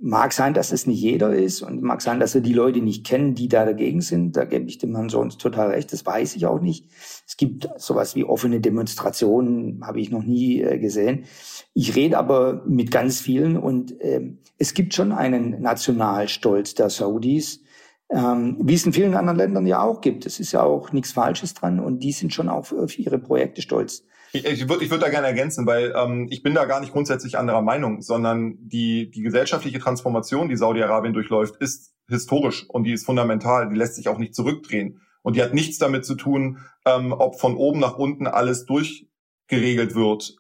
Mag 0.02 0.32
sein, 0.32 0.54
dass 0.54 0.72
es 0.72 0.88
nicht 0.88 1.02
jeder 1.02 1.36
ist 1.36 1.62
und 1.62 1.82
mag 1.82 2.02
sein, 2.02 2.22
dass 2.22 2.34
wir 2.34 2.40
die 2.40 2.54
Leute 2.54 2.80
nicht 2.80 3.06
kennen, 3.06 3.36
die 3.36 3.50
da 3.50 3.66
dagegen 3.66 4.00
sind. 4.00 4.38
Da 4.38 4.46
gebe 4.46 4.70
ich 4.70 4.78
dem 4.78 4.96
Herrn 4.96 5.10
sonst 5.10 5.42
total 5.42 5.72
recht. 5.72 5.92
Das 5.92 6.06
weiß 6.06 6.38
ich 6.38 6.46
auch 6.46 6.62
nicht. 6.62 6.86
Es 7.28 7.36
gibt 7.36 7.68
sowas 7.76 8.16
wie 8.16 8.24
offene 8.24 8.62
Demonstrationen, 8.62 9.86
habe 9.86 10.00
ich 10.00 10.10
noch 10.10 10.24
nie 10.24 10.62
äh, 10.62 10.80
gesehen. 10.80 11.26
Ich 11.74 11.96
rede 11.96 12.18
aber 12.18 12.64
mit 12.66 12.92
ganz 12.92 13.20
vielen 13.20 13.58
und 13.58 14.00
äh, 14.00 14.22
es 14.58 14.74
gibt 14.74 14.94
schon 14.94 15.12
einen 15.12 15.62
Nationalstolz 15.62 16.76
der 16.76 16.90
Saudis, 16.90 17.62
ähm, 18.10 18.58
wie 18.62 18.76
es 18.76 18.86
in 18.86 18.94
vielen 18.94 19.16
anderen 19.16 19.38
Ländern 19.38 19.68
ja 19.68 19.82
auch 19.82 20.02
gibt. 20.02 20.26
Es 20.26 20.40
ist 20.40 20.54
ja 20.54 20.64
auch 20.64 20.94
nichts 20.94 21.12
Falsches 21.12 21.54
dran 21.54 21.80
und 21.80 22.00
die 22.00 22.14
sind 22.14 22.34
schon 22.34 22.48
auch 22.48 22.72
auf 22.72 22.98
ihre 22.98 23.20
Projekte 23.20 23.62
stolz. 23.62 24.06
Ich, 24.32 24.70
würde 24.70 24.84
ich 24.84 24.92
würd 24.92 25.02
da 25.02 25.10
gerne 25.10 25.28
ergänzen, 25.28 25.66
weil 25.66 25.94
ähm, 25.96 26.28
ich 26.30 26.44
bin 26.44 26.54
da 26.54 26.66
gar 26.66 26.80
nicht 26.80 26.92
grundsätzlich 26.94 27.38
anderer 27.38 27.62
Meinung, 27.62 28.02
sondern 28.02 28.58
die, 28.60 29.10
die 29.10 29.22
gesellschaftliche 29.22 29.80
Transformation, 29.80 30.50
die 30.50 30.56
Saudi-Arabien 30.56 31.14
durchläuft, 31.14 31.56
ist 31.58 31.94
historisch 32.08 32.66
und 32.70 32.84
die 32.84 32.94
ist 32.94 33.06
fundamental, 33.06 33.70
die 33.70 33.76
lässt 33.76 33.96
sich 33.96 34.08
auch 34.08 34.18
nicht 34.18 34.36
zurückdrehen. 34.36 35.02
Und 35.22 35.36
die 35.36 35.44
hat 35.44 35.54
nichts 35.54 35.78
damit 35.78 36.06
zu 36.06 36.16
tun, 36.16 36.60
ähm, 36.86 37.12
ob 37.12 37.40
von 37.40 37.56
oben 37.56 37.80
nach 37.80 37.98
unten 37.98 38.28
alles 38.28 38.66
durchgeregelt 38.66 39.96
wird. 39.96 40.36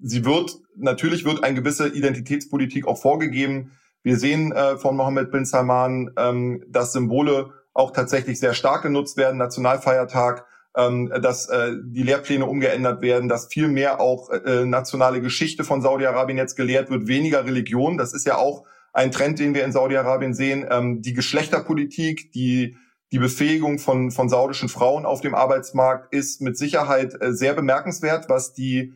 Sie 0.00 0.24
wird, 0.24 0.58
natürlich 0.76 1.24
wird 1.24 1.42
eine 1.42 1.56
gewisse 1.56 1.88
Identitätspolitik 1.88 2.86
auch 2.86 3.00
vorgegeben. 3.00 3.72
Wir 4.02 4.16
sehen 4.16 4.52
äh, 4.52 4.76
von 4.76 4.96
Mohammed 4.96 5.30
bin 5.30 5.44
Salman, 5.44 6.10
ähm, 6.16 6.64
dass 6.68 6.92
Symbole 6.92 7.52
auch 7.72 7.92
tatsächlich 7.92 8.38
sehr 8.38 8.54
stark 8.54 8.82
genutzt 8.82 9.16
werden, 9.16 9.38
Nationalfeiertag, 9.38 10.46
ähm, 10.76 11.12
dass 11.22 11.48
äh, 11.48 11.72
die 11.82 12.02
Lehrpläne 12.02 12.46
umgeändert 12.46 13.02
werden, 13.02 13.28
dass 13.28 13.46
viel 13.46 13.68
mehr 13.68 14.00
auch 14.00 14.30
äh, 14.30 14.64
nationale 14.64 15.20
Geschichte 15.20 15.64
von 15.64 15.82
Saudi-Arabien 15.82 16.38
jetzt 16.38 16.56
gelehrt 16.56 16.90
wird, 16.90 17.08
weniger 17.08 17.44
Religion. 17.44 17.98
Das 17.98 18.12
ist 18.12 18.26
ja 18.26 18.36
auch 18.36 18.64
ein 18.92 19.10
Trend, 19.10 19.38
den 19.38 19.54
wir 19.54 19.64
in 19.64 19.72
Saudi-Arabien 19.72 20.34
sehen. 20.34 20.66
Ähm, 20.70 21.02
die 21.02 21.14
Geschlechterpolitik, 21.14 22.32
die 22.32 22.76
die 23.10 23.18
Befähigung 23.18 23.78
von, 23.78 24.10
von 24.10 24.28
saudischen 24.28 24.68
Frauen 24.68 25.06
auf 25.06 25.22
dem 25.22 25.34
Arbeitsmarkt 25.34 26.12
ist 26.12 26.42
mit 26.42 26.58
Sicherheit 26.58 27.16
äh, 27.20 27.32
sehr 27.32 27.54
bemerkenswert, 27.54 28.28
was 28.28 28.52
die 28.52 28.94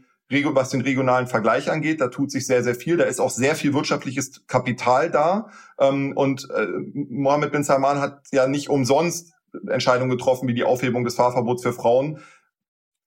was 0.54 0.70
den 0.70 0.80
regionalen 0.80 1.26
Vergleich 1.26 1.70
angeht. 1.70 2.00
Da 2.00 2.08
tut 2.08 2.30
sich 2.30 2.46
sehr, 2.46 2.62
sehr 2.62 2.74
viel. 2.74 2.96
Da 2.96 3.04
ist 3.04 3.20
auch 3.20 3.28
sehr 3.28 3.54
viel 3.54 3.74
wirtschaftliches 3.74 4.46
Kapital 4.46 5.10
da. 5.10 5.50
Ähm, 5.78 6.14
und 6.16 6.48
äh, 6.48 6.66
Mohammed 6.94 7.52
bin 7.52 7.64
Salman 7.64 8.00
hat 8.00 8.22
ja 8.32 8.46
nicht 8.46 8.70
umsonst 8.70 9.34
Entscheidungen 9.68 10.10
getroffen, 10.10 10.48
wie 10.48 10.54
die 10.54 10.64
Aufhebung 10.64 11.04
des 11.04 11.14
Fahrverbots 11.14 11.62
für 11.62 11.72
Frauen. 11.72 12.18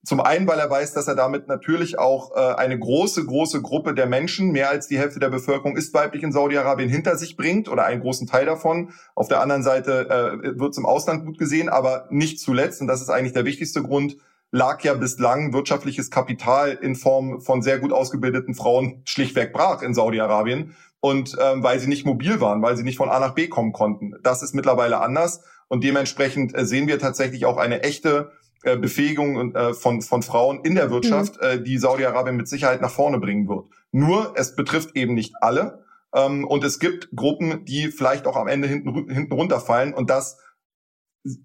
Zum 0.06 0.22
einen, 0.22 0.48
weil 0.48 0.60
er 0.60 0.70
weiß, 0.70 0.94
dass 0.94 1.08
er 1.08 1.16
damit 1.16 1.48
natürlich 1.48 1.98
auch 1.98 2.36
äh, 2.36 2.56
eine 2.56 2.78
große, 2.78 3.26
große 3.26 3.64
Gruppe 3.64 3.96
der 3.96 4.06
Menschen, 4.06 4.52
mehr 4.52 4.70
als 4.70 4.88
die 4.88 5.00
Hälfte 5.00 5.20
der 5.20 5.30
Bevölkerung 5.30 5.76
ist 5.76 5.96
weiblich 5.96 6.22
in 6.22 6.32
Saudi-Arabien, 6.32 6.90
hinter 6.90 7.18
sich 7.18 7.36
bringt 7.36 7.68
oder 7.68 7.86
einen 7.86 8.02
großen 8.02 8.28
Teil 8.28 8.46
davon. 8.46 8.92
Auf 9.16 9.30
der 9.30 9.42
anderen 9.42 9.64
Seite 9.64 10.08
äh, 10.44 10.60
wird 10.60 10.74
es 10.74 10.78
im 10.78 10.86
Ausland 10.86 11.26
gut 11.26 11.40
gesehen, 11.40 11.70
aber 11.70 12.08
nicht 12.12 12.40
zuletzt, 12.40 12.82
und 12.82 12.88
das 12.88 13.02
ist 13.02 13.10
eigentlich 13.10 13.34
der 13.34 13.46
wichtigste 13.46 13.82
Grund, 13.82 14.18
lag 14.52 14.82
ja 14.84 14.94
bislang 14.94 15.54
wirtschaftliches 15.54 16.12
Kapital 16.12 16.78
in 16.80 16.96
Form 16.96 17.42
von 17.42 17.64
sehr 17.64 17.80
gut 17.80 17.92
ausgebildeten 17.92 18.54
Frauen 18.54 19.02
schlichtweg 19.06 19.54
brach 19.54 19.82
in 19.82 19.96
Saudi-Arabien. 19.96 20.76
Und 21.00 21.36
ähm, 21.40 21.62
weil 21.62 21.80
sie 21.80 21.88
nicht 21.88 22.06
mobil 22.06 22.42
waren, 22.42 22.62
weil 22.62 22.78
sie 22.78 22.84
nicht 22.84 22.98
von 22.98 23.10
A 23.10 23.20
nach 23.20 23.36
B 23.36 23.48
kommen 23.48 23.74
konnten. 23.74 24.14
Das 24.24 24.42
ist 24.42 24.56
mittlerweile 24.56 25.02
anders. 25.02 25.44
Und 25.68 25.84
dementsprechend 25.84 26.58
äh, 26.58 26.66
sehen 26.66 26.88
wir 26.88 27.00
tatsächlich 27.00 27.46
auch 27.46 27.58
eine 27.58 27.84
echte 27.84 28.32
äh, 28.64 28.78
Befähigung 28.78 29.54
äh, 29.56 29.74
von, 29.74 30.02
von 30.02 30.22
Frauen 30.22 30.62
in 30.64 30.76
der 30.76 30.92
Wirtschaft, 30.92 31.40
mhm. 31.42 31.64
die 31.64 31.78
Saudi-Arabien 31.78 32.36
mit 32.36 32.48
Sicherheit 32.48 32.82
nach 32.82 32.92
vorne 32.92 33.20
bringen 33.20 33.48
wird. 33.48 33.66
Nur, 33.92 34.34
es 34.36 34.56
betrifft 34.56 34.96
eben 34.96 35.14
nicht 35.14 35.34
alle. 35.42 35.84
Ähm, 36.14 36.46
und 36.46 36.64
es 36.64 36.80
gibt 36.80 37.10
Gruppen, 37.16 37.66
die 37.66 37.88
vielleicht 37.88 38.26
auch 38.28 38.36
am 38.36 38.48
Ende 38.48 38.68
hinten, 38.68 39.10
hinten 39.10 39.34
runterfallen. 39.34 39.94
Und 39.94 40.10
das 40.10 40.38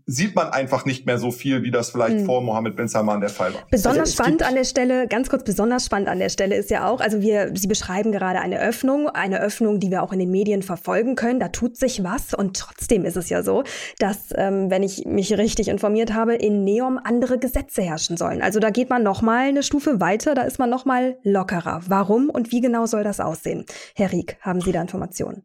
sieht 0.06 0.34
man 0.34 0.48
einfach 0.48 0.84
nicht 0.84 1.06
mehr 1.06 1.18
so 1.18 1.30
viel, 1.30 1.62
wie 1.62 1.70
das 1.70 1.90
vielleicht 1.90 2.18
hm. 2.18 2.26
vor 2.26 2.42
Mohammed 2.42 2.76
bin 2.76 2.86
Salman 2.86 3.20
der 3.20 3.30
Fall 3.30 3.54
war. 3.54 3.62
Besonders 3.70 4.10
also 4.10 4.22
spannend 4.22 4.42
an 4.42 4.54
der 4.54 4.64
Stelle, 4.64 5.08
ganz 5.08 5.30
kurz, 5.30 5.42
besonders 5.42 5.86
spannend 5.86 6.08
an 6.08 6.18
der 6.18 6.28
Stelle 6.28 6.56
ist 6.56 6.70
ja 6.70 6.86
auch, 6.86 7.00
also 7.00 7.22
wir, 7.22 7.52
Sie 7.54 7.66
beschreiben 7.66 8.12
gerade 8.12 8.40
eine 8.40 8.60
Öffnung, 8.60 9.08
eine 9.08 9.40
Öffnung, 9.40 9.80
die 9.80 9.90
wir 9.90 10.02
auch 10.02 10.12
in 10.12 10.18
den 10.18 10.30
Medien 10.30 10.62
verfolgen 10.62 11.14
können. 11.14 11.40
Da 11.40 11.48
tut 11.48 11.78
sich 11.78 12.04
was 12.04 12.34
und 12.34 12.56
trotzdem 12.56 13.06
ist 13.06 13.16
es 13.16 13.30
ja 13.30 13.42
so, 13.42 13.64
dass, 13.98 14.28
ähm, 14.36 14.70
wenn 14.70 14.82
ich 14.82 15.06
mich 15.06 15.36
richtig 15.38 15.68
informiert 15.68 16.12
habe, 16.12 16.34
in 16.34 16.62
Neom 16.62 17.00
andere 17.02 17.38
Gesetze 17.38 17.80
herrschen 17.80 18.18
sollen. 18.18 18.42
Also 18.42 18.60
da 18.60 18.68
geht 18.68 18.90
man 18.90 19.02
nochmal 19.02 19.48
eine 19.48 19.62
Stufe 19.62 19.98
weiter, 19.98 20.34
da 20.34 20.42
ist 20.42 20.58
man 20.58 20.68
nochmal 20.68 21.16
lockerer. 21.22 21.80
Warum 21.86 22.28
und 22.28 22.52
wie 22.52 22.60
genau 22.60 22.84
soll 22.84 23.02
das 23.02 23.18
aussehen? 23.18 23.64
Herr 23.94 24.12
Rieck, 24.12 24.36
haben 24.42 24.60
Sie 24.60 24.72
da 24.72 24.82
Informationen? 24.82 25.44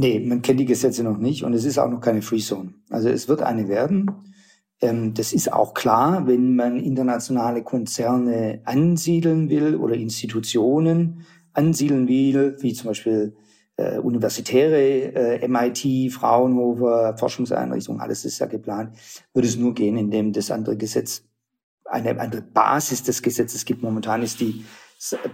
Nee, 0.00 0.20
man 0.20 0.42
kennt 0.42 0.60
die 0.60 0.64
Gesetze 0.64 1.02
noch 1.02 1.18
nicht 1.18 1.42
und 1.42 1.54
es 1.54 1.64
ist 1.64 1.76
auch 1.76 1.90
noch 1.90 2.00
keine 2.00 2.22
Free 2.22 2.38
Zone. 2.38 2.72
Also 2.88 3.08
es 3.08 3.26
wird 3.26 3.42
eine 3.42 3.66
werden. 3.66 4.08
Ähm, 4.80 5.12
das 5.12 5.32
ist 5.32 5.52
auch 5.52 5.74
klar, 5.74 6.28
wenn 6.28 6.54
man 6.54 6.78
internationale 6.78 7.64
Konzerne 7.64 8.60
ansiedeln 8.64 9.50
will 9.50 9.74
oder 9.74 9.96
Institutionen 9.96 11.26
ansiedeln 11.52 12.06
will, 12.06 12.56
wie 12.60 12.74
zum 12.74 12.90
Beispiel 12.90 13.36
äh, 13.76 13.98
universitäre 13.98 15.40
äh, 15.40 15.48
MIT, 15.48 16.12
Fraunhofer, 16.12 17.16
Forschungseinrichtungen, 17.18 18.00
alles 18.00 18.24
ist 18.24 18.38
ja 18.38 18.46
geplant, 18.46 18.96
würde 19.34 19.48
es 19.48 19.56
nur 19.56 19.74
gehen, 19.74 19.96
indem 19.96 20.32
das 20.32 20.52
andere 20.52 20.76
Gesetz, 20.76 21.24
eine 21.84 22.20
andere 22.20 22.42
Basis 22.42 23.02
des 23.02 23.20
Gesetzes 23.20 23.64
gibt. 23.64 23.82
Momentan 23.82 24.22
ist 24.22 24.38
die 24.38 24.64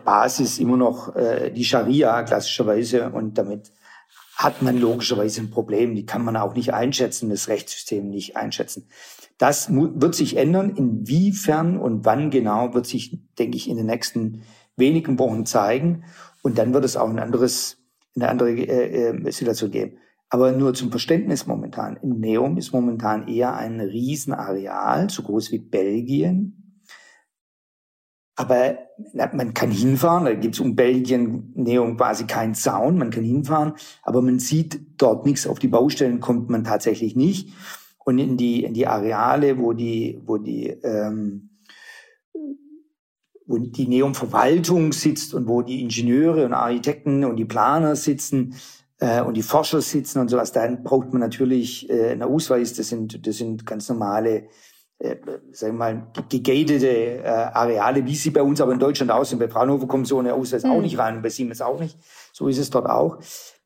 Basis 0.07 0.59
immer 0.59 0.79
noch 0.79 1.15
äh, 1.17 1.51
die 1.51 1.65
Scharia 1.67 2.23
klassischerweise 2.23 3.11
und 3.11 3.37
damit 3.37 3.71
hat 4.37 4.63
man 4.63 4.79
logischerweise 4.79 5.41
ein 5.41 5.51
Problem. 5.51 5.95
Die 5.95 6.07
kann 6.07 6.25
man 6.25 6.37
auch 6.37 6.55
nicht 6.55 6.75
einschätzen, 6.75 7.31
das 7.31 7.49
Rechtssystem 7.49 8.09
nicht 8.09 8.37
einschätzen. 8.37 8.89
Das 9.39 9.69
wird 9.71 10.15
sich 10.15 10.37
ändern. 10.37 10.75
Inwiefern 10.77 11.79
und 11.79 12.05
wann 12.05 12.31
genau 12.31 12.75
wird 12.75 12.87
sich, 12.87 13.19
denke 13.39 13.57
ich, 13.57 13.69
in 13.69 13.77
den 13.77 13.87
nächsten 13.87 14.43
wenigen 14.77 15.19
Wochen 15.19 15.47
zeigen. 15.47 16.05
Und 16.43 16.59
dann 16.59 16.75
wird 16.75 16.85
es 16.85 16.97
auch 16.97 17.09
ein 17.09 17.19
anderes, 17.19 17.79
eine 18.17 18.29
andere 18.29 18.51
äh, 18.51 19.11
äh 19.11 19.31
Situation 19.31 19.71
geben. 19.71 19.99
Aber 20.31 20.53
nur 20.53 20.75
zum 20.75 20.91
Verständnis 20.91 21.47
momentan. 21.47 21.99
Neum 22.03 22.57
ist 22.57 22.73
momentan 22.73 23.29
eher 23.29 23.55
ein 23.55 23.81
Riesenareal, 23.81 25.09
so 25.11 25.23
groß 25.23 25.53
wie 25.53 25.59
Belgien, 25.59 26.64
aber 28.37 28.79
man 29.13 29.55
kann 29.55 29.71
hinfahren, 29.71 30.25
da 30.25 30.35
gibt's 30.35 30.61
um 30.61 30.75
Belgien 30.75 31.53
Neon 31.55 31.97
quasi 31.97 32.25
keinen 32.27 32.55
Zaun, 32.55 32.99
man 32.99 33.11
kann 33.11 33.23
hinfahren, 33.23 33.75
aber 34.03 34.23
man 34.23 34.39
sieht 34.39 34.81
dort 34.99 35.25
nichts. 35.25 35.47
Auf 35.47 35.59
die 35.59 35.69
Baustellen 35.69 36.21
kommt 36.21 36.51
man 36.51 36.65
tatsächlich 36.65 37.15
nicht. 37.15 37.53
Und 38.05 38.19
in 38.19 38.37
die, 38.37 38.65
in 38.65 38.75
die 38.75 38.87
Areale, 38.87 39.59
wo 39.59 39.73
die, 39.73 40.21
wo 40.27 40.37
die, 40.37 40.69
ähm, 40.69 41.51
wo 43.47 43.59
die 43.59 43.87
Neon-Verwaltung 43.87 44.93
sitzt 44.93 45.33
und 45.33 45.49
wo 45.49 45.63
die 45.63 45.81
Ingenieure 45.81 46.45
und 46.45 46.55
Architekten 46.55 47.25
und 47.25 47.37
die 47.37 47.45
Planer 47.45 47.95
sitzen, 47.95 48.55
äh, 48.99 49.23
und 49.23 49.37
die 49.37 49.43
Forscher 49.43 49.81
sitzen 49.81 50.21
und 50.21 50.29
sowas, 50.29 50.53
dann 50.53 50.83
braucht 50.83 51.13
man 51.13 51.21
natürlich 51.21 51.89
äh, 51.91 52.11
einen 52.11 52.23
Ausweis. 52.23 52.75
Das 52.75 52.89
sind, 52.89 53.27
das 53.27 53.37
sind 53.37 53.67
ganz 53.67 53.89
normale, 53.89 54.49
äh, 54.99 55.17
sagen 55.53 55.75
wir 55.75 55.79
mal, 55.79 56.07
gegatete 56.29 56.89
äh, 56.89 57.27
Areale, 57.27 58.05
wie 58.07 58.15
sie 58.15 58.31
bei 58.31 58.43
uns 58.43 58.61
aber 58.61 58.73
in 58.73 58.79
Deutschland 58.79 59.11
aus 59.11 59.31
sind. 59.31 59.39
Bei 59.39 59.49
Fraunhofer 59.49 59.87
kommt 59.87 60.07
so 60.07 60.19
eine 60.19 60.35
Ausweis 60.35 60.65
mhm. 60.65 60.71
auch 60.71 60.81
nicht 60.81 60.99
rein, 60.99 61.23
bei 61.23 61.31
Siemens 61.31 61.61
auch 61.61 61.81
nicht. 61.81 61.99
So 62.33 62.49
ist 62.49 62.59
es 62.59 62.71
dort 62.71 62.89
auch. 62.89 63.19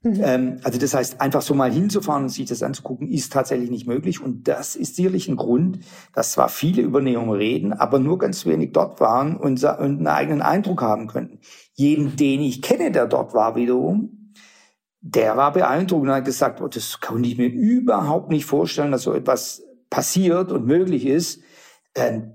Mhm. 0.03 0.21
Ähm, 0.23 0.61
also 0.63 0.79
das 0.79 0.95
heißt, 0.95 1.21
einfach 1.21 1.43
so 1.43 1.55
mal 1.55 1.73
hinzufahren 1.73 2.25
und 2.25 2.29
sich 2.29 2.49
das 2.49 2.63
anzugucken, 2.63 3.09
ist 3.09 3.33
tatsächlich 3.33 3.71
nicht 3.71 3.87
möglich. 3.87 4.23
Und 4.23 4.49
das 4.49 4.77
ist 4.77 4.97
sicherlich 4.97 5.29
ein 5.29 5.37
Grund, 5.37 5.81
dass 6.15 6.33
zwar 6.33 6.49
viele 6.49 6.83
über 6.83 7.01
Neon 7.01 7.31
reden, 7.31 7.73
aber 7.73 7.99
nur 7.99 8.19
ganz 8.19 8.47
wenig 8.47 8.73
dort 8.73 9.01
waren 9.01 9.37
und, 9.37 9.63
und 9.63 9.81
einen 9.81 10.07
eigenen 10.07 10.43
Eindruck 10.43 10.83
haben 10.83 11.09
könnten. 11.09 11.41
Jeden, 11.75 12.17
den 12.17 12.41
ich 12.41 12.63
kenne, 12.63 12.91
der 12.91 13.07
dort 13.07 13.35
war 13.35 13.57
wiederum, 13.57 14.33
der 15.01 15.37
war 15.37 15.53
beeindruckt 15.53 16.03
und 16.03 16.11
hat 16.11 16.25
gesagt, 16.25 16.61
oh, 16.61 16.69
das 16.69 17.01
kann 17.01 17.23
ich 17.23 17.39
mir 17.39 17.49
überhaupt 17.49 18.31
nicht 18.31 18.45
vorstellen, 18.45 18.93
dass 18.93 19.03
so 19.03 19.13
etwas 19.13 19.63
passiert 19.91 20.53
und 20.53 20.67
möglich 20.67 21.07
ist. 21.07 21.41
Ähm, 21.95 22.35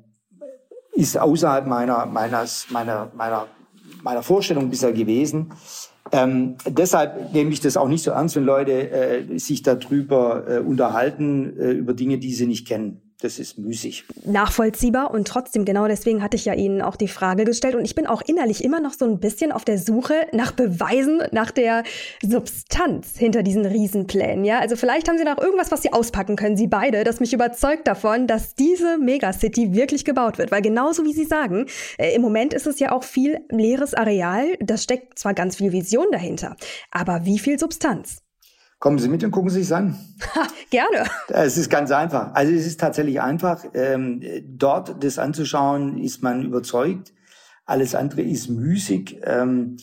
ist 0.93 1.17
außerhalb 1.17 1.65
meiner, 1.65 2.05
meines, 2.05 2.67
meiner, 2.69 3.11
meiner, 3.15 3.47
meiner 4.03 4.23
Vorstellung 4.23 4.69
bisher 4.69 4.93
gewesen. 4.93 5.53
Ähm, 6.11 6.55
deshalb 6.67 7.33
nehme 7.33 7.51
ich 7.51 7.61
das 7.61 7.77
auch 7.77 7.87
nicht 7.87 8.03
so 8.03 8.11
ernst, 8.11 8.35
wenn 8.35 8.43
Leute 8.43 8.91
äh, 8.91 9.39
sich 9.39 9.63
darüber 9.63 10.47
äh, 10.47 10.59
unterhalten, 10.59 11.57
äh, 11.57 11.71
über 11.71 11.93
Dinge, 11.93 12.19
die 12.19 12.33
sie 12.33 12.45
nicht 12.45 12.67
kennen 12.67 13.02
das 13.23 13.39
ist 13.39 13.57
müßig. 13.57 14.03
Nachvollziehbar 14.25 15.11
und 15.11 15.27
trotzdem, 15.27 15.63
genau 15.63 15.87
deswegen 15.87 16.21
hatte 16.21 16.35
ich 16.35 16.45
ja 16.45 16.53
Ihnen 16.53 16.81
auch 16.81 16.97
die 16.97 17.07
Frage 17.07 17.45
gestellt 17.45 17.75
und 17.75 17.85
ich 17.85 17.95
bin 17.95 18.05
auch 18.05 18.21
innerlich 18.21 18.63
immer 18.63 18.81
noch 18.81 18.93
so 18.93 19.05
ein 19.05 19.19
bisschen 19.19 19.51
auf 19.51 19.63
der 19.63 19.77
Suche 19.77 20.27
nach 20.33 20.51
Beweisen, 20.51 21.21
nach 21.31 21.51
der 21.51 21.83
Substanz 22.21 23.17
hinter 23.17 23.41
diesen 23.41 23.65
Riesenplänen. 23.65 24.43
Ja, 24.43 24.59
also 24.59 24.75
vielleicht 24.75 25.07
haben 25.07 25.17
Sie 25.17 25.23
noch 25.23 25.37
irgendwas, 25.37 25.71
was 25.71 25.81
Sie 25.81 25.93
auspacken 25.93 26.35
können, 26.35 26.57
Sie 26.57 26.67
beide, 26.67 27.03
das 27.03 27.21
mich 27.21 27.33
überzeugt 27.33 27.87
davon, 27.87 28.27
dass 28.27 28.55
diese 28.55 28.97
Megacity 28.97 29.73
wirklich 29.73 30.03
gebaut 30.03 30.37
wird. 30.37 30.51
Weil 30.51 30.61
genauso 30.61 31.05
wie 31.05 31.13
Sie 31.13 31.25
sagen, 31.25 31.67
äh, 31.97 32.13
im 32.13 32.21
Moment 32.21 32.53
ist 32.53 32.67
es 32.67 32.79
ja 32.79 32.91
auch 32.91 33.03
viel 33.03 33.39
leeres 33.49 33.93
Areal. 33.93 34.57
Da 34.59 34.77
steckt 34.77 35.17
zwar 35.17 35.33
ganz 35.33 35.57
viel 35.57 35.71
Vision 35.71 36.07
dahinter, 36.11 36.57
aber 36.91 37.25
wie 37.25 37.39
viel 37.39 37.57
Substanz? 37.57 38.22
Kommen 38.83 38.99
Sie 38.99 39.07
mit 39.07 39.23
und 39.23 39.31
gucken 39.31 39.49
Sie 39.49 39.63
sich 39.63 39.73
an. 39.73 39.95
Gerne. 40.69 41.05
Es 41.29 41.55
ist 41.55 41.69
ganz 41.69 41.89
einfach. 41.91 42.33
Also 42.33 42.51
es 42.51 42.67
ist 42.67 42.81
tatsächlich 42.81 43.21
einfach. 43.21 43.63
Ähm, 43.73 44.21
dort 44.45 45.01
das 45.01 45.19
anzuschauen, 45.19 45.97
ist 45.99 46.21
man 46.21 46.43
überzeugt. 46.43 47.13
Alles 47.63 47.95
andere 47.95 48.23
ist 48.23 48.49
müßig. 48.49 49.21
Ähm, 49.23 49.77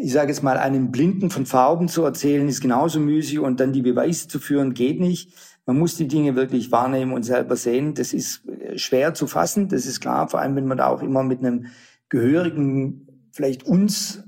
ich 0.00 0.10
sage 0.10 0.28
jetzt 0.28 0.42
mal, 0.42 0.56
einem 0.56 0.90
Blinden 0.90 1.28
von 1.28 1.44
Farben 1.44 1.86
zu 1.86 2.02
erzählen, 2.04 2.48
ist 2.48 2.62
genauso 2.62 2.98
müßig 2.98 3.40
und 3.40 3.60
dann 3.60 3.74
die 3.74 3.82
Beweise 3.82 4.26
zu 4.26 4.38
führen, 4.38 4.72
geht 4.72 4.98
nicht. 4.98 5.34
Man 5.66 5.78
muss 5.78 5.96
die 5.96 6.08
Dinge 6.08 6.34
wirklich 6.34 6.72
wahrnehmen 6.72 7.12
und 7.12 7.24
selber 7.24 7.56
sehen. 7.56 7.92
Das 7.92 8.14
ist 8.14 8.40
schwer 8.76 9.12
zu 9.12 9.26
fassen, 9.26 9.68
das 9.68 9.84
ist 9.84 10.00
klar, 10.00 10.30
vor 10.30 10.40
allem 10.40 10.56
wenn 10.56 10.66
man 10.66 10.78
da 10.78 10.86
auch 10.86 11.02
immer 11.02 11.22
mit 11.22 11.40
einem 11.40 11.66
gehörigen, 12.08 13.28
vielleicht 13.32 13.64
uns 13.64 14.24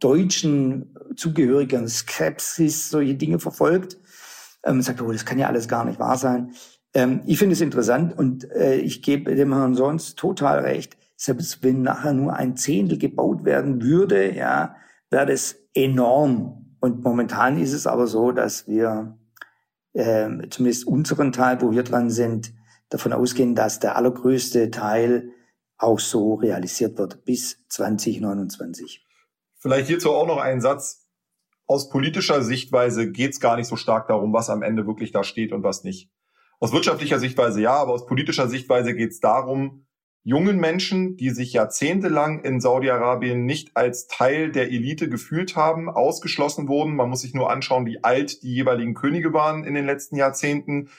deutschen 0.00 0.94
Zugehörigen 1.16 1.88
Skepsis 1.88 2.90
solche 2.90 3.14
Dinge 3.14 3.38
verfolgt. 3.38 3.98
Ähm, 4.64 4.82
sagt, 4.82 5.00
oh, 5.02 5.12
das 5.12 5.24
kann 5.24 5.38
ja 5.38 5.46
alles 5.46 5.68
gar 5.68 5.84
nicht 5.84 5.98
wahr 5.98 6.18
sein. 6.18 6.52
Ähm, 6.94 7.20
ich 7.26 7.38
finde 7.38 7.52
es 7.52 7.60
interessant 7.60 8.16
und 8.18 8.50
äh, 8.50 8.76
ich 8.76 9.02
gebe 9.02 9.34
dem 9.34 9.52
Herrn 9.52 9.74
sonst 9.74 10.18
total 10.18 10.60
recht. 10.60 10.96
Selbst 11.16 11.62
wenn 11.62 11.82
nachher 11.82 12.12
nur 12.12 12.34
ein 12.34 12.56
Zehntel 12.56 12.98
gebaut 12.98 13.44
werden 13.44 13.82
würde, 13.82 14.34
ja, 14.34 14.76
wäre 15.10 15.26
das 15.26 15.56
enorm. 15.74 16.76
Und 16.80 17.02
momentan 17.02 17.58
ist 17.58 17.72
es 17.72 17.86
aber 17.86 18.06
so, 18.06 18.32
dass 18.32 18.68
wir 18.68 19.18
äh, 19.94 20.28
zumindest 20.50 20.86
unseren 20.86 21.32
Teil, 21.32 21.60
wo 21.60 21.72
wir 21.72 21.82
dran 21.82 22.10
sind, 22.10 22.52
davon 22.88 23.12
ausgehen, 23.12 23.54
dass 23.54 23.80
der 23.80 23.96
allergrößte 23.96 24.70
Teil 24.70 25.30
auch 25.76 25.98
so 25.98 26.34
realisiert 26.34 26.98
wird 26.98 27.24
bis 27.24 27.58
2029. 27.68 29.07
Vielleicht 29.58 29.88
hierzu 29.88 30.12
auch 30.12 30.26
noch 30.26 30.38
ein 30.38 30.60
Satz. 30.60 31.06
Aus 31.66 31.90
politischer 31.90 32.42
Sichtweise 32.42 33.10
geht 33.10 33.32
es 33.32 33.40
gar 33.40 33.56
nicht 33.56 33.66
so 33.66 33.76
stark 33.76 34.08
darum, 34.08 34.32
was 34.32 34.50
am 34.50 34.62
Ende 34.62 34.86
wirklich 34.86 35.12
da 35.12 35.24
steht 35.24 35.52
und 35.52 35.62
was 35.62 35.84
nicht. 35.84 36.10
Aus 36.60 36.72
wirtschaftlicher 36.72 37.18
Sichtweise 37.18 37.60
ja, 37.60 37.74
aber 37.74 37.92
aus 37.92 38.06
politischer 38.06 38.48
Sichtweise 38.48 38.94
geht 38.94 39.10
es 39.10 39.20
darum, 39.20 39.86
jungen 40.22 40.58
Menschen, 40.58 41.16
die 41.16 41.30
sich 41.30 41.52
jahrzehntelang 41.52 42.44
in 42.44 42.60
Saudi-Arabien 42.60 43.44
nicht 43.44 43.76
als 43.76 44.06
Teil 44.08 44.50
der 44.50 44.70
Elite 44.70 45.08
gefühlt 45.08 45.56
haben, 45.56 45.88
ausgeschlossen 45.88 46.68
wurden. 46.68 46.96
Man 46.96 47.08
muss 47.08 47.22
sich 47.22 47.34
nur 47.34 47.50
anschauen, 47.50 47.86
wie 47.86 48.02
alt 48.02 48.42
die 48.42 48.52
jeweiligen 48.54 48.94
Könige 48.94 49.32
waren 49.32 49.64
in 49.64 49.74
den 49.74 49.86
letzten 49.86 50.16
Jahrzehnten. 50.16 50.90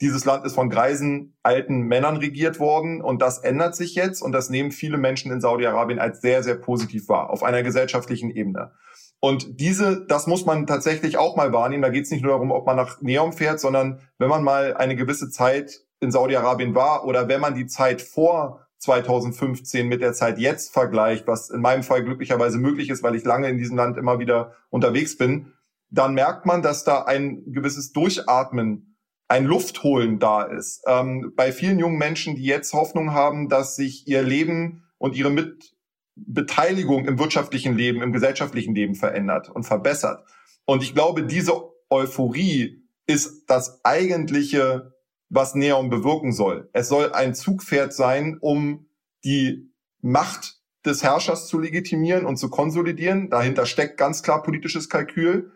Dieses 0.00 0.24
Land 0.24 0.46
ist 0.46 0.54
von 0.54 0.70
greisen 0.70 1.36
alten 1.42 1.80
Männern 1.82 2.16
regiert 2.16 2.60
worden 2.60 3.00
und 3.00 3.20
das 3.20 3.38
ändert 3.38 3.74
sich 3.74 3.94
jetzt 3.94 4.22
und 4.22 4.32
das 4.32 4.48
nehmen 4.48 4.70
viele 4.70 4.96
Menschen 4.96 5.32
in 5.32 5.40
Saudi-Arabien 5.40 5.98
als 5.98 6.20
sehr, 6.20 6.42
sehr 6.42 6.54
positiv 6.54 7.08
wahr 7.08 7.30
auf 7.30 7.42
einer 7.42 7.62
gesellschaftlichen 7.64 8.30
Ebene. 8.30 8.72
Und 9.20 9.60
diese, 9.60 10.06
das 10.06 10.28
muss 10.28 10.46
man 10.46 10.66
tatsächlich 10.66 11.18
auch 11.18 11.36
mal 11.36 11.52
wahrnehmen. 11.52 11.82
Da 11.82 11.88
geht 11.88 12.04
es 12.04 12.10
nicht 12.10 12.22
nur 12.22 12.32
darum, 12.32 12.52
ob 12.52 12.66
man 12.66 12.76
nach 12.76 13.00
Neom 13.00 13.32
fährt, 13.32 13.58
sondern 13.58 14.00
wenn 14.18 14.28
man 14.28 14.44
mal 14.44 14.74
eine 14.74 14.94
gewisse 14.94 15.30
Zeit 15.30 15.80
in 16.00 16.12
Saudi-Arabien 16.12 16.76
war 16.76 17.04
oder 17.04 17.26
wenn 17.26 17.40
man 17.40 17.56
die 17.56 17.66
Zeit 17.66 18.00
vor 18.00 18.66
2015 18.78 19.88
mit 19.88 20.00
der 20.00 20.12
Zeit 20.12 20.38
jetzt 20.38 20.72
vergleicht, 20.72 21.26
was 21.26 21.50
in 21.50 21.60
meinem 21.60 21.82
Fall 21.82 22.04
glücklicherweise 22.04 22.58
möglich 22.58 22.90
ist, 22.90 23.02
weil 23.02 23.16
ich 23.16 23.24
lange 23.24 23.48
in 23.48 23.58
diesem 23.58 23.76
Land 23.76 23.96
immer 23.96 24.20
wieder 24.20 24.54
unterwegs 24.70 25.18
bin, 25.18 25.52
dann 25.90 26.14
merkt 26.14 26.46
man, 26.46 26.62
dass 26.62 26.84
da 26.84 27.02
ein 27.02 27.42
gewisses 27.46 27.92
Durchatmen 27.92 28.87
ein 29.28 29.44
Luftholen 29.44 30.18
da 30.18 30.42
ist. 30.42 30.82
Ähm, 30.86 31.32
bei 31.36 31.52
vielen 31.52 31.78
jungen 31.78 31.98
Menschen, 31.98 32.34
die 32.34 32.44
jetzt 32.44 32.72
Hoffnung 32.72 33.12
haben, 33.12 33.48
dass 33.48 33.76
sich 33.76 34.08
ihr 34.08 34.22
Leben 34.22 34.84
und 34.96 35.14
ihre 35.14 35.30
Mitbeteiligung 35.30 37.04
im 37.06 37.18
wirtschaftlichen 37.18 37.76
Leben, 37.76 38.02
im 38.02 38.12
gesellschaftlichen 38.12 38.74
Leben 38.74 38.94
verändert 38.94 39.50
und 39.50 39.64
verbessert. 39.64 40.24
Und 40.64 40.82
ich 40.82 40.94
glaube, 40.94 41.24
diese 41.24 41.52
Euphorie 41.90 42.82
ist 43.06 43.44
das 43.48 43.84
eigentliche, 43.84 44.94
was 45.28 45.54
Neon 45.54 45.90
bewirken 45.90 46.32
soll. 46.32 46.70
Es 46.72 46.88
soll 46.88 47.12
ein 47.12 47.34
Zugpferd 47.34 47.92
sein, 47.92 48.38
um 48.40 48.86
die 49.24 49.70
Macht 50.00 50.58
des 50.86 51.02
Herrschers 51.02 51.48
zu 51.48 51.58
legitimieren 51.58 52.24
und 52.24 52.38
zu 52.38 52.48
konsolidieren. 52.48 53.28
Dahinter 53.28 53.66
steckt 53.66 53.98
ganz 53.98 54.22
klar 54.22 54.42
politisches 54.42 54.88
Kalkül, 54.88 55.52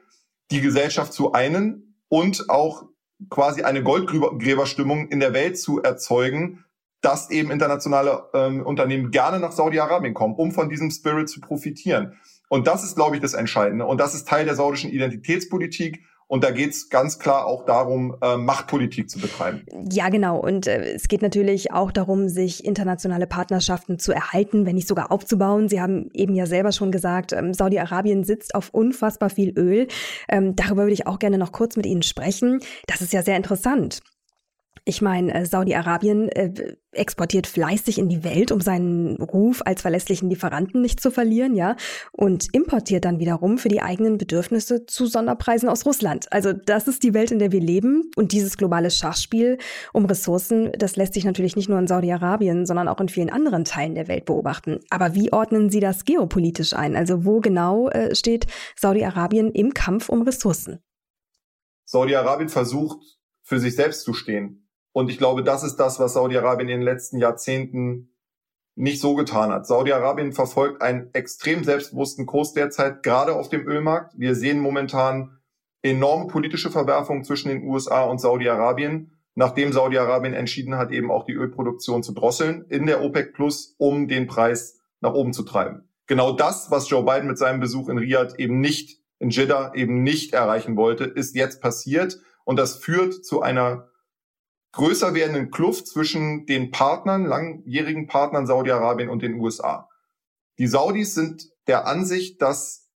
die 0.50 0.60
Gesellschaft 0.60 1.12
zu 1.12 1.32
einen 1.32 1.96
und 2.08 2.50
auch 2.50 2.91
quasi 3.30 3.62
eine 3.62 3.82
Goldgräberstimmung 3.82 5.08
in 5.08 5.20
der 5.20 5.32
Welt 5.32 5.58
zu 5.58 5.82
erzeugen, 5.82 6.64
dass 7.00 7.30
eben 7.30 7.50
internationale 7.50 8.24
ähm, 8.32 8.64
Unternehmen 8.64 9.10
gerne 9.10 9.40
nach 9.40 9.52
Saudi-Arabien 9.52 10.14
kommen, 10.14 10.34
um 10.34 10.52
von 10.52 10.68
diesem 10.68 10.90
Spirit 10.90 11.28
zu 11.28 11.40
profitieren. 11.40 12.16
Und 12.48 12.66
das 12.66 12.84
ist, 12.84 12.94
glaube 12.94 13.16
ich, 13.16 13.22
das 13.22 13.34
Entscheidende. 13.34 13.86
Und 13.86 13.98
das 13.98 14.14
ist 14.14 14.28
Teil 14.28 14.44
der 14.44 14.54
saudischen 14.54 14.90
Identitätspolitik. 14.90 16.04
Und 16.32 16.44
da 16.44 16.50
geht 16.50 16.70
es 16.70 16.88
ganz 16.88 17.18
klar 17.18 17.44
auch 17.44 17.66
darum, 17.66 18.16
äh, 18.22 18.38
Machtpolitik 18.38 19.10
zu 19.10 19.18
betreiben. 19.18 19.66
Ja, 19.90 20.08
genau. 20.08 20.38
Und 20.38 20.66
äh, 20.66 20.94
es 20.94 21.08
geht 21.08 21.20
natürlich 21.20 21.72
auch 21.72 21.92
darum, 21.92 22.30
sich 22.30 22.64
internationale 22.64 23.26
Partnerschaften 23.26 23.98
zu 23.98 24.12
erhalten, 24.12 24.64
wenn 24.64 24.76
nicht 24.76 24.88
sogar 24.88 25.12
aufzubauen. 25.12 25.68
Sie 25.68 25.78
haben 25.78 26.08
eben 26.14 26.34
ja 26.34 26.46
selber 26.46 26.72
schon 26.72 26.90
gesagt, 26.90 27.34
ähm, 27.34 27.52
Saudi-Arabien 27.52 28.24
sitzt 28.24 28.54
auf 28.54 28.70
unfassbar 28.70 29.28
viel 29.28 29.52
Öl. 29.58 29.88
Ähm, 30.26 30.56
darüber 30.56 30.84
würde 30.84 30.94
ich 30.94 31.06
auch 31.06 31.18
gerne 31.18 31.36
noch 31.36 31.52
kurz 31.52 31.76
mit 31.76 31.84
Ihnen 31.84 32.02
sprechen. 32.02 32.60
Das 32.86 33.02
ist 33.02 33.12
ja 33.12 33.22
sehr 33.22 33.36
interessant. 33.36 34.00
Ich 34.84 35.00
meine, 35.00 35.32
äh, 35.32 35.46
Saudi-Arabien 35.46 36.28
äh, 36.30 36.74
exportiert 36.90 37.46
fleißig 37.46 37.98
in 37.98 38.08
die 38.08 38.24
Welt, 38.24 38.50
um 38.50 38.60
seinen 38.60 39.14
Ruf 39.22 39.62
als 39.64 39.82
verlässlichen 39.82 40.28
Lieferanten 40.28 40.82
nicht 40.82 40.98
zu 40.98 41.12
verlieren, 41.12 41.54
ja, 41.54 41.76
und 42.10 42.52
importiert 42.52 43.04
dann 43.04 43.20
wiederum 43.20 43.58
für 43.58 43.68
die 43.68 43.80
eigenen 43.80 44.18
Bedürfnisse 44.18 44.84
zu 44.84 45.06
Sonderpreisen 45.06 45.68
aus 45.68 45.86
Russland. 45.86 46.26
Also 46.32 46.52
das 46.52 46.88
ist 46.88 47.04
die 47.04 47.14
Welt, 47.14 47.30
in 47.30 47.38
der 47.38 47.52
wir 47.52 47.60
leben 47.60 48.10
und 48.16 48.32
dieses 48.32 48.56
globale 48.56 48.90
Schachspiel 48.90 49.58
um 49.92 50.04
Ressourcen, 50.04 50.72
das 50.76 50.96
lässt 50.96 51.14
sich 51.14 51.24
natürlich 51.24 51.54
nicht 51.54 51.68
nur 51.68 51.78
in 51.78 51.86
Saudi-Arabien, 51.86 52.66
sondern 52.66 52.88
auch 52.88 53.00
in 53.00 53.08
vielen 53.08 53.30
anderen 53.30 53.64
Teilen 53.64 53.94
der 53.94 54.08
Welt 54.08 54.24
beobachten. 54.24 54.80
Aber 54.90 55.14
wie 55.14 55.32
ordnen 55.32 55.70
Sie 55.70 55.80
das 55.80 56.04
geopolitisch 56.04 56.72
ein? 56.72 56.96
Also 56.96 57.24
wo 57.24 57.38
genau 57.38 57.88
äh, 57.90 58.16
steht 58.16 58.46
Saudi-Arabien 58.76 59.52
im 59.52 59.74
Kampf 59.74 60.08
um 60.08 60.22
Ressourcen? 60.22 60.80
Saudi-Arabien 61.84 62.48
versucht, 62.48 62.98
für 63.42 63.60
sich 63.60 63.76
selbst 63.76 64.02
zu 64.02 64.12
stehen 64.12 64.61
und 64.92 65.10
ich 65.10 65.18
glaube, 65.18 65.42
das 65.42 65.62
ist 65.62 65.76
das, 65.76 65.98
was 65.98 66.14
Saudi-Arabien 66.14 66.68
in 66.68 66.80
den 66.80 66.84
letzten 66.84 67.18
Jahrzehnten 67.18 68.12
nicht 68.74 69.00
so 69.00 69.14
getan 69.14 69.52
hat. 69.52 69.66
Saudi-Arabien 69.66 70.32
verfolgt 70.32 70.82
einen 70.82 71.10
extrem 71.12 71.64
selbstbewussten 71.64 72.26
Kurs 72.26 72.52
derzeit, 72.52 73.02
gerade 73.02 73.34
auf 73.34 73.48
dem 73.48 73.66
Ölmarkt. 73.66 74.18
Wir 74.18 74.34
sehen 74.34 74.60
momentan 74.60 75.38
enorme 75.82 76.26
politische 76.26 76.70
Verwerfungen 76.70 77.24
zwischen 77.24 77.48
den 77.48 77.64
USA 77.64 78.04
und 78.04 78.20
Saudi-Arabien, 78.20 79.12
nachdem 79.34 79.72
Saudi-Arabien 79.72 80.34
entschieden 80.34 80.76
hat, 80.76 80.90
eben 80.90 81.10
auch 81.10 81.24
die 81.24 81.32
Ölproduktion 81.32 82.02
zu 82.02 82.12
drosseln 82.12 82.64
in 82.68 82.86
der 82.86 83.02
OPEC 83.02 83.34
Plus, 83.34 83.74
um 83.78 84.08
den 84.08 84.26
Preis 84.26 84.80
nach 85.00 85.14
oben 85.14 85.32
zu 85.32 85.42
treiben. 85.42 85.88
Genau 86.06 86.32
das, 86.32 86.70
was 86.70 86.88
Joe 86.88 87.04
Biden 87.04 87.26
mit 87.26 87.38
seinem 87.38 87.60
Besuch 87.60 87.88
in 87.88 87.98
Riyadh 87.98 88.34
eben 88.38 88.60
nicht, 88.60 89.00
in 89.18 89.30
Jeddah 89.30 89.74
eben 89.74 90.02
nicht 90.02 90.34
erreichen 90.34 90.76
wollte, 90.76 91.04
ist 91.04 91.34
jetzt 91.34 91.60
passiert. 91.60 92.20
Und 92.44 92.58
das 92.58 92.76
führt 92.76 93.24
zu 93.24 93.40
einer 93.40 93.88
größer 94.72 95.14
werdenden 95.14 95.50
Kluft 95.50 95.86
zwischen 95.86 96.46
den 96.46 96.70
Partnern, 96.70 97.24
langjährigen 97.26 98.06
Partnern 98.06 98.46
Saudi-Arabien 98.46 99.08
und 99.08 99.22
den 99.22 99.34
USA. 99.34 99.88
Die 100.58 100.66
Saudis 100.66 101.14
sind 101.14 101.50
der 101.66 101.86
Ansicht, 101.86 102.40
dass 102.42 102.90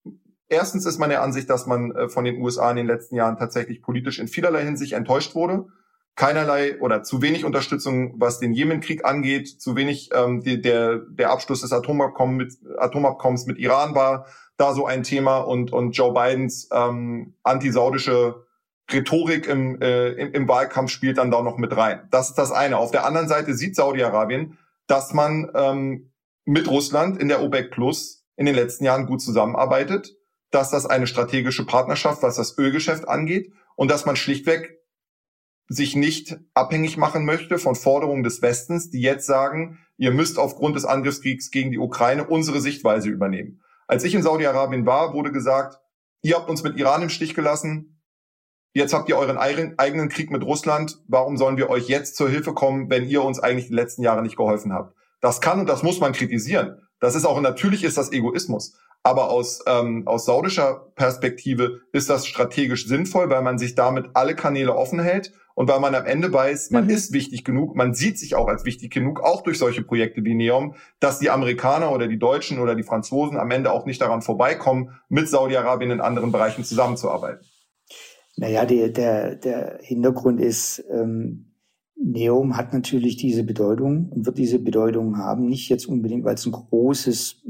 erstens 0.47 0.85
ist 0.85 0.99
man 0.99 1.09
der 1.09 1.21
Ansicht, 1.21 1.49
dass 1.49 1.65
man 1.65 1.91
äh, 1.91 2.09
von 2.09 2.25
den 2.25 2.41
USA 2.41 2.69
in 2.71 2.77
den 2.77 2.87
letzten 2.87 3.15
Jahren 3.15 3.37
tatsächlich 3.37 3.81
politisch 3.81 4.19
in 4.19 4.27
vielerlei 4.27 4.63
Hinsicht 4.63 4.93
enttäuscht 4.93 5.35
wurde. 5.35 5.67
Keinerlei 6.15 6.79
oder 6.79 7.03
zu 7.03 7.21
wenig 7.21 7.43
Unterstützung, 7.43 8.13
was 8.17 8.39
den 8.39 8.53
Jemenkrieg 8.53 9.03
angeht, 9.03 9.49
zu 9.49 9.75
wenig 9.75 10.11
ähm, 10.13 10.41
die, 10.41 10.61
der, 10.61 10.99
der 11.09 11.29
Abschluss 11.29 11.61
des 11.61 11.73
Atomabkommens 11.73 12.61
mit, 12.61 12.79
Atomabkommens 12.79 13.45
mit 13.47 13.57
Iran 13.57 13.95
war 13.95 14.25
da 14.57 14.73
so 14.73 14.85
ein 14.85 15.03
Thema 15.03 15.39
und, 15.39 15.73
und 15.73 15.91
Joe 15.91 16.13
Bidens 16.13 16.69
ähm, 16.71 17.33
antisaudische 17.43 18.44
Rhetorik 18.91 19.47
im, 19.47 19.81
äh, 19.81 20.09
im, 20.11 20.33
im 20.33 20.47
Wahlkampf 20.47 20.91
spielt 20.91 21.17
dann 21.17 21.31
da 21.31 21.41
noch 21.41 21.57
mit 21.57 21.75
rein. 21.75 22.07
Das 22.11 22.29
ist 22.29 22.37
das 22.37 22.51
eine. 22.51 22.77
Auf 22.77 22.91
der 22.91 23.05
anderen 23.05 23.27
Seite 23.27 23.55
sieht 23.55 23.75
Saudi-Arabien, 23.75 24.57
dass 24.87 25.13
man 25.13 25.51
ähm, 25.55 26.11
mit 26.45 26.67
Russland 26.67 27.19
in 27.19 27.27
der 27.27 27.41
OPEC 27.41 27.71
Plus 27.71 28.25
in 28.35 28.45
den 28.45 28.55
letzten 28.55 28.85
Jahren 28.85 29.07
gut 29.07 29.21
zusammenarbeitet, 29.21 30.15
dass 30.51 30.69
das 30.69 30.85
eine 30.85 31.07
strategische 31.07 31.65
Partnerschaft, 31.65 32.21
was 32.21 32.35
das 32.35 32.57
Ölgeschäft 32.57 33.07
angeht 33.07 33.51
und 33.75 33.89
dass 33.89 34.05
man 34.05 34.15
schlichtweg 34.15 34.79
sich 35.67 35.95
nicht 35.95 36.37
abhängig 36.53 36.97
machen 36.97 37.25
möchte 37.25 37.57
von 37.57 37.75
Forderungen 37.75 38.23
des 38.23 38.41
Westens, 38.43 38.91
die 38.91 39.01
jetzt 39.01 39.25
sagen, 39.25 39.79
ihr 39.97 40.11
müsst 40.11 40.37
aufgrund 40.37 40.75
des 40.75 40.85
Angriffskriegs 40.85 41.49
gegen 41.49 41.71
die 41.71 41.79
Ukraine 41.79 42.27
unsere 42.27 42.61
Sichtweise 42.61 43.09
übernehmen. 43.09 43.61
Als 43.87 44.03
ich 44.03 44.13
in 44.13 44.21
Saudi-Arabien 44.21 44.85
war, 44.85 45.13
wurde 45.13 45.31
gesagt, 45.31 45.79
ihr 46.21 46.35
habt 46.35 46.49
uns 46.49 46.61
mit 46.63 46.77
Iran 46.77 47.01
im 47.01 47.09
Stich 47.09 47.33
gelassen, 47.33 47.94
jetzt 48.75 48.93
habt 48.93 49.09
ihr 49.09 49.17
euren 49.17 49.37
eigenen 49.37 50.09
Krieg 50.09 50.29
mit 50.29 50.43
Russland, 50.43 50.99
warum 51.07 51.37
sollen 51.37 51.57
wir 51.57 51.69
euch 51.69 51.87
jetzt 51.87 52.15
zur 52.15 52.29
Hilfe 52.29 52.53
kommen, 52.53 52.89
wenn 52.89 53.05
ihr 53.05 53.23
uns 53.23 53.39
eigentlich 53.39 53.67
die 53.67 53.73
letzten 53.73 54.03
Jahre 54.03 54.21
nicht 54.21 54.37
geholfen 54.37 54.73
habt? 54.73 54.95
Das 55.21 55.41
kann 55.41 55.61
und 55.61 55.69
das 55.69 55.81
muss 55.81 55.99
man 55.99 56.11
kritisieren. 56.11 56.81
Das 56.99 57.15
ist 57.15 57.25
auch 57.25 57.39
natürlich 57.41 57.83
ist 57.83 57.97
das 57.97 58.11
Egoismus. 58.11 58.77
Aber 59.01 59.29
aus, 59.29 59.63
ähm, 59.67 60.03
aus 60.07 60.25
saudischer 60.25 60.91
Perspektive 60.95 61.81
ist 61.93 62.09
das 62.09 62.25
strategisch 62.25 62.87
sinnvoll, 62.87 63.29
weil 63.29 63.43
man 63.43 63.57
sich 63.57 63.75
damit 63.75 64.09
alle 64.13 64.35
Kanäle 64.35 64.75
offen 64.75 64.99
hält 64.99 65.31
und 65.53 65.69
weil 65.69 65.79
man 65.79 65.95
am 65.95 66.05
Ende 66.05 66.33
weiß, 66.33 66.71
man 66.71 66.85
mhm. 66.85 66.89
ist 66.89 67.13
wichtig 67.13 67.43
genug, 67.43 67.75
man 67.75 67.93
sieht 67.93 68.19
sich 68.19 68.35
auch 68.35 68.47
als 68.47 68.65
wichtig 68.65 68.91
genug, 68.91 69.21
auch 69.21 69.41
durch 69.41 69.57
solche 69.57 69.83
Projekte 69.83 70.23
wie 70.23 70.33
Neom, 70.33 70.75
dass 70.99 71.19
die 71.19 71.29
Amerikaner 71.29 71.91
oder 71.91 72.07
die 72.07 72.19
Deutschen 72.19 72.59
oder 72.59 72.75
die 72.75 72.83
Franzosen 72.83 73.37
am 73.37 73.51
Ende 73.51 73.71
auch 73.71 73.85
nicht 73.85 74.01
daran 74.01 74.21
vorbeikommen, 74.21 74.99
mit 75.07 75.29
Saudi-Arabien 75.29 75.91
in 75.91 76.01
anderen 76.01 76.31
Bereichen 76.31 76.63
zusammenzuarbeiten. 76.63 77.45
Naja, 78.37 78.65
der, 78.65 78.89
der, 78.89 79.35
der 79.35 79.79
Hintergrund 79.81 80.41
ist, 80.41 80.83
ähm, 80.91 81.51
Neom 81.95 82.57
hat 82.57 82.73
natürlich 82.73 83.15
diese 83.15 83.43
Bedeutung 83.43 84.09
und 84.09 84.25
wird 84.25 84.37
diese 84.37 84.59
Bedeutung 84.59 85.17
haben, 85.17 85.47
nicht 85.47 85.69
jetzt 85.69 85.87
unbedingt, 85.87 86.25
weil 86.25 86.35
es 86.35 86.45
ein 86.45 86.51
großes 86.51 87.43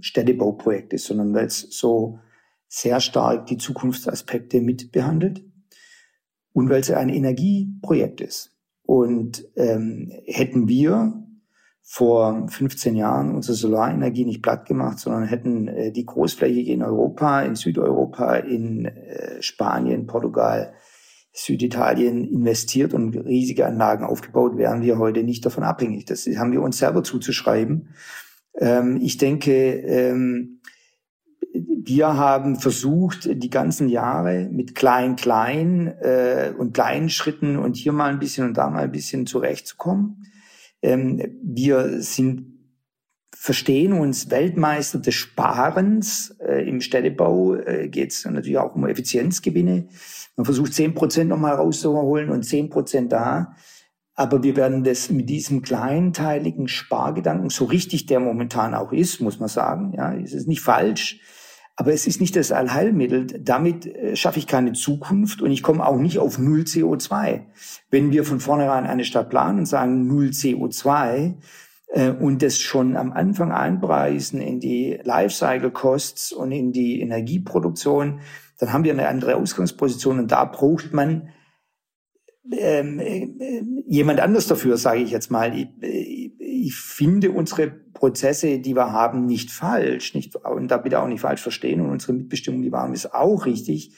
Städtebauprojekt 0.00 0.92
ist, 0.92 1.06
sondern 1.06 1.34
weil 1.34 1.46
es 1.46 1.66
so 1.70 2.20
sehr 2.68 3.00
stark 3.00 3.46
die 3.46 3.58
Zukunftsaspekte 3.58 4.60
mit 4.60 4.92
behandelt 4.92 5.44
und 6.52 6.70
weil 6.70 6.80
es 6.80 6.90
ein 6.90 7.08
Energieprojekt 7.08 8.20
ist. 8.20 8.56
Und 8.84 9.46
ähm, 9.56 10.12
hätten 10.26 10.68
wir 10.68 11.24
vor 11.82 12.46
15 12.48 12.94
Jahren 12.94 13.34
unsere 13.34 13.56
Solarenergie 13.56 14.24
nicht 14.24 14.42
platt 14.42 14.66
gemacht, 14.66 14.98
sondern 14.98 15.24
hätten 15.24 15.68
äh, 15.68 15.92
die 15.92 16.06
großflächig 16.06 16.68
in 16.68 16.82
Europa, 16.82 17.42
in 17.42 17.56
Südeuropa, 17.56 18.36
in 18.36 18.86
äh, 18.86 19.42
Spanien, 19.42 20.06
Portugal, 20.06 20.72
Süditalien 21.32 22.24
investiert 22.24 22.92
und 22.92 23.16
riesige 23.16 23.66
Anlagen 23.66 24.04
aufgebaut, 24.04 24.56
wären 24.56 24.82
wir 24.82 24.98
heute 24.98 25.22
nicht 25.22 25.46
davon 25.46 25.64
abhängig. 25.64 26.04
Das 26.04 26.26
haben 26.36 26.52
wir 26.52 26.62
uns 26.62 26.78
selber 26.78 27.02
zuzuschreiben. 27.02 27.88
Ähm, 28.58 28.98
ich 29.00 29.16
denke, 29.16 29.52
ähm, 29.52 30.60
wir 31.52 32.16
haben 32.16 32.56
versucht, 32.56 33.28
die 33.32 33.50
ganzen 33.50 33.88
Jahre 33.88 34.48
mit 34.50 34.74
klein, 34.74 35.16
klein 35.16 35.88
äh, 36.00 36.52
und 36.56 36.74
kleinen 36.74 37.08
Schritten 37.08 37.56
und 37.56 37.76
hier 37.76 37.92
mal 37.92 38.10
ein 38.10 38.18
bisschen 38.18 38.46
und 38.46 38.56
da 38.56 38.68
mal 38.68 38.84
ein 38.84 38.92
bisschen 38.92 39.26
zurechtzukommen. 39.26 40.26
Ähm, 40.82 41.22
wir 41.42 42.02
sind 42.02 42.50
verstehen 43.40 43.94
uns 43.94 44.30
Weltmeister 44.30 44.98
des 44.98 45.14
Sparens. 45.14 46.36
Äh, 46.40 46.68
Im 46.68 46.82
Städtebau 46.82 47.54
äh, 47.54 47.88
geht 47.88 48.10
es 48.10 48.26
natürlich 48.26 48.58
auch 48.58 48.74
um 48.74 48.86
Effizienzgewinne. 48.86 49.88
Man 50.36 50.44
versucht 50.44 50.74
zehn 50.74 50.94
Prozent 50.94 51.30
nochmal 51.30 51.54
rauszuholen 51.54 52.28
und 52.28 52.42
zehn 52.42 52.68
Prozent 52.68 53.12
da. 53.12 53.56
Aber 54.14 54.42
wir 54.42 54.56
werden 54.56 54.84
das 54.84 55.10
mit 55.10 55.30
diesem 55.30 55.62
kleinteiligen 55.62 56.68
Spargedanken, 56.68 57.48
so 57.48 57.64
richtig 57.64 58.04
der 58.04 58.20
momentan 58.20 58.74
auch 58.74 58.92
ist, 58.92 59.22
muss 59.22 59.40
man 59.40 59.48
sagen, 59.48 59.94
ja, 59.96 60.14
es 60.14 60.34
ist 60.34 60.46
nicht 60.46 60.60
falsch, 60.60 61.20
aber 61.80 61.94
es 61.94 62.06
ist 62.06 62.20
nicht 62.20 62.36
das 62.36 62.52
Allheilmittel. 62.52 63.26
Damit 63.40 63.86
äh, 63.86 64.14
schaffe 64.14 64.38
ich 64.38 64.46
keine 64.46 64.74
Zukunft 64.74 65.40
und 65.40 65.50
ich 65.50 65.62
komme 65.62 65.86
auch 65.86 65.96
nicht 65.96 66.18
auf 66.18 66.38
Null 66.38 66.60
CO2. 66.60 67.46
Wenn 67.88 68.12
wir 68.12 68.24
von 68.24 68.38
vornherein 68.38 68.84
eine 68.84 69.06
Stadt 69.06 69.30
planen 69.30 69.60
und 69.60 69.64
sagen 69.64 70.06
Null 70.06 70.26
CO2 70.26 71.36
äh, 71.88 72.10
und 72.10 72.42
das 72.42 72.58
schon 72.58 72.98
am 72.98 73.12
Anfang 73.12 73.50
einpreisen 73.50 74.42
in 74.42 74.60
die 74.60 75.00
Lifecycle 75.02 75.70
Costs 75.70 76.32
und 76.32 76.52
in 76.52 76.72
die 76.72 77.00
Energieproduktion, 77.00 78.20
dann 78.58 78.74
haben 78.74 78.84
wir 78.84 78.92
eine 78.92 79.08
andere 79.08 79.36
Ausgangsposition 79.36 80.18
und 80.18 80.30
da 80.30 80.44
braucht 80.44 80.92
man 80.92 81.30
ähm, 82.52 83.00
äh, 83.00 83.62
jemand 83.86 84.20
anders 84.20 84.46
dafür, 84.46 84.76
sage 84.76 85.00
ich 85.00 85.12
jetzt 85.12 85.30
mal. 85.30 85.56
Ich, 85.56 85.68
ich, 86.38 86.74
finde 86.74 87.30
unsere 87.30 87.72
Prozesse, 88.00 88.60
die 88.60 88.74
wir 88.74 88.92
haben, 88.92 89.26
nicht 89.26 89.50
falsch, 89.50 90.14
nicht 90.14 90.34
und 90.34 90.68
da 90.68 90.78
bitte 90.78 91.00
auch 91.00 91.06
nicht 91.06 91.20
falsch 91.20 91.42
verstehen 91.42 91.82
und 91.82 91.90
unsere 91.90 92.14
Mitbestimmung, 92.14 92.62
die 92.62 92.72
wir 92.72 92.78
haben, 92.78 92.94
ist 92.94 93.14
auch 93.14 93.44
richtig. 93.44 93.92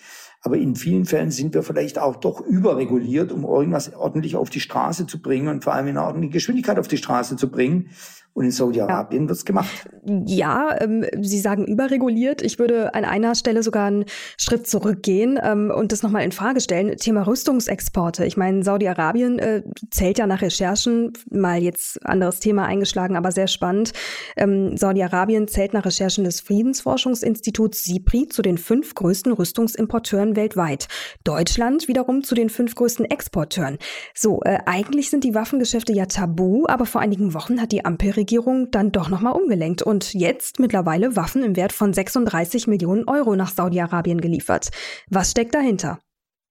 Aber 0.45 0.57
in 0.59 0.75
vielen 0.75 1.05
Fällen 1.05 1.31
sind 1.31 1.55
wir 1.55 1.63
vielleicht 1.63 2.01
auch 2.01 2.17
doch 2.17 2.41
überreguliert, 2.41 3.31
um 3.31 3.45
irgendwas 3.45 3.95
ordentlich 3.95 4.35
auf 4.35 4.51
die 4.51 4.59
Straße 4.59 5.07
zu 5.07 5.23
bringen 5.23 5.47
und 5.47 5.63
vor 5.63 5.73
allem 5.73 5.87
in 5.87 5.97
einer 5.97 6.29
Geschwindigkeit 6.29 6.81
auf 6.81 6.89
die 6.89 6.97
Straße 6.97 7.37
zu 7.37 7.49
bringen. 7.49 7.91
Und 8.35 8.47
in 8.47 8.51
Saudi-Arabien 8.51 9.25
ja. 9.25 9.29
wird's 9.29 9.45
gemacht. 9.45 9.91
Ja, 10.25 10.75
ähm, 10.81 11.05
Sie 11.21 11.39
sagen 11.39 11.67
überreguliert. 11.67 12.41
Ich 12.41 12.59
würde 12.59 12.95
an 12.95 13.05
einer 13.05 13.35
Stelle 13.35 13.63
sogar 13.63 13.87
einen 13.87 14.07
Schritt 14.39 14.67
zurückgehen 14.67 15.39
ähm, 15.43 15.71
und 15.71 15.93
das 15.93 16.03
nochmal 16.03 16.25
in 16.25 16.33
Frage 16.33 16.63
stellen. 16.63 16.97
Thema 16.97 17.27
Rüstungsexporte. 17.27 18.25
Ich 18.25 18.39
meine, 18.39 18.63
Saudi-Arabien 18.63 19.39
äh, 19.39 19.63
zählt 19.91 20.19
ja 20.19 20.27
nach 20.27 20.41
Recherchen, 20.41 21.13
mal 21.31 21.63
jetzt 21.63 22.05
anderes 22.07 22.41
Thema 22.41 22.65
eingeschlagen, 22.65 23.17
aber 23.17 23.33
sehr 23.33 23.49
spannend. 23.49 23.93
Ähm, 24.37 24.79
Saudi-Arabien 24.79 25.47
zählt 25.47 25.75
nach 25.75 25.85
Recherchen 25.85 26.25
des 26.25 26.41
Friedensforschungsinstituts 26.41 27.85
SIPRI 27.85 28.29
zu 28.29 28.41
den 28.41 28.57
fünf 28.57 28.95
größten 28.95 29.33
Rüstungsimporteuren 29.33 30.37
weltweit. 30.37 30.89
Deutschland 31.25 31.87
wiederum 31.87 32.25
zu 32.25 32.35
den 32.35 32.49
fünf 32.49 32.77
größten 32.77 33.05
Exporteuren. 33.05 33.77
So, 34.15 34.41
äh, 34.45 34.59
eigentlich 34.65 35.11
sind 35.11 35.23
die 35.23 35.35
Waffengeschäfte 35.35 35.93
ja 35.93 36.07
tabu, 36.07 36.65
aber 36.67 36.87
vor 36.87 37.03
einigen 37.03 37.35
Wochen 37.35 37.61
hat 37.61 37.73
die 37.73 37.85
Ampel 37.85 38.22
Regierung 38.23 38.71
dann 38.71 38.93
doch 38.93 39.09
nochmal 39.09 39.33
umgelenkt 39.33 39.83
und 39.83 40.15
jetzt 40.15 40.61
mittlerweile 40.61 41.17
Waffen 41.17 41.43
im 41.43 41.57
Wert 41.57 41.73
von 41.73 41.93
36 41.93 42.69
Millionen 42.69 43.09
Euro 43.09 43.35
nach 43.35 43.51
Saudi-Arabien 43.51 44.21
geliefert. 44.21 44.71
Was 45.11 45.33
steckt 45.33 45.57
dahinter? 45.57 45.99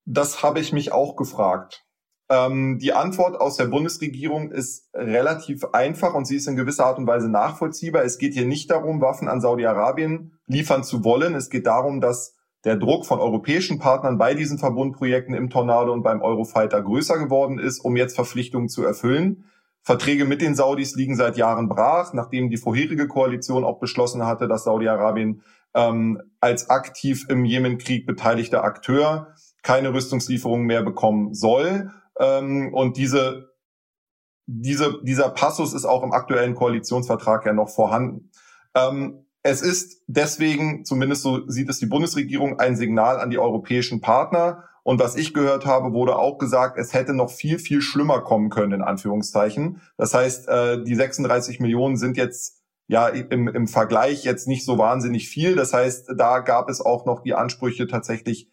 Das 0.06 0.44
habe 0.44 0.60
ich 0.60 0.74
mich 0.74 0.92
auch 0.92 1.16
gefragt. 1.16 1.86
Ähm, 2.30 2.78
die 2.82 2.92
Antwort 2.92 3.40
aus 3.40 3.56
der 3.56 3.68
Bundesregierung 3.68 4.52
ist 4.52 4.90
relativ 4.94 5.64
einfach 5.72 6.14
und 6.14 6.26
sie 6.26 6.36
ist 6.36 6.48
in 6.48 6.58
gewisser 6.58 6.88
Art 6.88 6.98
und 6.98 7.08
Weise 7.08 7.30
nachvollziehbar. 7.30 8.04
Es 8.04 8.18
geht 8.18 8.34
hier 8.34 8.46
nicht 8.46 8.70
darum, 8.70 9.00
Waffen 9.00 9.30
an 9.30 9.40
Saudi-Arabien 9.40 10.34
liefern 10.48 10.84
zu 10.84 11.06
wollen. 11.06 11.36
Es 11.36 11.50
geht 11.50 11.68
darum, 11.68 12.02
dass 12.02 12.36
der 12.66 12.76
Druck 12.76 13.06
von 13.06 13.20
europäischen 13.22 13.80
Partnern 13.80 14.18
bei 14.18 14.34
diesen 14.34 14.58
Verbundprojekten 14.58 15.34
im 15.34 15.50
Tornado 15.50 15.94
und 15.94 16.04
beim 16.04 16.22
Eurofighter 16.22 16.82
größer 16.82 17.18
geworden 17.18 17.60
ist, 17.60 17.80
um 17.80 17.96
jetzt 17.96 18.16
Verpflichtungen 18.16 18.68
zu 18.68 18.84
erfüllen. 18.84 19.46
Verträge 19.84 20.26
mit 20.26 20.42
den 20.42 20.56
Saudis 20.56 20.96
liegen 20.96 21.16
seit 21.16 21.38
Jahren 21.38 21.68
brach, 21.68 22.14
nachdem 22.14 22.50
die 22.50 22.58
vorherige 22.58 23.08
Koalition 23.08 23.64
auch 23.64 23.80
beschlossen 23.80 24.26
hatte, 24.26 24.48
dass 24.48 24.64
Saudi-Arabien 24.64 25.42
ähm, 25.74 26.22
als 26.40 26.70
aktiv 26.70 27.26
im 27.30 27.46
Jemenkrieg 27.46 28.06
beteiligter 28.06 28.64
Akteur 28.64 29.34
keine 29.64 29.94
Rüstungslieferungen 29.94 30.68
mehr 30.68 30.84
bekommen 30.84 31.34
soll. 31.34 31.92
Ähm, 32.20 32.74
und 32.74 32.98
diese, 32.98 33.52
diese, 34.46 35.02
dieser 35.04 35.30
Passus 35.30 35.74
ist 35.74 35.86
auch 35.86 36.04
im 36.04 36.12
aktuellen 36.12 36.56
Koalitionsvertrag 36.56 37.46
ja 37.46 37.54
noch 37.54 37.70
vorhanden. 37.70 38.32
Ähm, 38.76 39.26
es 39.44 39.62
ist 39.62 40.04
deswegen, 40.08 40.86
zumindest 40.86 41.24
so 41.24 41.48
sieht 41.48 41.70
es 41.70 41.80
die 41.80 41.88
Bundesregierung, 41.88 42.60
ein 42.60 42.76
Signal 42.76 43.20
an 43.20 43.32
die 43.32 43.40
europäischen 43.40 44.02
Partner, 44.02 44.66
und 44.84 45.00
was 45.00 45.16
ich 45.16 45.34
gehört 45.34 45.66
habe, 45.66 45.94
wurde 45.94 46.18
auch 46.18 46.38
gesagt, 46.38 46.78
es 46.78 46.94
hätte 46.94 47.14
noch 47.14 47.30
viel, 47.30 47.60
viel 47.60 47.82
schlimmer 47.82 48.22
kommen 48.22 48.50
können, 48.50 48.74
in 48.74 48.82
Anführungszeichen. 48.82 49.82
Das 49.98 50.14
heißt, 50.14 50.48
äh, 50.48 50.84
die 50.84 50.96
36 50.96 51.60
Millionen 51.60 51.98
sind 51.98 52.18
jetzt 52.18 52.62
ja 52.88 53.08
im, 53.08 53.48
im 53.48 53.68
Vergleich 53.68 54.24
jetzt 54.24 54.48
nicht 54.48 54.66
so 54.66 54.78
wahnsinnig 54.78 55.30
viel. 55.30 55.56
Das 55.56 55.74
heißt, 55.74 56.14
da 56.18 56.40
gab 56.40 56.70
es 56.70 56.82
auch 56.82 57.06
noch 57.06 57.22
die 57.22 57.36
Ansprüche 57.36 57.88
tatsächlich 57.88 58.50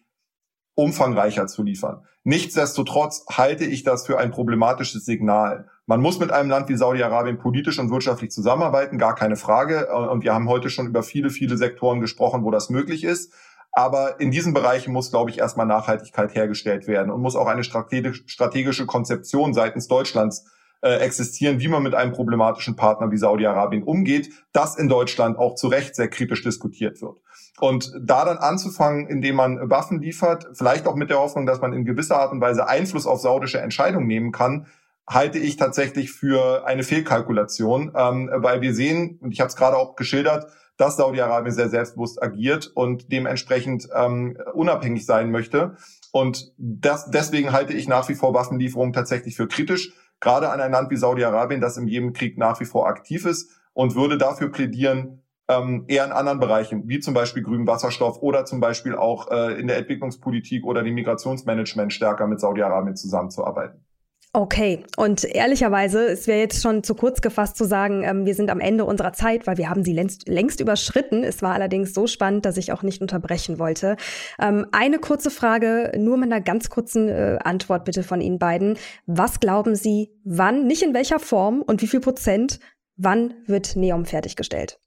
umfangreicher 0.75 1.47
zu 1.47 1.63
liefern. 1.63 2.05
Nichtsdestotrotz 2.23 3.25
halte 3.29 3.65
ich 3.65 3.83
das 3.83 4.05
für 4.05 4.17
ein 4.17 4.31
problematisches 4.31 5.03
Signal. 5.03 5.67
Man 5.87 5.99
muss 5.99 6.19
mit 6.19 6.31
einem 6.31 6.49
Land 6.49 6.69
wie 6.69 6.77
Saudi-Arabien 6.77 7.37
politisch 7.37 7.79
und 7.79 7.89
wirtschaftlich 7.89 8.31
zusammenarbeiten, 8.31 8.97
gar 8.97 9.15
keine 9.15 9.35
Frage. 9.35 9.87
Und 9.93 10.23
wir 10.23 10.33
haben 10.33 10.47
heute 10.47 10.69
schon 10.69 10.87
über 10.87 11.03
viele, 11.03 11.31
viele 11.31 11.57
Sektoren 11.57 11.99
gesprochen, 11.99 12.43
wo 12.43 12.51
das 12.51 12.69
möglich 12.69 13.03
ist. 13.03 13.33
Aber 13.71 14.19
in 14.19 14.31
diesen 14.31 14.53
Bereichen 14.53 14.91
muss, 14.91 15.11
glaube 15.11 15.29
ich, 15.29 15.39
erstmal 15.39 15.65
Nachhaltigkeit 15.65 16.33
hergestellt 16.33 16.87
werden 16.87 17.11
und 17.11 17.21
muss 17.21 17.35
auch 17.35 17.47
eine 17.47 17.63
strategische 17.63 18.85
Konzeption 18.85 19.53
seitens 19.53 19.87
Deutschlands 19.87 20.45
äh, 20.81 20.95
existieren, 20.99 21.59
wie 21.59 21.67
man 21.67 21.83
mit 21.83 21.93
einem 21.93 22.13
problematischen 22.13 22.75
Partner 22.75 23.11
wie 23.11 23.17
Saudi-Arabien 23.17 23.83
umgeht, 23.83 24.29
das 24.53 24.77
in 24.77 24.87
Deutschland 24.87 25.37
auch 25.37 25.55
zu 25.55 25.67
Recht 25.67 25.95
sehr 25.95 26.07
kritisch 26.07 26.43
diskutiert 26.43 27.01
wird. 27.01 27.17
Und 27.59 27.93
da 27.99 28.23
dann 28.23 28.37
anzufangen, 28.37 29.07
indem 29.07 29.35
man 29.35 29.69
Waffen 29.69 30.01
liefert, 30.01 30.47
vielleicht 30.53 30.87
auch 30.87 30.95
mit 30.95 31.09
der 31.09 31.19
Hoffnung, 31.19 31.45
dass 31.45 31.59
man 31.59 31.73
in 31.73 31.83
gewisser 31.83 32.19
Art 32.19 32.31
und 32.31 32.39
Weise 32.39 32.67
Einfluss 32.67 33.05
auf 33.05 33.19
saudische 33.19 33.59
Entscheidungen 33.59 34.07
nehmen 34.07 34.31
kann, 34.31 34.67
halte 35.05 35.39
ich 35.39 35.57
tatsächlich 35.57 36.11
für 36.11 36.65
eine 36.65 36.83
Fehlkalkulation, 36.83 37.91
ähm, 37.95 38.29
weil 38.33 38.61
wir 38.61 38.73
sehen, 38.73 39.19
und 39.21 39.31
ich 39.31 39.41
habe 39.41 39.49
es 39.49 39.55
gerade 39.55 39.75
auch 39.75 39.95
geschildert, 39.95 40.47
dass 40.79 40.95
Saudi-Arabien 40.95 41.53
sehr 41.53 41.67
selbstbewusst 41.67 42.23
agiert 42.23 42.71
und 42.73 43.11
dementsprechend 43.11 43.89
ähm, 43.93 44.37
unabhängig 44.53 45.05
sein 45.05 45.29
möchte. 45.29 45.75
Und 46.13 46.53
das, 46.57 47.11
deswegen 47.11 47.51
halte 47.51 47.73
ich 47.73 47.89
nach 47.89 48.07
wie 48.07 48.15
vor 48.15 48.33
Waffenlieferungen 48.33 48.93
tatsächlich 48.93 49.35
für 49.35 49.49
kritisch, 49.49 49.93
gerade 50.21 50.49
an 50.49 50.61
ein 50.61 50.71
Land 50.71 50.89
wie 50.89 50.95
Saudi-Arabien, 50.95 51.59
das 51.59 51.75
im 51.75 51.89
Jemenkrieg 51.89 52.37
nach 52.37 52.61
wie 52.61 52.65
vor 52.65 52.87
aktiv 52.87 53.25
ist 53.25 53.61
und 53.73 53.95
würde 53.95 54.17
dafür 54.17 54.53
plädieren, 54.53 55.21
ähm, 55.49 55.83
eher 55.89 56.05
in 56.05 56.13
anderen 56.13 56.39
Bereichen, 56.39 56.87
wie 56.87 56.99
zum 56.99 57.13
Beispiel 57.13 57.43
grünen 57.43 57.67
Wasserstoff 57.67 58.21
oder 58.21 58.45
zum 58.45 58.61
Beispiel 58.61 58.95
auch 58.95 59.29
äh, 59.31 59.59
in 59.59 59.67
der 59.67 59.77
Entwicklungspolitik 59.77 60.63
oder 60.63 60.81
dem 60.81 60.93
Migrationsmanagement 60.93 61.91
stärker 61.91 62.25
mit 62.25 62.39
Saudi-Arabien 62.39 62.95
zusammenzuarbeiten. 62.95 63.83
Okay, 64.31 64.85
und 64.95 65.23
ehrlicherweise, 65.23 66.05
es 66.05 66.27
wäre 66.27 66.37
jetzt 66.37 66.61
schon 66.61 66.83
zu 66.83 66.93
kurz 66.93 67.21
gefasst 67.21 67.57
zu 67.57 67.65
sagen, 67.65 68.03
ähm, 68.03 68.27
wir 68.27 68.35
sind 68.35 68.51
am 68.51 68.59
Ende 68.59 68.85
unserer 68.85 69.11
Zeit, 69.11 69.47
weil 69.47 69.57
wir 69.57 69.71
haben 69.71 69.83
sie 69.83 69.91
längst, 69.91 70.27
längst 70.27 70.59
überschritten. 70.59 71.23
Es 71.23 71.41
war 71.41 71.55
allerdings 71.55 71.95
so 71.95 72.05
spannend, 72.05 72.45
dass 72.45 72.57
ich 72.57 72.71
auch 72.71 72.83
nicht 72.83 73.01
unterbrechen 73.01 73.57
wollte. 73.57 73.97
Ähm, 74.39 74.67
eine 74.71 74.99
kurze 74.99 75.31
Frage, 75.31 75.91
nur 75.97 76.17
mit 76.17 76.31
einer 76.31 76.41
ganz 76.41 76.69
kurzen 76.69 77.09
äh, 77.09 77.39
Antwort 77.43 77.85
bitte 77.85 78.03
von 78.03 78.21
Ihnen 78.21 78.37
beiden. 78.37 78.77
Was 79.07 79.39
glauben 79.39 79.75
Sie, 79.75 80.11
wann, 80.23 80.67
nicht 80.67 80.83
in 80.83 80.93
welcher 80.93 81.19
Form 81.19 81.63
und 81.63 81.81
wie 81.81 81.87
viel 81.87 81.99
Prozent, 81.99 82.59
wann 82.97 83.33
wird 83.47 83.75
Neom 83.75 84.05
fertiggestellt? 84.05 84.79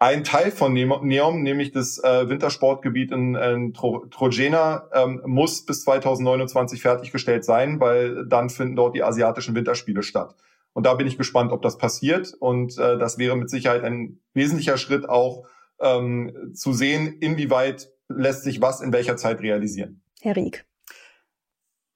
Ein 0.00 0.22
Teil 0.22 0.52
von 0.52 0.72
Neom, 0.72 1.42
nämlich 1.42 1.72
das 1.72 1.98
äh, 1.98 2.28
Wintersportgebiet 2.28 3.10
in, 3.10 3.34
in 3.34 3.74
Tro 3.74 4.06
Trojena, 4.06 4.88
ähm, 4.92 5.20
muss 5.26 5.64
bis 5.64 5.82
2029 5.82 6.80
fertiggestellt 6.80 7.44
sein, 7.44 7.80
weil 7.80 8.24
dann 8.26 8.48
finden 8.48 8.76
dort 8.76 8.94
die 8.94 9.02
asiatischen 9.02 9.56
Winterspiele 9.56 10.04
statt. 10.04 10.36
Und 10.72 10.86
da 10.86 10.94
bin 10.94 11.08
ich 11.08 11.18
gespannt, 11.18 11.50
ob 11.50 11.62
das 11.62 11.78
passiert. 11.78 12.32
Und 12.38 12.78
äh, 12.78 12.96
das 12.96 13.18
wäre 13.18 13.34
mit 13.36 13.50
Sicherheit 13.50 13.82
ein 13.82 14.20
wesentlicher 14.34 14.76
Schritt 14.76 15.08
auch 15.08 15.44
ähm, 15.80 16.52
zu 16.54 16.72
sehen, 16.72 17.18
inwieweit 17.18 17.88
lässt 18.08 18.44
sich 18.44 18.60
was 18.60 18.80
in 18.80 18.92
welcher 18.92 19.16
Zeit 19.16 19.40
realisieren. 19.40 20.02
Herr 20.20 20.36
Rieck. 20.36 20.64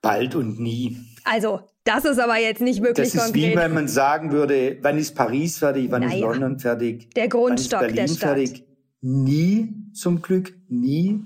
Bald 0.00 0.34
und 0.34 0.58
nie. 0.58 0.96
Also 1.24 1.60
das 1.84 2.04
ist 2.04 2.18
aber 2.18 2.38
jetzt 2.38 2.60
nicht 2.60 2.82
wirklich 2.82 3.10
konkret. 3.10 3.20
Das 3.20 3.28
ist 3.28 3.34
wie 3.34 3.56
wenn 3.56 3.74
man 3.74 3.88
sagen 3.88 4.32
würde, 4.32 4.78
wann 4.82 4.98
ist 4.98 5.14
Paris 5.14 5.58
fertig, 5.58 5.90
wann 5.90 6.02
naja. 6.02 6.14
ist 6.14 6.20
London 6.20 6.58
fertig, 6.58 7.10
der 7.14 7.28
Grundstock 7.28 7.80
wann 7.80 7.88
ist 7.88 7.94
Berlin 7.94 8.06
der 8.06 8.14
Stadt. 8.14 8.28
fertig. 8.28 8.66
Nie, 9.04 9.74
zum 9.92 10.22
Glück, 10.22 10.54
nie. 10.68 11.24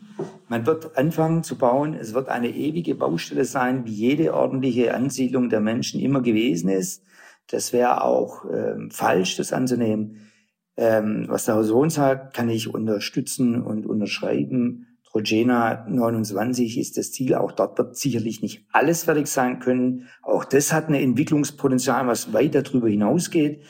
Man 0.49 0.65
wird 0.65 0.97
anfangen 0.97 1.43
zu 1.43 1.59
bauen. 1.59 1.93
Es 1.93 2.15
wird 2.15 2.31
eine 2.31 2.49
ewige 2.49 2.95
Baustelle 2.95 3.45
sein, 3.45 3.85
wie 3.85 3.93
jede 3.93 4.33
ordentliche 4.33 4.95
Ansiedlung 4.95 5.51
der 5.51 5.61
Menschen 5.61 6.01
immer 6.01 6.23
gewesen 6.23 6.71
ist. 6.71 7.03
Das 7.49 7.75
wäre 7.75 8.03
auch 8.03 8.47
ähm, 8.51 8.91
falsch, 8.91 9.37
das 9.37 9.53
anzunehmen. 9.53 10.31
Ähm, 10.79 11.27
was 11.29 11.45
der 11.45 11.57
Herr 11.57 11.65
Sohn 11.65 11.91
sagt, 11.91 12.35
kann 12.35 12.49
ich 12.49 12.73
unterstützen 12.73 13.63
und 13.63 13.87
unterschreiben. 13.87 14.96
Rogena 15.17 15.87
29 15.89 16.79
ist 16.79 16.99
das 16.99 17.11
Ziel. 17.11 17.35
Auch 17.35 17.53
dort 17.53 17.79
wird 17.79 17.97
sicherlich 17.97 18.43
nicht 18.43 18.67
alles 18.71 19.05
fertig 19.05 19.29
sein 19.29 19.61
können. 19.61 20.09
Auch 20.23 20.45
das 20.45 20.75
hat 20.75 20.89
ein 20.89 20.95
Entwicklungspotenzial, 20.95 22.07
was 22.07 22.35
weit 22.35 22.55
darüber 22.55 22.89
hinausgeht. 22.89 23.65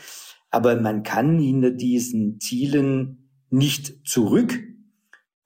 Aber 0.50 0.74
man 0.80 1.04
kann 1.04 1.38
hinter 1.38 1.70
diesen 1.70 2.40
Zielen 2.40 3.30
nicht 3.50 4.08
zurück. 4.08 4.58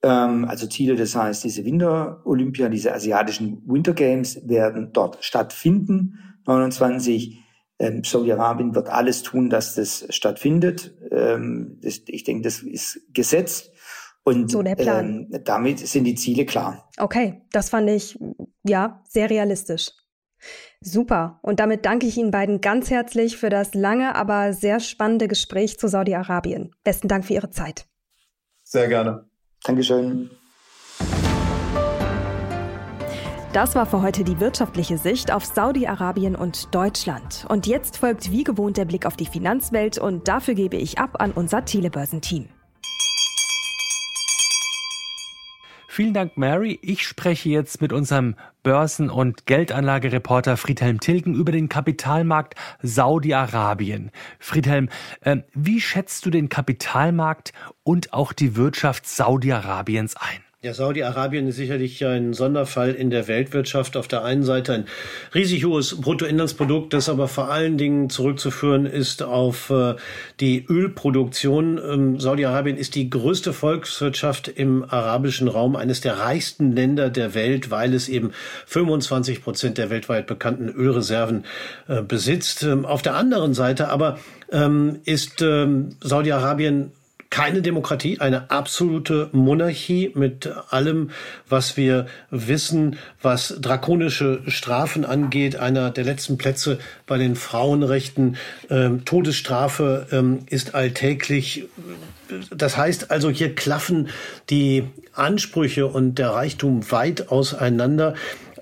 Ähm, 0.02 0.46
also 0.46 0.66
Ziele, 0.66 0.96
das 0.96 1.14
heißt, 1.14 1.44
diese 1.44 1.66
Winter-Olympia, 1.66 2.70
diese 2.70 2.94
asiatischen 2.94 3.62
Winter 3.66 3.92
Games 3.92 4.40
werden 4.48 4.92
dort 4.94 5.22
stattfinden. 5.22 6.18
29. 6.46 7.40
Ähm, 7.78 8.04
Saudi-Arabien 8.04 8.74
wird 8.74 8.88
alles 8.88 9.22
tun, 9.22 9.50
dass 9.50 9.74
das 9.74 10.06
stattfindet. 10.08 10.94
Ähm, 11.10 11.78
ich 11.82 12.24
denke, 12.24 12.42
das 12.42 12.60
ist 12.60 13.00
gesetzt. 13.12 13.70
Und 14.24 14.50
so 14.50 14.62
der 14.62 14.76
Plan. 14.76 15.28
Ähm, 15.32 15.40
damit 15.44 15.78
sind 15.80 16.04
die 16.04 16.14
Ziele 16.14 16.44
klar. 16.44 16.88
Okay, 16.98 17.42
das 17.52 17.70
fand 17.70 17.88
ich 17.88 18.18
ja 18.64 19.02
sehr 19.08 19.30
realistisch. 19.30 19.90
Super. 20.80 21.38
Und 21.42 21.60
damit 21.60 21.84
danke 21.84 22.06
ich 22.06 22.16
Ihnen 22.16 22.30
beiden 22.30 22.60
ganz 22.60 22.90
herzlich 22.90 23.36
für 23.36 23.50
das 23.50 23.74
lange, 23.74 24.14
aber 24.14 24.52
sehr 24.52 24.80
spannende 24.80 25.28
Gespräch 25.28 25.78
zu 25.78 25.88
Saudi-Arabien. 25.88 26.74
Besten 26.84 27.08
Dank 27.08 27.24
für 27.26 27.34
Ihre 27.34 27.50
Zeit. 27.50 27.86
Sehr 28.64 28.88
gerne. 28.88 29.28
Dankeschön. 29.64 30.30
Das 33.52 33.74
war 33.74 33.84
für 33.84 34.00
heute 34.00 34.22
die 34.22 34.38
wirtschaftliche 34.38 34.96
Sicht 34.96 35.32
auf 35.32 35.44
Saudi-Arabien 35.44 36.36
und 36.36 36.72
Deutschland. 36.72 37.46
Und 37.48 37.66
jetzt 37.66 37.96
folgt 37.96 38.30
wie 38.30 38.44
gewohnt 38.44 38.76
der 38.76 38.84
Blick 38.84 39.06
auf 39.06 39.16
die 39.16 39.26
Finanzwelt 39.26 39.98
und 39.98 40.28
dafür 40.28 40.54
gebe 40.54 40.76
ich 40.76 40.98
ab 40.98 41.16
an 41.20 41.32
unser 41.32 41.64
Telebörsenteam. 41.64 42.48
Vielen 46.00 46.14
Dank, 46.14 46.38
Mary. 46.38 46.78
Ich 46.80 47.06
spreche 47.06 47.50
jetzt 47.50 47.82
mit 47.82 47.92
unserem 47.92 48.34
Börsen- 48.62 49.10
und 49.10 49.44
Geldanlagereporter 49.44 50.56
Friedhelm 50.56 50.98
Tilgen 50.98 51.34
über 51.34 51.52
den 51.52 51.68
Kapitalmarkt 51.68 52.54
Saudi-Arabien. 52.80 54.10
Friedhelm, 54.38 54.88
äh, 55.20 55.42
wie 55.52 55.78
schätzt 55.78 56.24
du 56.24 56.30
den 56.30 56.48
Kapitalmarkt 56.48 57.52
und 57.82 58.14
auch 58.14 58.32
die 58.32 58.56
Wirtschaft 58.56 59.06
Saudi-Arabiens 59.06 60.16
ein? 60.16 60.49
Ja, 60.62 60.74
Saudi-Arabien 60.74 61.48
ist 61.48 61.56
sicherlich 61.56 62.04
ein 62.04 62.34
Sonderfall 62.34 62.92
in 62.92 63.08
der 63.08 63.28
Weltwirtschaft. 63.28 63.96
Auf 63.96 64.08
der 64.08 64.24
einen 64.24 64.42
Seite 64.42 64.74
ein 64.74 64.84
riesig 65.34 65.64
hohes 65.64 65.98
Bruttoinlandsprodukt, 65.98 66.92
das 66.92 67.08
aber 67.08 67.28
vor 67.28 67.50
allen 67.50 67.78
Dingen 67.78 68.10
zurückzuführen 68.10 68.84
ist 68.84 69.22
auf 69.22 69.70
äh, 69.70 69.94
die 70.38 70.66
Ölproduktion. 70.68 71.78
Ähm, 71.82 72.20
Saudi-Arabien 72.20 72.76
ist 72.76 72.94
die 72.94 73.08
größte 73.08 73.54
Volkswirtschaft 73.54 74.48
im 74.48 74.84
arabischen 74.84 75.48
Raum, 75.48 75.76
eines 75.76 76.02
der 76.02 76.18
reichsten 76.18 76.72
Länder 76.72 77.08
der 77.08 77.34
Welt, 77.34 77.70
weil 77.70 77.94
es 77.94 78.10
eben 78.10 78.32
25 78.66 79.42
Prozent 79.42 79.78
der 79.78 79.88
weltweit 79.88 80.26
bekannten 80.26 80.68
Ölreserven 80.68 81.46
äh, 81.88 82.02
besitzt. 82.02 82.64
Ähm, 82.64 82.84
auf 82.84 83.00
der 83.00 83.14
anderen 83.14 83.54
Seite 83.54 83.88
aber 83.88 84.18
ähm, 84.52 85.00
ist 85.06 85.38
Saudi-Arabien 85.38 86.92
keine 87.30 87.62
Demokratie, 87.62 88.18
eine 88.18 88.50
absolute 88.50 89.28
Monarchie 89.32 90.10
mit 90.14 90.50
allem, 90.70 91.10
was 91.48 91.76
wir 91.76 92.06
wissen, 92.30 92.98
was 93.22 93.56
drakonische 93.60 94.42
Strafen 94.48 95.04
angeht. 95.04 95.54
Einer 95.54 95.90
der 95.90 96.04
letzten 96.04 96.38
Plätze 96.38 96.80
bei 97.06 97.18
den 97.18 97.36
Frauenrechten. 97.36 98.36
Ähm, 98.68 99.04
Todesstrafe 99.04 100.08
ähm, 100.10 100.40
ist 100.50 100.74
alltäglich. 100.74 101.68
Das 102.54 102.76
heißt 102.76 103.12
also, 103.12 103.30
hier 103.30 103.54
klaffen 103.54 104.08
die 104.50 104.84
Ansprüche 105.12 105.86
und 105.86 106.16
der 106.16 106.30
Reichtum 106.30 106.90
weit 106.90 107.28
auseinander. 107.28 108.14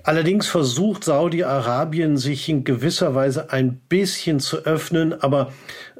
Allerdings 0.03 0.47
versucht 0.47 1.03
Saudi-Arabien 1.03 2.17
sich 2.17 2.47
in 2.49 2.63
gewisser 2.63 3.15
Weise 3.15 3.51
ein 3.51 3.75
bisschen 3.89 4.39
zu 4.39 4.65
öffnen, 4.65 5.21
aber 5.21 5.51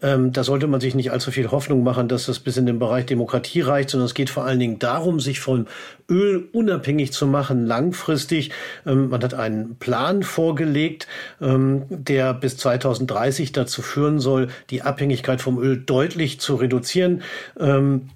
ähm, 0.01 0.31
da 0.31 0.43
sollte 0.43 0.67
man 0.67 0.79
sich 0.79 0.95
nicht 0.95 1.11
allzu 1.11 1.31
viel 1.31 1.51
Hoffnung 1.51 1.83
machen, 1.83 2.07
dass 2.07 2.25
das 2.25 2.39
bis 2.39 2.57
in 2.57 2.65
den 2.65 2.79
Bereich 2.79 3.05
Demokratie 3.05 3.61
reicht, 3.61 3.89
sondern 3.89 4.05
es 4.05 4.13
geht 4.13 4.29
vor 4.29 4.45
allen 4.45 4.59
Dingen 4.59 4.79
darum, 4.79 5.19
sich 5.19 5.39
vom 5.39 5.65
Öl 6.09 6.47
unabhängig 6.53 7.11
zu 7.11 7.27
machen, 7.27 7.65
langfristig. 7.65 8.51
Ähm, 8.85 9.09
man 9.09 9.21
hat 9.21 9.33
einen 9.33 9.75
Plan 9.75 10.23
vorgelegt, 10.23 11.07
ähm, 11.41 11.83
der 11.89 12.33
bis 12.33 12.57
2030 12.57 13.51
dazu 13.51 13.81
führen 13.81 14.19
soll, 14.19 14.47
die 14.69 14.81
Abhängigkeit 14.81 15.41
vom 15.41 15.59
Öl 15.59 15.77
deutlich 15.77 16.39
zu 16.39 16.55
reduzieren. 16.55 17.21
Ähm, 17.59 18.09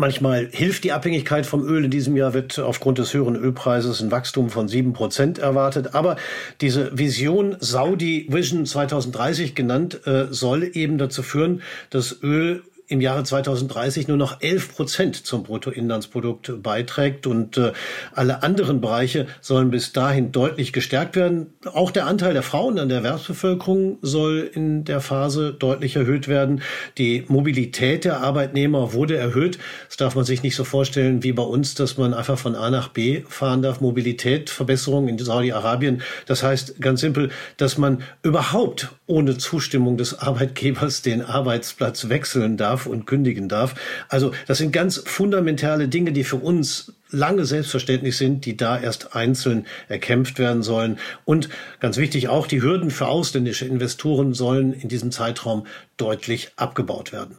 Manchmal 0.00 0.48
hilft 0.52 0.84
die 0.84 0.92
Abhängigkeit 0.92 1.44
vom 1.44 1.66
Öl. 1.66 1.84
In 1.84 1.90
diesem 1.90 2.16
Jahr 2.16 2.32
wird 2.32 2.60
aufgrund 2.60 2.98
des 2.98 3.12
höheren 3.14 3.34
Ölpreises 3.34 4.00
ein 4.00 4.12
Wachstum 4.12 4.48
von 4.48 4.68
sieben 4.68 4.92
Prozent 4.92 5.40
erwartet. 5.40 5.96
Aber 5.96 6.14
diese 6.60 6.96
Vision 6.96 7.56
Saudi 7.58 8.28
Vision 8.30 8.64
2030 8.64 9.56
genannt, 9.56 10.06
äh, 10.06 10.26
soll 10.30 10.70
eben 10.72 10.98
dazu 10.98 11.24
führen, 11.24 11.62
dass 11.90 12.22
Öl 12.22 12.62
im 12.88 13.02
Jahre 13.02 13.22
2030 13.22 14.08
nur 14.08 14.16
noch 14.16 14.40
11 14.40 14.74
Prozent 14.74 15.26
zum 15.26 15.42
Bruttoinlandsprodukt 15.42 16.62
beiträgt 16.62 17.26
und 17.26 17.58
äh, 17.58 17.72
alle 18.14 18.42
anderen 18.42 18.80
Bereiche 18.80 19.26
sollen 19.42 19.70
bis 19.70 19.92
dahin 19.92 20.32
deutlich 20.32 20.72
gestärkt 20.72 21.14
werden. 21.14 21.52
Auch 21.66 21.90
der 21.90 22.06
Anteil 22.06 22.32
der 22.32 22.42
Frauen 22.42 22.78
an 22.78 22.88
der 22.88 22.98
Erwerbsbevölkerung 22.98 23.98
soll 24.00 24.50
in 24.54 24.84
der 24.84 25.02
Phase 25.02 25.52
deutlich 25.52 25.96
erhöht 25.96 26.28
werden. 26.28 26.62
Die 26.96 27.24
Mobilität 27.28 28.06
der 28.06 28.20
Arbeitnehmer 28.20 28.94
wurde 28.94 29.18
erhöht. 29.18 29.58
Das 29.88 29.98
darf 29.98 30.14
man 30.14 30.24
sich 30.24 30.42
nicht 30.42 30.56
so 30.56 30.64
vorstellen 30.64 31.22
wie 31.22 31.32
bei 31.32 31.42
uns, 31.42 31.74
dass 31.74 31.98
man 31.98 32.14
einfach 32.14 32.38
von 32.38 32.54
A 32.54 32.70
nach 32.70 32.88
B 32.88 33.22
fahren 33.28 33.60
darf. 33.60 33.82
Mobilität, 33.82 34.48
Verbesserung 34.48 35.08
in 35.08 35.18
Saudi-Arabien. 35.18 36.00
Das 36.24 36.42
heißt 36.42 36.80
ganz 36.80 37.02
simpel, 37.02 37.30
dass 37.58 37.76
man 37.76 38.02
überhaupt 38.22 38.88
ohne 39.06 39.36
Zustimmung 39.36 39.98
des 39.98 40.18
Arbeitgebers 40.18 41.02
den 41.02 41.20
Arbeitsplatz 41.20 42.08
wechseln 42.08 42.56
darf 42.56 42.77
darf 42.78 42.86
und 42.86 43.06
kündigen 43.06 43.48
darf. 43.48 43.74
Also 44.08 44.32
das 44.46 44.58
sind 44.58 44.72
ganz 44.72 45.02
fundamentale 45.04 45.88
Dinge, 45.88 46.12
die 46.12 46.24
für 46.24 46.36
uns 46.36 46.92
lange 47.10 47.44
selbstverständlich 47.44 48.16
sind, 48.16 48.44
die 48.44 48.56
da 48.56 48.78
erst 48.78 49.16
einzeln 49.16 49.66
erkämpft 49.88 50.38
werden 50.38 50.62
sollen. 50.62 50.98
Und 51.24 51.48
ganz 51.80 51.96
wichtig 51.96 52.28
auch, 52.28 52.46
die 52.46 52.62
Hürden 52.62 52.90
für 52.90 53.08
ausländische 53.08 53.66
Investoren 53.66 54.34
sollen 54.34 54.72
in 54.72 54.88
diesem 54.88 55.10
Zeitraum 55.10 55.66
deutlich 55.96 56.52
abgebaut 56.56 57.12
werden. 57.12 57.36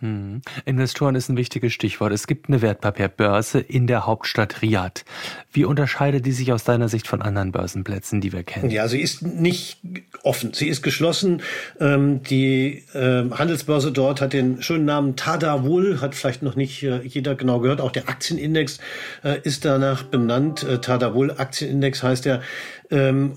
Hm. 0.00 0.42
Investoren 0.64 1.14
ist 1.14 1.28
ein 1.28 1.36
wichtiges 1.36 1.72
Stichwort. 1.72 2.12
Es 2.12 2.26
gibt 2.26 2.48
eine 2.48 2.62
Wertpapierbörse 2.62 3.58
in 3.58 3.86
der 3.86 4.06
Hauptstadt 4.06 4.62
Riyadh. 4.62 5.04
Wie 5.52 5.64
unterscheidet 5.64 6.24
die 6.24 6.32
sich 6.32 6.52
aus 6.52 6.64
deiner 6.64 6.88
Sicht 6.88 7.08
von 7.08 7.22
anderen 7.22 7.52
Börsenplätzen, 7.52 8.20
die 8.20 8.32
wir 8.32 8.44
kennen? 8.44 8.70
Ja, 8.70 8.86
sie 8.86 9.00
ist 9.00 9.22
nicht 9.22 9.80
offen. 10.22 10.52
Sie 10.52 10.68
ist 10.68 10.82
geschlossen. 10.82 11.42
Ähm, 11.80 12.22
die 12.22 12.84
ähm, 12.94 13.38
Handelsbörse 13.38 13.92
dort 13.92 14.20
hat 14.20 14.32
den 14.32 14.62
schönen 14.62 14.84
Namen 14.84 15.16
Tadawul, 15.16 16.00
hat 16.00 16.14
vielleicht 16.14 16.42
noch 16.42 16.54
nicht 16.54 16.82
äh, 16.82 17.00
jeder 17.02 17.34
genau 17.34 17.60
gehört. 17.60 17.80
Auch 17.80 17.92
der 17.92 18.08
Aktienindex 18.08 18.78
äh, 19.24 19.40
ist 19.42 19.64
danach 19.64 20.04
benannt. 20.04 20.62
Äh, 20.62 20.78
Tadawul 20.80 21.32
Aktienindex 21.32 22.02
heißt 22.02 22.26
er. 22.26 22.42
Ähm, 22.90 23.32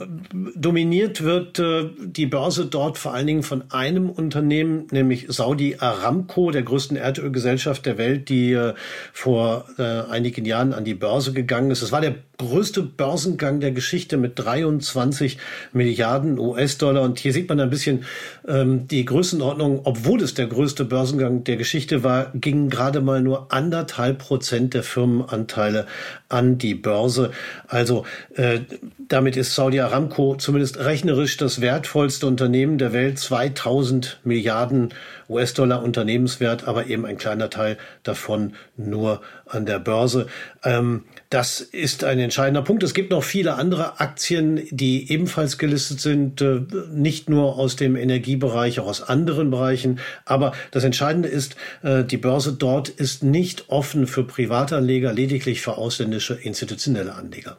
dominiert 0.56 1.24
wird 1.24 1.60
äh, 1.60 1.90
die 2.00 2.26
Börse 2.26 2.68
dort 2.68 2.98
vor 2.98 3.14
allen 3.14 3.28
Dingen 3.28 3.44
von 3.44 3.64
einem 3.72 4.10
Unternehmen, 4.10 4.88
nämlich 4.92 5.26
Saudi 5.28 5.76
Aramco, 5.78 6.52
der 6.52 6.64
größten 6.64 6.96
Erdölgesellschaft 6.96 7.86
der 7.86 7.98
Welt, 7.98 8.30
die 8.30 8.54
äh, 8.54 8.74
vor 9.12 9.66
äh, 9.78 9.84
einigen 10.10 10.46
Jahren 10.46 10.74
an 10.74 10.86
die 10.86 10.94
Börse 10.94 11.34
gegangen 11.34 11.70
ist. 11.70 11.82
Es 11.82 11.92
war 11.92 12.00
der 12.00 12.16
größte 12.42 12.82
Börsengang 12.82 13.60
der 13.60 13.72
Geschichte 13.72 14.18
mit 14.18 14.34
23 14.38 15.38
Milliarden 15.72 16.40
US-Dollar. 16.40 17.04
Und 17.04 17.20
hier 17.20 17.34
sieht 17.34 17.48
man 17.48 17.60
ein 17.60 17.70
bisschen 17.70 18.04
ähm, 18.48 18.88
die 18.88 19.06
Größenordnung. 19.06 19.82
Obwohl 19.84 20.22
es 20.22 20.34
der 20.34 20.48
größte 20.48 20.86
Börsengang 20.86 21.44
der 21.44 21.58
Geschichte 21.58 22.04
war, 22.04 22.32
gingen 22.34 22.70
gerade 22.70 23.02
mal 23.02 23.22
nur 23.22 23.54
anderthalb 23.54 24.20
Prozent 24.20 24.74
der 24.74 24.84
Firmenanteile 24.84 25.86
an 26.30 26.58
die 26.58 26.76
Börse. 26.76 27.32
Also 27.68 28.06
äh, 28.36 28.62
damit 29.08 29.38
ist 29.38 29.56
Saudi 29.56 29.80
Aramco 29.80 30.36
zumindest 30.36 30.80
rechnerisch 30.80 31.38
das 31.38 31.62
wertvollste 31.62 32.26
Unternehmen 32.26 32.78
der 32.78 32.94
Welt. 32.94 33.20
2000 33.20 34.20
Milliarden 34.24 34.94
US-Dollar 35.30 35.84
Unternehmenswert, 35.84 36.68
aber 36.68 36.88
eben 36.88 37.06
ein 37.06 37.18
kleiner 37.18 37.50
Teil 37.50 37.78
davon 38.04 38.54
nur 38.78 39.22
an 39.46 39.66
der 39.66 39.80
Börse. 39.80 40.28
Ähm, 40.64 41.04
das 41.32 41.62
ist 41.62 42.04
ein 42.04 42.20
entscheidender 42.20 42.62
Punkt. 42.62 42.84
Es 42.84 42.94
gibt 42.94 43.10
noch 43.10 43.24
viele 43.24 43.56
andere 43.56 44.02
Aktien, 44.02 44.68
die 44.70 45.10
ebenfalls 45.12 45.58
gelistet 45.58 46.02
sind, 46.02 46.42
äh, 46.42 46.62
nicht 46.92 47.30
nur 47.30 47.58
aus 47.58 47.78
dem 47.78 47.96
Energiebereich, 47.96 48.82
auch 48.82 48.88
aus 48.88 49.02
anderen 49.02 49.50
Bereichen. 49.50 50.02
Aber 50.26 50.52
das 50.72 50.84
Entscheidende 50.84 51.30
ist, 51.30 51.56
äh, 51.84 52.04
die 52.04 52.18
Börse 52.18 52.52
dort 52.52 52.90
ist 52.90 53.24
nicht 53.24 53.70
offen 53.70 54.08
für 54.08 54.26
Privatanleger, 54.26 55.14
lediglich 55.14 55.62
für 55.62 55.78
ausländische 55.78 56.34
institutionelle 56.34 57.16
Anleger. 57.16 57.58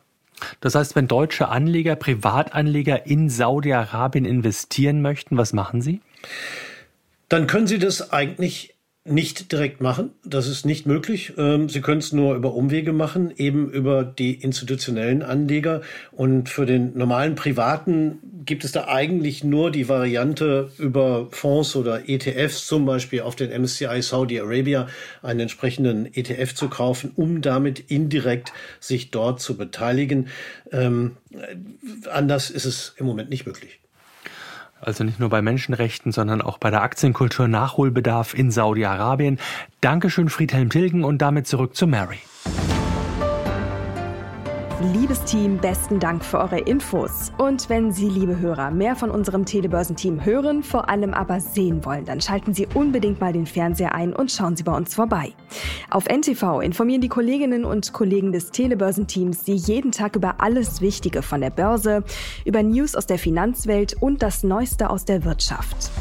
Das 0.60 0.74
heißt, 0.74 0.94
wenn 0.94 1.08
deutsche 1.08 1.48
Anleger, 1.48 1.96
Privatanleger 1.96 3.06
in 3.06 3.30
Saudi-Arabien 3.30 4.26
investieren 4.26 5.00
möchten, 5.00 5.38
was 5.38 5.54
machen 5.54 5.80
sie? 5.80 6.02
dann 7.32 7.46
können 7.46 7.66
Sie 7.66 7.78
das 7.78 8.12
eigentlich 8.12 8.71
nicht 9.04 9.50
direkt 9.50 9.80
machen. 9.80 10.10
Das 10.24 10.46
ist 10.46 10.64
nicht 10.64 10.86
möglich. 10.86 11.32
Ähm, 11.36 11.68
Sie 11.68 11.80
können 11.80 11.98
es 11.98 12.12
nur 12.12 12.36
über 12.36 12.54
Umwege 12.54 12.92
machen, 12.92 13.32
eben 13.36 13.68
über 13.70 14.04
die 14.04 14.34
institutionellen 14.34 15.22
Anleger. 15.22 15.80
Und 16.12 16.48
für 16.48 16.66
den 16.66 16.96
normalen 16.96 17.34
Privaten 17.34 18.20
gibt 18.44 18.64
es 18.64 18.70
da 18.70 18.86
eigentlich 18.86 19.42
nur 19.42 19.72
die 19.72 19.88
Variante 19.88 20.70
über 20.78 21.28
Fonds 21.32 21.74
oder 21.74 22.08
ETFs, 22.08 22.66
zum 22.66 22.86
Beispiel 22.86 23.22
auf 23.22 23.34
den 23.34 23.50
MSCI 23.50 24.02
Saudi 24.02 24.40
Arabia, 24.40 24.86
einen 25.20 25.40
entsprechenden 25.40 26.06
ETF 26.06 26.54
zu 26.54 26.68
kaufen, 26.68 27.12
um 27.16 27.42
damit 27.42 27.90
indirekt 27.90 28.52
sich 28.78 29.10
dort 29.10 29.40
zu 29.40 29.56
beteiligen. 29.56 30.28
Ähm, 30.70 31.16
anders 32.10 32.50
ist 32.50 32.66
es 32.66 32.94
im 32.98 33.06
Moment 33.06 33.30
nicht 33.30 33.46
möglich. 33.46 33.81
Also 34.82 35.04
nicht 35.04 35.20
nur 35.20 35.28
bei 35.28 35.42
Menschenrechten, 35.42 36.10
sondern 36.10 36.42
auch 36.42 36.58
bei 36.58 36.70
der 36.70 36.82
Aktienkultur 36.82 37.46
Nachholbedarf 37.46 38.34
in 38.34 38.50
Saudi-Arabien. 38.50 39.38
Dankeschön, 39.80 40.28
Friedhelm 40.28 40.70
Tilgen, 40.70 41.04
und 41.04 41.18
damit 41.22 41.46
zurück 41.46 41.76
zu 41.76 41.86
Mary. 41.86 42.18
Liebes 44.82 45.22
Team, 45.22 45.58
besten 45.58 46.00
Dank 46.00 46.24
für 46.24 46.38
eure 46.38 46.58
Infos. 46.58 47.30
Und 47.38 47.68
wenn 47.68 47.92
Sie, 47.92 48.08
liebe 48.08 48.40
Hörer, 48.40 48.72
mehr 48.72 48.96
von 48.96 49.12
unserem 49.12 49.44
Telebörsenteam 49.44 50.24
hören, 50.24 50.64
vor 50.64 50.88
allem 50.88 51.14
aber 51.14 51.38
sehen 51.40 51.84
wollen, 51.84 52.04
dann 52.04 52.20
schalten 52.20 52.52
Sie 52.52 52.66
unbedingt 52.74 53.20
mal 53.20 53.32
den 53.32 53.46
Fernseher 53.46 53.94
ein 53.94 54.12
und 54.12 54.32
schauen 54.32 54.56
Sie 54.56 54.64
bei 54.64 54.76
uns 54.76 54.92
vorbei. 54.96 55.34
Auf 55.88 56.06
NTV 56.06 56.60
informieren 56.60 57.00
die 57.00 57.08
Kolleginnen 57.08 57.64
und 57.64 57.92
Kollegen 57.92 58.32
des 58.32 58.50
Telebörsenteams 58.50 59.44
Sie 59.44 59.54
jeden 59.54 59.92
Tag 59.92 60.16
über 60.16 60.40
alles 60.40 60.80
Wichtige 60.80 61.22
von 61.22 61.40
der 61.40 61.50
Börse, 61.50 62.02
über 62.44 62.64
News 62.64 62.96
aus 62.96 63.06
der 63.06 63.20
Finanzwelt 63.20 63.94
und 64.00 64.20
das 64.20 64.42
Neueste 64.42 64.90
aus 64.90 65.04
der 65.04 65.24
Wirtschaft. 65.24 65.92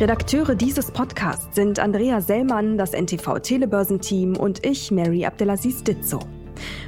Redakteure 0.00 0.54
dieses 0.54 0.90
Podcasts 0.90 1.54
sind 1.54 1.78
Andrea 1.78 2.22
Sellmann, 2.22 2.78
das 2.78 2.94
NTV 2.94 3.38
Telebörsenteam 3.40 4.34
und 4.34 4.64
ich, 4.64 4.90
Mary 4.90 5.26
Abdelaziz 5.26 5.84
Ditzo. 5.84 6.20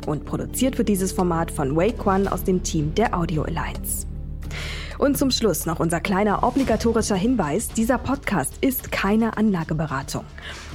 Und 0.06 0.24
produziert 0.24 0.78
wird 0.78 0.88
dieses 0.88 1.12
Format 1.12 1.50
von 1.50 1.76
Wake 1.76 2.06
One 2.06 2.32
aus 2.32 2.42
dem 2.42 2.62
Team 2.62 2.94
der 2.94 3.14
Audio 3.14 3.42
Alliance. 3.42 4.06
Und 4.96 5.18
zum 5.18 5.30
Schluss 5.30 5.66
noch 5.66 5.78
unser 5.78 6.00
kleiner 6.00 6.42
obligatorischer 6.42 7.16
Hinweis. 7.16 7.68
Dieser 7.68 7.98
Podcast 7.98 8.54
ist 8.62 8.90
keine 8.90 9.36
Anlageberatung. 9.36 10.24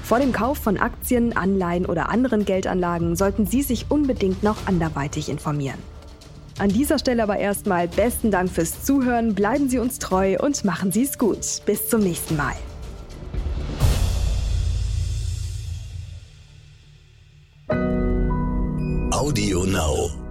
Vor 0.04 0.20
dem 0.20 0.32
Kauf 0.32 0.60
von 0.60 0.78
Aktien, 0.78 1.36
Anleihen 1.36 1.88
oder 1.88 2.10
anderen 2.10 2.46
Geldanlagen 2.46 3.16
sollten 3.16 3.48
Sie 3.48 3.64
sich 3.64 3.88
unbedingt 3.90 4.44
noch 4.44 4.68
anderweitig 4.68 5.30
informieren. 5.30 5.80
An 6.60 6.70
dieser 6.70 6.98
Stelle 6.98 7.22
aber 7.22 7.38
erstmal 7.38 7.88
besten 7.88 8.32
Dank 8.32 8.50
fürs 8.50 8.84
Zuhören, 8.84 9.36
bleiben 9.36 9.70
Sie 9.70 9.78
uns 9.78 10.00
treu 10.00 10.38
und 10.40 10.66
machen 10.66 10.92
Sie 10.92 11.04
es 11.04 11.18
gut. 11.18 11.62
Bis 11.66 11.88
zum 11.88 12.02
nächsten 12.02 12.36
Mal. 12.36 12.56
Audio 19.12 19.66
Now. 19.66 20.27